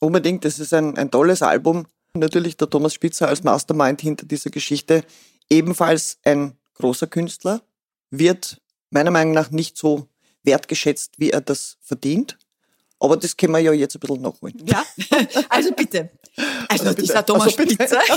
Unbedingt. 0.00 0.44
Das 0.44 0.58
ist 0.58 0.72
ein, 0.72 0.96
ein 0.96 1.10
tolles 1.10 1.42
Album. 1.42 1.86
Natürlich 2.14 2.56
der 2.56 2.70
Thomas 2.70 2.94
Spitzer 2.94 3.28
als 3.28 3.44
Mastermind 3.44 4.00
hinter 4.00 4.26
dieser 4.26 4.50
Geschichte. 4.50 5.04
Ebenfalls 5.50 6.18
ein 6.24 6.56
großer 6.74 7.06
Künstler. 7.06 7.62
Wird 8.10 8.60
meiner 8.90 9.10
Meinung 9.10 9.34
nach 9.34 9.50
nicht 9.50 9.76
so 9.76 10.08
wertgeschätzt, 10.42 11.18
wie 11.18 11.30
er 11.30 11.42
das 11.42 11.76
verdient. 11.82 12.38
Aber 13.00 13.16
das 13.16 13.36
können 13.36 13.52
wir 13.54 13.60
ja 13.60 13.72
jetzt 13.72 13.96
ein 13.96 14.00
bisschen 14.00 14.20
nachholen. 14.20 14.62
Ja, 14.66 14.84
also 15.48 15.72
bitte. 15.72 16.10
Also, 16.36 16.48
Also 16.68 16.84
bitte. 16.90 17.02
dieser 17.02 17.24
Thomas 17.26 17.46
Also. 17.46 17.62
Spitzer. 17.62 18.00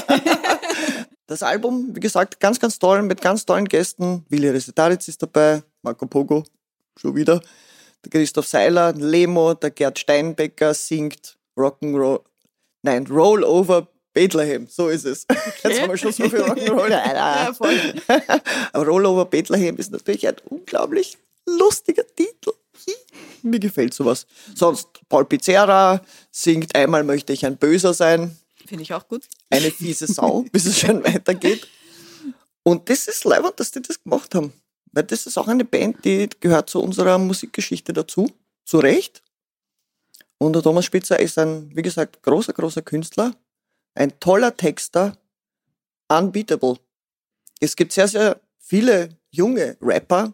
Das 1.25 1.41
Album, 1.41 1.95
wie 1.95 2.01
gesagt, 2.01 2.37
ganz, 2.41 2.59
ganz 2.59 2.77
toll, 2.77 3.01
mit 3.01 3.21
ganz 3.21 3.45
tollen 3.45 3.65
Gästen. 3.65 4.25
Willi 4.27 4.49
Resetaritz 4.49 5.07
ist 5.07 5.21
dabei, 5.23 5.63
Marco 5.81 6.05
Pogo, 6.05 6.43
schon 6.97 7.15
wieder. 7.15 7.39
Der 8.03 8.11
Christoph 8.11 8.45
Seiler, 8.45 8.91
Lemo, 8.91 9.53
der 9.53 9.71
Gerd 9.71 9.97
Steinbecker 9.97 10.73
singt 10.73 11.37
Rock'n'Roll, 11.57 12.19
nein, 12.81 13.07
Roll 13.07 13.45
Over 13.45 13.87
Bethlehem, 14.13 14.67
so 14.69 14.89
ist 14.89 15.05
es. 15.05 15.25
Jetzt 15.63 15.81
haben 15.81 15.91
wir 15.91 15.97
schon 15.97 16.11
so 16.11 16.29
viel 16.29 16.41
Rock'n'Roll. 16.41 16.89
Ja, 16.91 17.53
voll. 17.53 17.79
Aber 18.73 18.85
Roll 18.85 19.05
Over 19.05 19.23
Bethlehem 19.25 19.77
ist 19.77 19.91
natürlich 19.93 20.27
ein 20.27 20.35
unglaublich 20.49 21.17
lustiger 21.47 22.03
Titel. 22.05 22.51
Mir 23.43 23.59
gefällt 23.59 23.93
sowas. 23.93 24.25
Sonst 24.55 24.87
Paul 25.09 25.25
Pizzerra 25.25 26.01
singt 26.31 26.75
Einmal 26.75 27.03
möchte 27.03 27.33
ich 27.33 27.45
ein 27.45 27.57
Böser 27.57 27.93
sein 27.93 28.37
Finde 28.65 28.83
ich 28.83 28.93
auch 28.93 29.07
gut. 29.07 29.27
eine 29.49 29.71
fiese 29.71 30.07
Sau, 30.07 30.45
bis 30.51 30.65
es 30.65 30.79
schon 30.79 31.03
weitergeht. 31.03 31.67
Und 32.63 32.89
das 32.89 33.07
ist 33.07 33.25
leibend, 33.25 33.59
dass 33.59 33.71
die 33.71 33.81
das 33.81 34.01
gemacht 34.01 34.33
haben. 34.35 34.53
Weil 34.93 35.03
das 35.03 35.25
ist 35.25 35.37
auch 35.37 35.47
eine 35.47 35.65
Band, 35.65 36.05
die 36.05 36.29
gehört 36.39 36.69
zu 36.69 36.81
unserer 36.81 37.17
Musikgeschichte 37.17 37.93
dazu. 37.93 38.31
Zu 38.63 38.79
Recht. 38.79 39.21
Und 40.37 40.53
der 40.53 40.61
Thomas 40.61 40.85
Spitzer 40.85 41.19
ist 41.19 41.37
ein, 41.37 41.75
wie 41.75 41.81
gesagt, 41.81 42.21
großer, 42.23 42.53
großer 42.53 42.81
Künstler. 42.81 43.35
Ein 43.95 44.17
toller 44.19 44.55
Texter. 44.55 45.17
Unbeatable. 46.07 46.77
Es 47.59 47.75
gibt 47.75 47.91
sehr, 47.91 48.07
sehr 48.07 48.39
viele 48.59 49.09
junge 49.29 49.77
Rapper 49.81 50.33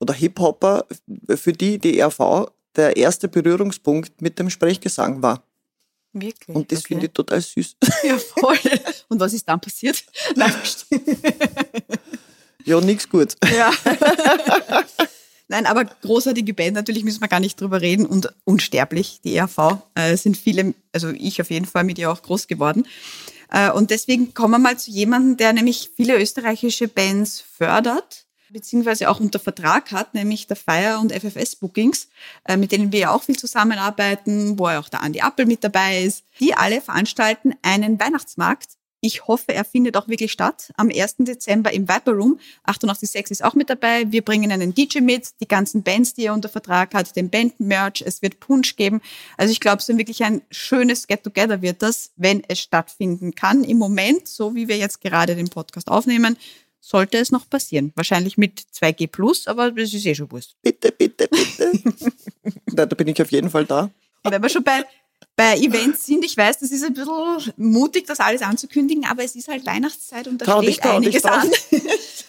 oder 0.00 0.14
Hip-Hopper, 0.14 0.86
für 1.34 1.52
die 1.52 1.78
die 1.78 2.00
RV 2.00 2.50
der 2.76 2.96
erste 2.96 3.28
Berührungspunkt 3.28 4.22
mit 4.22 4.38
dem 4.38 4.50
Sprechgesang 4.50 5.22
war. 5.22 5.42
Wirklich. 6.12 6.56
Und 6.56 6.72
das 6.72 6.80
okay. 6.80 6.88
finde 6.88 7.06
ich 7.06 7.12
total 7.12 7.40
süß. 7.40 7.76
Ja, 8.04 8.18
voll. 8.18 8.58
Und 9.08 9.20
was 9.20 9.32
ist 9.32 9.48
dann 9.48 9.60
passiert? 9.60 10.04
Nein, 10.36 10.52
Ja, 12.64 12.80
nix 12.80 13.08
gut. 13.08 13.34
Ja. 13.50 13.72
Nein, 15.48 15.64
aber 15.64 15.86
großartige 15.86 16.52
Band, 16.52 16.74
natürlich 16.74 17.04
müssen 17.04 17.20
wir 17.22 17.28
gar 17.28 17.40
nicht 17.40 17.58
drüber 17.58 17.80
reden 17.80 18.04
und 18.04 18.34
unsterblich, 18.44 19.20
die 19.24 19.34
ERV, 19.34 19.78
äh, 19.94 20.14
sind 20.16 20.36
viele, 20.36 20.74
also 20.92 21.08
ich 21.08 21.40
auf 21.40 21.50
jeden 21.50 21.64
Fall 21.64 21.84
mit 21.84 21.98
ihr 21.98 22.10
auch 22.12 22.20
groß 22.20 22.46
geworden. 22.46 22.86
Äh, 23.50 23.70
und 23.70 23.90
deswegen 23.90 24.34
kommen 24.34 24.52
wir 24.52 24.58
mal 24.58 24.78
zu 24.78 24.90
jemandem, 24.90 25.38
der 25.38 25.54
nämlich 25.54 25.90
viele 25.96 26.20
österreichische 26.20 26.88
Bands 26.88 27.40
fördert, 27.40 28.26
beziehungsweise 28.50 29.10
auch 29.10 29.20
unter 29.20 29.38
Vertrag 29.38 29.92
hat, 29.92 30.14
nämlich 30.14 30.46
der 30.46 30.56
Fire 30.56 30.98
und 31.00 31.12
FFS 31.12 31.56
Bookings, 31.56 32.08
äh, 32.44 32.56
mit 32.56 32.72
denen 32.72 32.92
wir 32.92 33.00
ja 33.00 33.10
auch 33.10 33.22
viel 33.22 33.38
zusammenarbeiten, 33.38 34.58
wo 34.58 34.68
ja 34.68 34.80
auch 34.80 34.88
der 34.88 35.02
Andi 35.02 35.20
Appel 35.20 35.46
mit 35.46 35.64
dabei 35.64 36.02
ist. 36.02 36.24
Die 36.40 36.54
alle 36.54 36.80
veranstalten 36.80 37.54
einen 37.62 38.00
Weihnachtsmarkt 38.00 38.78
ich 39.00 39.28
hoffe, 39.28 39.54
er 39.54 39.64
findet 39.64 39.96
auch 39.96 40.08
wirklich 40.08 40.32
statt. 40.32 40.72
Am 40.76 40.90
1. 40.90 41.16
Dezember 41.18 41.72
im 41.72 41.88
Viper 41.88 42.12
Room. 42.12 42.40
886 42.64 43.30
ist 43.30 43.44
auch 43.44 43.54
mit 43.54 43.70
dabei. 43.70 44.10
Wir 44.10 44.22
bringen 44.22 44.50
einen 44.50 44.74
DJ 44.74 45.00
mit, 45.00 45.40
die 45.40 45.46
ganzen 45.46 45.84
Bands, 45.84 46.14
die 46.14 46.24
er 46.24 46.34
unter 46.34 46.48
Vertrag 46.48 46.94
hat, 46.94 47.14
den 47.14 47.30
Band-Merch. 47.30 48.02
Es 48.04 48.22
wird 48.22 48.40
Punsch 48.40 48.74
geben. 48.74 49.00
Also 49.36 49.52
ich 49.52 49.60
glaube, 49.60 49.82
so 49.82 49.96
wirklich 49.96 50.24
ein 50.24 50.42
schönes 50.50 51.06
Get-Together 51.06 51.62
wird 51.62 51.82
das, 51.82 52.10
wenn 52.16 52.42
es 52.48 52.58
stattfinden 52.58 53.36
kann. 53.36 53.62
Im 53.62 53.78
Moment, 53.78 54.26
so 54.26 54.56
wie 54.56 54.66
wir 54.66 54.78
jetzt 54.78 55.00
gerade 55.00 55.36
den 55.36 55.48
Podcast 55.48 55.88
aufnehmen, 55.88 56.36
sollte 56.80 57.18
es 57.18 57.30
noch 57.30 57.48
passieren. 57.48 57.92
Wahrscheinlich 57.94 58.38
mit 58.38 58.60
2G 58.60 59.08
Plus, 59.08 59.46
aber 59.46 59.70
das 59.72 59.92
ist 59.94 60.06
eh 60.06 60.14
schon 60.14 60.30
Wurst. 60.30 60.56
Bitte, 60.62 60.92
bitte, 60.92 61.28
bitte. 61.28 61.72
Na, 62.72 62.86
da 62.86 62.94
bin 62.94 63.08
ich 63.08 63.20
auf 63.20 63.30
jeden 63.32 63.50
Fall 63.50 63.64
da. 63.64 63.90
Und 64.22 64.32
wenn 64.32 64.42
wir 64.42 64.48
schon 64.48 64.64
bei, 64.64 64.84
bei 65.38 65.56
Events 65.56 66.04
sind, 66.04 66.24
ich 66.24 66.36
weiß, 66.36 66.58
das 66.58 66.72
ist 66.72 66.82
ein 66.82 66.94
bisschen 66.94 67.52
mutig, 67.56 68.08
das 68.08 68.18
alles 68.18 68.42
anzukündigen, 68.42 69.04
aber 69.04 69.22
es 69.22 69.36
ist 69.36 69.46
halt 69.46 69.64
Weihnachtszeit 69.64 70.26
und 70.26 70.38
da 70.42 70.46
Trau 70.46 70.60
dich, 70.60 70.74
steht 70.74 70.82
trau 70.82 70.98
dich, 70.98 71.06
einiges 71.06 71.22
trau 71.22 71.30
an. 71.30 71.50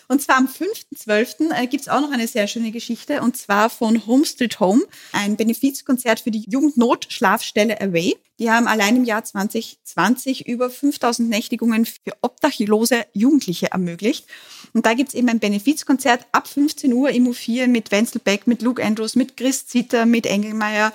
Und 0.10 0.22
zwar 0.24 0.38
am 0.38 0.48
5.12. 0.48 1.52
äh, 1.52 1.68
gibt's 1.68 1.88
auch 1.88 2.02
noch 2.02 2.12
eine 2.12 2.28
sehr 2.28 2.48
schöne 2.48 2.72
Geschichte 2.72 3.22
und 3.22 3.38
zwar 3.38 3.70
von 3.70 4.06
Home 4.06 4.26
Street 4.26 4.60
Home, 4.60 4.84
ein 5.12 5.38
Benefizkonzert 5.38 6.20
für 6.20 6.32
die 6.32 6.46
Jugendnotschlafstelle 6.50 7.80
Away. 7.82 8.16
Die 8.40 8.50
haben 8.50 8.68
allein 8.68 8.96
im 8.96 9.04
Jahr 9.04 9.24
2020 9.24 10.48
über 10.48 10.70
5000 10.70 11.30
Nächtigungen 11.30 11.86
für 11.86 12.14
obdachlose 12.22 13.06
Jugendliche 13.14 13.72
ermöglicht. 13.72 14.26
Und 14.74 14.86
da 14.86 14.94
gibt's 14.94 15.14
eben 15.14 15.30
ein 15.30 15.40
Benefizkonzert 15.40 16.26
ab 16.32 16.48
15 16.48 16.94
Uhr 16.94 17.10
im 17.10 17.28
U4 17.28 17.68
mit 17.68 17.92
Wenzel 17.92 18.22
Beck, 18.24 18.48
mit 18.48 18.62
Luke 18.62 18.84
Andrews, 18.84 19.16
mit 19.16 19.36
Chris 19.36 19.68
Zitter, 19.68 20.06
mit 20.06 20.26
Engelmeier 20.26 20.94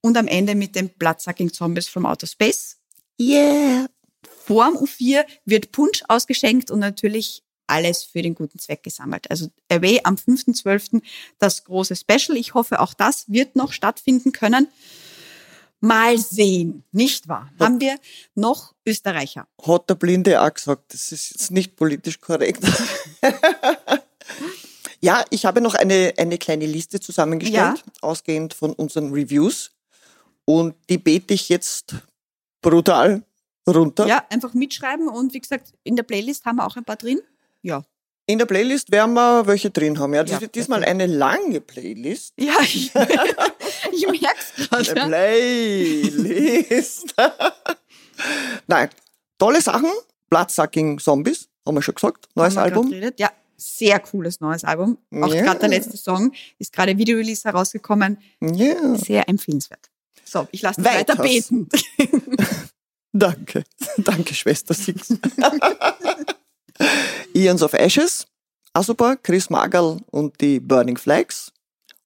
und 0.00 0.16
am 0.16 0.26
Ende 0.26 0.54
mit 0.54 0.74
den 0.74 0.90
Bloodsucking 0.90 1.52
Zombies 1.52 1.88
from 1.88 2.06
Outer 2.06 2.26
Space. 2.26 2.76
Yeah. 3.20 3.86
Vorm 4.44 4.76
U4 4.76 5.24
wird 5.44 5.72
Punsch 5.72 6.02
ausgeschenkt 6.08 6.70
und 6.70 6.78
natürlich 6.78 7.42
alles 7.66 8.04
für 8.04 8.22
den 8.22 8.34
guten 8.34 8.58
Zweck 8.58 8.82
gesammelt. 8.82 9.30
Also 9.30 9.48
Away 9.70 10.00
am 10.04 10.14
5.12. 10.14 11.02
das 11.38 11.64
große 11.64 11.96
Special. 11.96 12.36
Ich 12.36 12.54
hoffe, 12.54 12.80
auch 12.80 12.94
das 12.94 13.24
wird 13.28 13.56
noch 13.56 13.72
stattfinden 13.72 14.32
können. 14.32 14.68
Mal 15.80 16.18
sehen, 16.18 16.84
nicht 16.90 17.28
wahr? 17.28 17.50
Haben 17.60 17.80
wir 17.80 17.96
noch 18.34 18.74
Österreicher? 18.86 19.46
Hat 19.62 19.90
der 19.90 19.94
Blinde 19.94 20.40
auch 20.40 20.52
gesagt, 20.52 20.94
das 20.94 21.12
ist 21.12 21.30
jetzt 21.30 21.50
nicht 21.50 21.76
politisch 21.76 22.20
korrekt. 22.20 22.64
ja, 25.00 25.24
ich 25.30 25.44
habe 25.44 25.60
noch 25.60 25.74
eine, 25.74 26.14
eine 26.16 26.38
kleine 26.38 26.66
Liste 26.66 26.98
zusammengestellt, 26.98 27.84
ausgehend 28.00 28.54
von 28.54 28.72
unseren 28.72 29.12
Reviews. 29.12 29.72
Und 30.46 30.74
die 30.88 30.96
bete 30.98 31.34
ich 31.34 31.48
jetzt 31.50 31.94
brutal 32.62 33.22
runter. 33.68 34.06
Ja, 34.06 34.24
einfach 34.30 34.54
mitschreiben 34.54 35.08
und 35.08 35.34
wie 35.34 35.40
gesagt, 35.40 35.72
in 35.84 35.96
der 35.96 36.04
Playlist 36.04 36.44
haben 36.46 36.56
wir 36.56 36.66
auch 36.66 36.76
ein 36.76 36.84
paar 36.84 36.96
drin. 36.96 37.20
Ja. 37.62 37.82
In 38.28 38.38
der 38.38 38.46
Playlist 38.46 38.90
werden 38.90 39.14
wir 39.14 39.46
welche 39.46 39.70
drin 39.70 39.98
haben. 40.00 40.12
Ja, 40.14 40.22
das 40.22 40.32
Ja, 40.32 40.40
wird 40.40 40.54
diesmal 40.56 40.82
eine 40.84 41.06
lange 41.06 41.60
Playlist. 41.60 42.32
Ja, 42.38 42.54
ich, 42.62 42.90
ich 43.92 44.06
merk's 44.20 44.52
Eine 44.70 44.84
gerade. 44.84 45.06
Playlist. 45.08 47.14
Nein, 48.66 48.88
tolle 49.38 49.60
Sachen. 49.60 49.90
Bloodsucking 50.28 50.98
Zombies, 50.98 51.48
haben 51.64 51.76
wir 51.76 51.82
schon 51.82 51.94
gesagt. 51.94 52.26
Neues 52.34 52.56
Album. 52.56 52.90
geredet. 52.90 53.20
Ja, 53.20 53.30
sehr 53.56 54.00
cooles 54.00 54.40
neues 54.40 54.64
Album. 54.64 54.98
Auch 55.22 55.32
Ja. 55.32 55.42
gerade 55.42 55.60
der 55.60 55.68
letzte 55.68 55.96
Song 55.96 56.32
ist 56.58 56.72
gerade 56.72 56.98
Video-Release 56.98 57.44
herausgekommen. 57.44 58.18
Ja, 58.40 58.96
Sehr 58.96 59.28
empfehlenswert. 59.28 59.88
So, 60.24 60.48
ich 60.50 60.62
lasse 60.62 60.80
dich 60.80 60.90
weiter 60.90 61.16
beten. 61.16 61.68
danke. 63.12 63.64
Danke, 63.98 64.34
Schwester 64.34 64.74
Six. 64.74 65.14
Ions 67.34 67.62
of 67.62 67.72
Ashes, 67.72 68.26
super. 68.82 69.16
Chris 69.16 69.50
Magerl 69.50 70.00
und 70.10 70.40
die 70.40 70.60
Burning 70.60 70.96
Flags. 70.96 71.52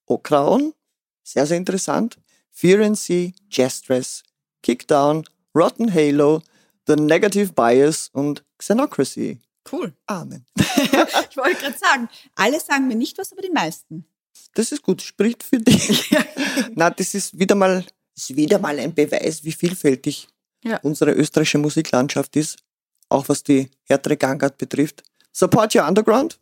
Okraon, 0.05 0.73
sehr, 1.23 1.45
sehr 1.45 1.57
interessant. 1.57 2.17
Fear 2.51 2.85
and 2.85 2.97
Sea, 2.97 3.31
Jazz 3.49 3.81
Dress, 3.81 4.23
Kickdown, 4.61 5.23
Rotten 5.55 5.93
Halo, 5.93 6.41
The 6.87 6.95
Negative 6.95 7.53
Bias 7.53 8.09
und 8.13 8.43
Xenocracy. 8.57 9.39
Cool. 9.69 9.93
Amen. 10.07 10.45
Ich 11.29 11.37
wollte 11.37 11.61
gerade 11.61 11.77
sagen, 11.77 12.09
alle 12.35 12.59
sagen 12.59 12.87
mir 12.87 12.95
nicht 12.95 13.17
was, 13.17 13.31
aber 13.31 13.41
die 13.41 13.51
meisten. 13.51 14.05
Das 14.53 14.71
ist 14.71 14.81
gut, 14.81 15.01
spricht 15.01 15.43
für 15.43 15.59
dich. 15.59 16.13
Na, 16.75 16.89
das 16.89 17.13
ist 17.13 17.39
wieder 17.39 17.55
mal, 17.55 17.85
ist 18.15 18.35
wieder 18.35 18.59
mal 18.59 18.77
ein 18.79 18.93
Beweis, 18.93 19.43
wie 19.43 19.51
vielfältig 19.51 20.27
Ja. 20.63 20.77
unsere 20.83 21.11
österreichische 21.11 21.57
Musiklandschaft 21.57 22.35
ist, 22.35 22.57
auch 23.09 23.27
was 23.29 23.43
die 23.43 23.69
härtere 23.83 24.17
Gangart 24.17 24.57
betrifft. 24.57 25.03
Support 25.33 25.75
your 25.75 25.87
Underground, 25.87 26.39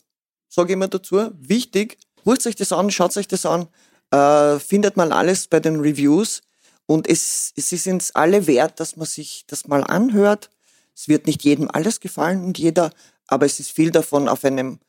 sage 0.50 0.70
ich 0.70 0.74
immer 0.74 0.88
dazu. 0.88 1.30
Wichtig, 1.40 1.98
holt 2.26 2.46
euch 2.46 2.56
das 2.56 2.72
an, 2.72 2.92
schaut 2.92 3.16
euch 3.18 3.28
das 3.28 3.46
an, 3.46 3.68
äh, 4.12 4.60
findet 4.60 4.98
mal 4.98 5.12
alles 5.12 5.48
bei 5.48 5.60
den 5.60 5.80
Reviews 5.80 6.42
und 6.86 7.08
es, 7.08 7.54
es 7.56 7.72
ist 7.72 7.88
uns 7.88 8.16
alle 8.16 8.48
wert, 8.48 8.80
dass 8.80 8.96
man 8.98 9.06
sich 9.08 9.46
das 9.48 9.68
mal 9.68 9.84
anhört. 9.84 10.50
Es 10.96 11.08
wird 11.08 11.28
nicht 11.28 11.44
jedem 11.44 11.70
alles 11.72 12.00
gefallen 12.00 12.44
und 12.44 12.58
jeder, 12.58 12.92
aber 13.28 13.46
es 13.46 13.60
ist 13.60 13.72
viel 13.72 13.92
davon 13.92 14.28
auf 14.28 14.44
einem 14.44 14.80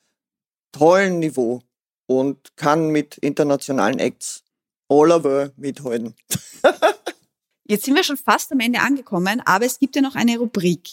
tollen 0.73 1.19
Niveau 1.19 1.63
und 2.07 2.57
kann 2.57 2.89
mit 2.89 3.19
internationalen 3.19 3.99
Acts 3.99 4.43
all 4.91 5.13
over 5.13 5.53
mithalten. 5.57 6.15
Jetzt 7.65 7.85
sind 7.85 7.95
wir 7.95 8.03
schon 8.03 8.17
fast 8.17 8.51
am 8.53 8.61
Ende 8.61 8.81
angekommen, 8.81 9.41
aber 9.45 9.65
es 9.65 9.79
gibt 9.79 9.95
ja 9.95 10.03
noch 10.03 10.17
eine 10.17 10.39
Rubrik, 10.39 10.89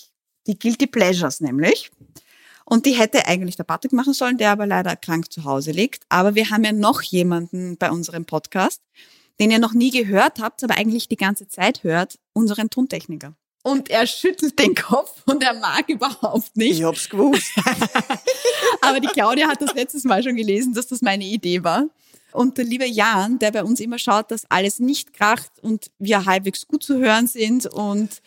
die 0.45 0.58
Guilty 0.58 0.88
Pleasures 0.88 1.41
nämlich. 1.41 1.91
Und 2.66 2.86
die 2.86 2.91
hätte 2.91 3.26
eigentlich 3.26 3.56
der 3.56 3.64
Patrick 3.64 3.93
machen 3.93 4.14
sollen, 4.14 4.38
der 4.38 4.52
aber 4.52 4.68
leider 4.68 4.95
krank 4.95 5.32
zu 5.32 5.45
Hause 5.45 5.72
liegt. 5.72 6.04
Aber 6.10 6.36
wir 6.36 6.50
haben 6.50 6.64
ja 6.64 6.74
noch 6.74 7.02
jemanden 7.02 7.78
bei 7.78 7.89
unserem 7.89 8.26
Podcast, 8.26 8.82
den 9.39 9.52
ihr 9.52 9.60
noch 9.60 9.74
nie 9.74 9.89
gehört 9.89 10.39
habt, 10.39 10.64
aber 10.64 10.78
eigentlich 10.78 11.08
die 11.08 11.16
ganze 11.16 11.48
Zeit 11.48 11.84
hört, 11.84 12.20
unseren 12.34 12.70
Tontechniker. 12.70 13.36
Und 13.64 13.89
er 13.89 14.06
schüttelt 14.08 14.60
den 14.60 14.76
Kopf 14.76 15.24
und 15.26 15.43
er 15.43 15.54
mag 15.54 15.89
überhaupt 15.89 16.56
nicht. 16.56 16.80
Ich 16.80 16.84
hab's 16.84 17.10
gewusst. 17.10 17.52
Aber 18.82 19.02
die 19.02 19.08
Claudia 19.08 19.50
hat 19.50 19.62
das 19.62 19.74
letztes 19.74 20.06
Mal 20.06 20.24
schon 20.24 20.38
gelesen, 20.38 20.74
dass 20.74 20.88
das 20.88 21.02
meine 21.02 21.26
Idee 21.26 21.66
war. 21.66 21.88
Und 22.38 22.60
der 22.60 22.66
liebe 22.66 22.86
Jan, 22.86 23.40
der 23.40 23.52
bei 23.52 23.64
uns 23.64 23.80
immer 23.80 23.98
schaut, 23.98 24.30
dass 24.30 24.46
alles 24.52 24.80
nicht 24.80 25.12
kracht 25.12 25.52
und 25.64 25.90
wir 25.98 26.26
halbwegs 26.26 26.68
gut 26.68 26.84
zu 26.84 27.00
hören 27.00 27.26
sind 27.26 27.66
und 27.66 28.22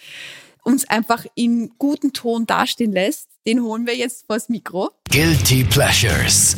uns 0.64 0.84
einfach 0.88 1.24
in 1.36 1.70
guten 1.78 2.12
Ton 2.12 2.44
dastehen 2.44 2.90
lässt, 2.92 3.28
den 3.46 3.62
holen 3.62 3.86
wir 3.86 3.96
jetzt 3.96 4.26
vors 4.26 4.48
Mikro. 4.48 4.90
Guilty 5.08 5.62
Pleasures. 5.62 6.56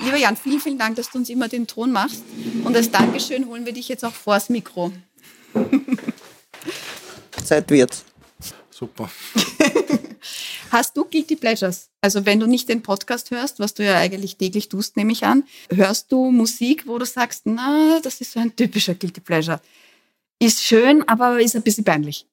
Lieber 0.00 0.16
Jan, 0.16 0.36
vielen, 0.36 0.60
vielen 0.60 0.78
Dank, 0.78 0.94
dass 0.94 1.10
du 1.10 1.18
uns 1.18 1.30
immer 1.30 1.48
den 1.48 1.66
Ton 1.66 1.90
machst. 1.90 2.22
Und 2.62 2.76
als 2.76 2.92
Dankeschön 2.92 3.48
holen 3.48 3.66
wir 3.66 3.72
dich 3.72 3.88
jetzt 3.88 4.04
auch 4.04 4.14
vors 4.14 4.48
Mikro. 4.48 4.92
Zeit 7.44 7.68
wird's. 7.70 8.04
Super. 8.70 9.10
Hast 10.70 10.96
du 10.96 11.04
Guilty 11.04 11.34
Pleasures? 11.34 11.87
Also 12.00 12.24
wenn 12.26 12.38
du 12.38 12.46
nicht 12.46 12.68
den 12.68 12.82
Podcast 12.82 13.30
hörst, 13.32 13.58
was 13.58 13.74
du 13.74 13.84
ja 13.84 13.96
eigentlich 13.96 14.36
täglich 14.36 14.68
tust, 14.68 14.96
nehme 14.96 15.12
ich 15.12 15.24
an, 15.24 15.44
hörst 15.70 16.12
du 16.12 16.30
Musik, 16.30 16.86
wo 16.86 16.98
du 16.98 17.04
sagst, 17.04 17.42
na, 17.44 18.00
das 18.02 18.20
ist 18.20 18.32
so 18.32 18.40
ein 18.40 18.54
typischer 18.54 18.94
Guilty 18.94 19.20
Pleasure. 19.20 19.60
Ist 20.38 20.62
schön, 20.62 21.06
aber 21.08 21.40
ist 21.40 21.56
ein 21.56 21.62
bisschen 21.62 21.84
peinlich. 21.84 22.26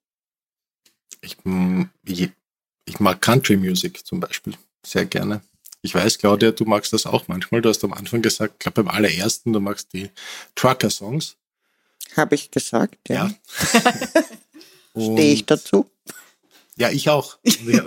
Ich, 1.22 1.38
mm, 1.43 1.84
ich, 2.05 2.30
ich 2.86 2.99
mag 2.99 3.20
Country 3.22 3.57
Music 3.57 4.05
zum 4.05 4.20
Beispiel 4.20 4.53
sehr 4.86 5.05
gerne. 5.05 5.41
Ich 5.82 5.93
weiß, 5.95 6.20
Claudia, 6.20 6.51
du 6.51 6.66
magst 6.66 6.93
das 6.93 7.05
auch 7.07 7.28
manchmal. 7.28 7.61
Du 7.61 7.70
hast 7.70 7.84
am 7.84 7.93
Anfang 7.93 8.22
gesagt, 8.22 8.53
ich 8.55 8.59
glaube 8.59 8.84
beim 8.84 8.95
allerersten, 8.95 9.53
du 9.53 9.59
magst 9.59 9.93
die 9.93 10.09
Trucker-Songs. 10.55 11.38
Habe 12.16 12.36
ich 12.36 12.51
gesagt, 12.51 12.97
ja. 13.09 13.32
Und- 14.93 15.18
Stehe 15.18 15.34
ich 15.34 15.45
dazu? 15.45 15.89
Ja, 16.78 16.89
ich 16.91 17.09
auch. 17.09 17.38
Ich 17.43 17.68
äh, 17.68 17.82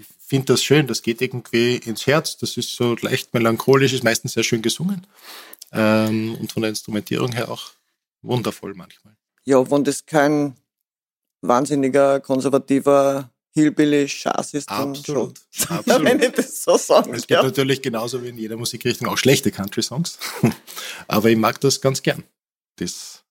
ich 0.00 0.08
finde 0.32 0.46
das 0.46 0.64
schön, 0.64 0.86
das 0.86 1.02
geht 1.02 1.20
irgendwie 1.20 1.76
ins 1.76 2.06
Herz. 2.06 2.38
Das 2.38 2.56
ist 2.56 2.74
so 2.74 2.96
leicht 3.02 3.34
melancholisch, 3.34 3.92
ist 3.92 4.02
meistens 4.02 4.32
sehr 4.32 4.44
schön 4.44 4.62
gesungen. 4.62 5.06
Ähm, 5.72 6.36
und 6.40 6.50
von 6.50 6.62
der 6.62 6.70
Instrumentierung 6.70 7.32
her 7.32 7.50
auch 7.50 7.72
wundervoll 8.22 8.72
manchmal. 8.74 9.14
Ja, 9.44 9.70
wenn 9.70 9.84
das 9.84 10.06
kein 10.06 10.56
wahnsinniger, 11.42 12.20
konservativer 12.20 13.30
Hillbilly-Schaß 13.54 14.54
ist, 14.54 14.70
dann 14.70 14.90
Absolut. 14.96 15.38
schon. 15.52 15.68
Absolut. 15.76 16.04
Wenn 16.06 16.22
ich 16.22 16.32
das 16.32 16.62
so 16.64 16.78
sagen 16.78 17.12
Es 17.12 17.26
gibt 17.26 17.32
darf. 17.32 17.44
natürlich 17.44 17.82
genauso 17.82 18.22
wie 18.22 18.28
in 18.28 18.38
jeder 18.38 18.56
Musikrichtung 18.56 19.08
auch 19.08 19.18
schlechte 19.18 19.50
Country-Songs. 19.50 20.18
Aber 21.08 21.28
ich 21.28 21.36
mag 21.36 21.60
das 21.60 21.78
ganz 21.82 22.00
gern. 22.02 22.22
Das 22.76 23.22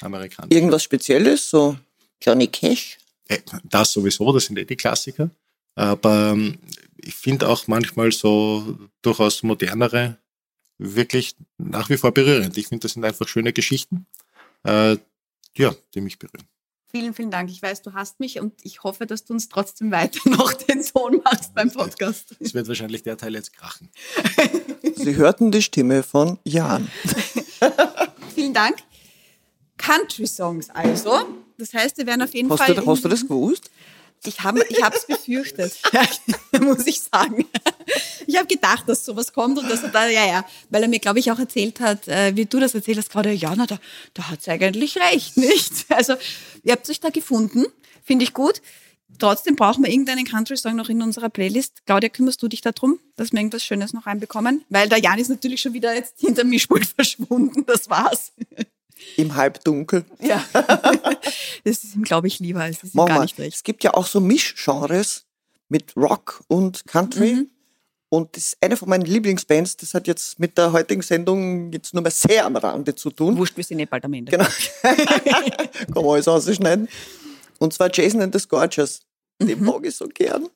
amerikanische. 0.00 0.54
Irgendwas 0.56 0.82
Spezielles, 0.82 1.50
so 1.50 1.76
Johnny 2.22 2.46
Cash. 2.46 2.96
Äh, 3.28 3.40
Das 3.64 3.92
sowieso, 3.92 4.32
das 4.32 4.46
sind 4.46 4.58
eh 4.58 4.64
die 4.64 4.76
Klassiker. 4.76 5.30
Aber 5.74 6.32
ähm, 6.32 6.58
ich 6.98 7.14
finde 7.14 7.48
auch 7.48 7.66
manchmal 7.66 8.12
so 8.12 8.78
durchaus 9.02 9.42
modernere 9.42 10.18
wirklich 10.78 11.36
nach 11.58 11.88
wie 11.88 11.96
vor 11.96 12.12
berührend. 12.12 12.56
Ich 12.56 12.68
finde, 12.68 12.82
das 12.82 12.92
sind 12.92 13.04
einfach 13.04 13.28
schöne 13.28 13.52
Geschichten, 13.52 14.06
äh, 14.64 14.96
ja, 15.56 15.74
die 15.94 16.00
mich 16.00 16.18
berühren. 16.18 16.46
Vielen, 16.94 17.14
vielen 17.14 17.30
Dank. 17.30 17.50
Ich 17.50 17.62
weiß, 17.62 17.80
du 17.80 17.94
hast 17.94 18.20
mich 18.20 18.38
und 18.38 18.52
ich 18.64 18.82
hoffe, 18.82 19.06
dass 19.06 19.24
du 19.24 19.32
uns 19.32 19.48
trotzdem 19.48 19.90
weiter 19.90 20.20
noch 20.28 20.52
den 20.52 20.84
Ton 20.84 21.22
machst 21.24 21.54
beim 21.54 21.70
Podcast. 21.70 22.36
Es 22.38 22.52
wird 22.52 22.68
wahrscheinlich 22.68 23.02
der 23.02 23.16
Teil 23.16 23.34
jetzt 23.34 23.54
krachen. 23.54 23.88
Sie 24.96 25.16
hörten 25.16 25.50
die 25.50 25.62
Stimme 25.62 26.02
von 26.02 26.38
Jan. 26.44 26.88
Vielen 28.34 28.52
Dank. 28.52 28.76
Country 29.78 30.26
Songs 30.26 30.68
also. 30.70 31.24
Das 31.56 31.72
heißt, 31.72 31.96
wir 31.96 32.06
werden 32.06 32.22
auf 32.22 32.34
jeden 32.34 32.50
Hast 32.50 32.58
Fall. 32.58 32.74
du, 32.74 32.86
hast 32.86 33.04
du 33.04 33.08
das 33.08 33.22
gewusst? 33.22 33.70
Ich 34.24 34.40
habe 34.40 34.64
ich 34.68 34.78
es 34.78 35.06
befürchtet, 35.06 35.72
muss 36.60 36.86
ich 36.86 37.00
sagen. 37.00 37.44
Ich 38.26 38.36
habe 38.36 38.46
gedacht, 38.46 38.88
dass 38.88 39.04
sowas 39.04 39.32
kommt 39.32 39.58
und 39.58 39.68
dass 39.68 39.82
er 39.82 39.88
da, 39.88 40.06
ja, 40.08 40.26
ja, 40.26 40.44
weil 40.70 40.82
er 40.82 40.88
mir, 40.88 41.00
glaube 41.00 41.18
ich, 41.18 41.30
auch 41.32 41.38
erzählt 41.38 41.80
hat, 41.80 42.06
äh, 42.06 42.36
wie 42.36 42.46
du 42.46 42.60
das 42.60 42.74
erzählt 42.74 42.98
hast, 42.98 43.10
gerade, 43.10 43.32
ja, 43.32 43.54
na, 43.56 43.66
da, 43.66 43.78
da 44.14 44.30
hat 44.30 44.48
eigentlich 44.48 44.96
recht, 44.96 45.36
nicht? 45.36 45.86
Also, 45.88 46.14
ihr 46.62 46.72
habt 46.72 46.88
euch 46.88 47.00
da 47.00 47.10
gefunden, 47.10 47.64
finde 48.04 48.24
ich 48.24 48.32
gut. 48.32 48.62
Trotzdem 49.18 49.56
brauchen 49.56 49.84
wir 49.84 49.90
irgendeinen 49.90 50.24
Country-Song 50.24 50.74
noch 50.74 50.88
in 50.88 51.02
unserer 51.02 51.28
Playlist. 51.28 51.84
Claudia, 51.84 52.08
kümmerst 52.08 52.42
du 52.42 52.48
dich 52.48 52.60
darum, 52.62 52.98
dass 53.16 53.32
wir 53.32 53.40
irgendwas 53.40 53.64
Schönes 53.64 53.92
noch 53.92 54.06
reinbekommen? 54.06 54.64
Weil 54.70 54.88
der 54.88 54.98
Jan 54.98 55.18
ist 55.18 55.28
natürlich 55.28 55.60
schon 55.60 55.74
wieder 55.74 55.94
jetzt 55.94 56.20
hinter 56.20 56.44
Mischpult 56.44 56.86
verschwunden. 56.86 57.64
Das 57.66 57.90
war's. 57.90 58.32
Im 59.16 59.34
Halbdunkel. 59.34 60.04
Ja. 60.20 60.44
Das 61.64 61.84
ist 61.84 61.94
ihm, 61.94 62.02
glaube 62.02 62.26
ich, 62.26 62.40
lieber. 62.40 62.66
Es 62.66 62.82
ist 62.82 62.94
ihm 62.94 62.98
Mach 62.98 63.06
gar 63.06 63.22
nicht 63.22 63.38
recht. 63.38 63.54
Es 63.56 63.62
gibt 63.62 63.84
ja 63.84 63.94
auch 63.94 64.06
so 64.06 64.18
Mischgenres 64.20 65.26
mit 65.68 65.96
Rock 65.96 66.42
und 66.48 66.84
Country. 66.86 67.34
Mhm. 67.34 67.50
Und 68.08 68.36
das 68.36 68.46
ist 68.48 68.56
eine 68.60 68.76
von 68.76 68.88
meinen 68.88 69.04
Lieblingsbands. 69.04 69.76
Das 69.76 69.94
hat 69.94 70.08
jetzt 70.08 70.40
mit 70.40 70.58
der 70.58 70.72
heutigen 70.72 71.02
Sendung 71.02 71.72
jetzt 71.72 71.94
nur 71.94 72.02
mal 72.02 72.10
sehr 72.10 72.44
am 72.44 72.56
Rande 72.56 72.94
zu 72.96 73.10
tun. 73.10 73.36
Wurscht, 73.36 73.56
wir 73.56 73.62
sind 73.64 73.78
eh 73.78 73.86
bald 73.86 74.04
am 74.04 74.12
Ende. 74.12 74.32
Genau. 74.32 74.44
Kann 74.82 75.86
man 75.94 76.04
alles 76.04 76.26
ausschneiden. 76.26 76.88
Und 77.58 77.72
zwar 77.72 77.90
Jason 77.92 78.20
and 78.20 78.34
the 78.34 78.40
Scorchers. 78.40 79.00
Den 79.40 79.60
Mhm. 79.60 79.66
mag 79.66 79.86
ich 79.86 79.94
so 79.94 80.08
gern. 80.08 80.48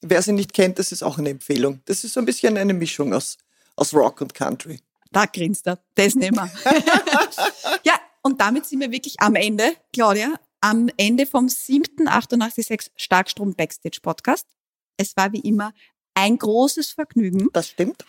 Wer 0.00 0.22
sie 0.22 0.32
nicht 0.32 0.52
kennt, 0.52 0.78
das 0.78 0.92
ist 0.92 1.02
auch 1.02 1.18
eine 1.18 1.30
Empfehlung. 1.30 1.80
Das 1.86 2.04
ist 2.04 2.14
so 2.14 2.20
ein 2.20 2.26
bisschen 2.26 2.56
eine 2.56 2.74
Mischung 2.74 3.12
aus, 3.12 3.38
aus 3.76 3.92
Rock 3.92 4.20
und 4.20 4.34
Country. 4.34 4.78
Da 5.14 5.26
grinst 5.26 5.66
er. 5.66 5.78
Das 5.94 6.14
nehmen 6.14 6.36
wir. 6.36 6.50
ja, 7.84 7.94
und 8.22 8.40
damit 8.40 8.66
sind 8.66 8.80
wir 8.80 8.90
wirklich 8.90 9.20
am 9.20 9.36
Ende, 9.36 9.74
Claudia, 9.92 10.34
am 10.60 10.90
Ende 10.96 11.26
vom 11.26 11.48
siebten 11.48 12.08
886 12.08 12.92
Starkstrom 12.96 13.54
Backstage 13.54 14.00
Podcast. 14.02 14.46
Es 14.96 15.16
war 15.16 15.32
wie 15.32 15.40
immer 15.40 15.72
ein 16.14 16.38
großes 16.38 16.92
Vergnügen 16.92 17.48
Das 17.52 17.68
stimmt. 17.68 18.04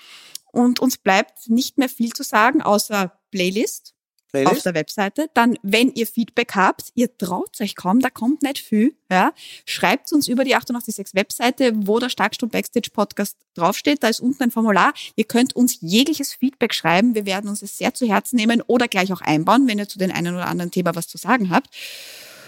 und 0.52 0.80
uns 0.80 0.98
bleibt 0.98 1.50
nicht 1.50 1.78
mehr 1.78 1.90
viel 1.90 2.14
zu 2.14 2.24
sagen, 2.24 2.62
außer 2.62 3.12
Playlist 3.32 3.95
auf 4.40 4.44
Playlist. 4.44 4.66
der 4.66 4.74
Webseite. 4.76 5.30
Dann, 5.34 5.58
wenn 5.62 5.92
ihr 5.94 6.08
Feedback 6.08 6.56
habt, 6.56 6.92
ihr 6.96 7.16
traut 7.18 7.60
euch 7.62 7.76
kaum, 7.76 8.00
da 8.00 8.10
kommt 8.10 8.44
nicht 8.44 8.60
viel, 8.60 8.96
ja, 9.10 9.34
schreibt 9.66 10.12
uns 10.12 10.28
über 10.28 10.44
die 10.44 10.56
886 10.56 11.16
Webseite, 11.16 11.72
wo 11.76 12.00
der 12.00 12.10
Starkstrom 12.10 12.50
Backstage 12.50 12.90
Podcast 12.92 13.38
draufsteht. 13.54 14.04
Da 14.04 14.08
ist 14.08 14.20
unten 14.20 14.44
ein 14.44 14.52
Formular. 14.52 14.94
Ihr 15.16 15.26
könnt 15.26 15.56
uns 15.56 15.78
jegliches 15.82 16.34
Feedback 16.34 16.74
schreiben. 16.74 17.16
Wir 17.16 17.26
werden 17.26 17.50
uns 17.50 17.62
es 17.62 17.78
sehr 17.78 17.94
zu 17.94 18.08
Herzen 18.08 18.36
nehmen 18.36 18.62
oder 18.68 18.88
gleich 18.88 19.14
auch 19.14 19.22
einbauen, 19.22 19.68
wenn 19.68 19.80
ihr 19.80 19.88
zu 19.88 20.00
den 20.00 20.12
einen 20.12 20.36
oder 20.36 20.48
anderen 20.48 20.72
Thema 20.72 20.96
was 20.96 21.08
zu 21.08 21.18
sagen 21.18 21.50
habt. 21.50 21.68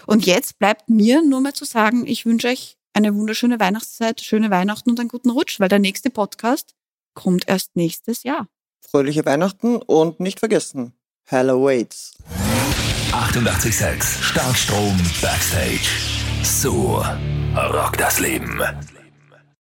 Und 0.08 0.26
jetzt 0.26 0.58
bleibt 0.58 0.90
mir 0.90 1.22
nur 1.22 1.42
mehr 1.42 1.54
zu 1.54 1.66
sagen, 1.66 2.08
ich 2.08 2.26
wünsche 2.26 2.48
euch 2.48 2.78
eine 2.94 3.14
wunderschöne 3.14 3.60
Weihnachtszeit, 3.60 4.22
schöne 4.22 4.50
Weihnachten 4.50 4.90
und 4.90 5.00
einen 5.00 5.10
guten 5.10 5.30
Rutsch, 5.30 5.60
weil 5.60 5.70
der 5.70 5.80
nächste 5.80 6.10
Podcast 6.10 6.74
kommt 7.14 7.48
erst 7.48 7.76
nächstes 7.76 8.24
Jahr. 8.24 8.48
Fröhliche 8.80 9.26
Weihnachten 9.26 9.78
und 9.78 10.20
nicht 10.20 10.40
vergessen, 10.40 10.94
Hello 11.30 11.62
waits. 11.62 12.14
886 13.12 14.24
Starkstrom 14.24 14.98
Backstage. 15.22 15.90
So 16.42 17.04
rockt 17.54 18.00
das 18.00 18.22
Leben. 18.22 18.58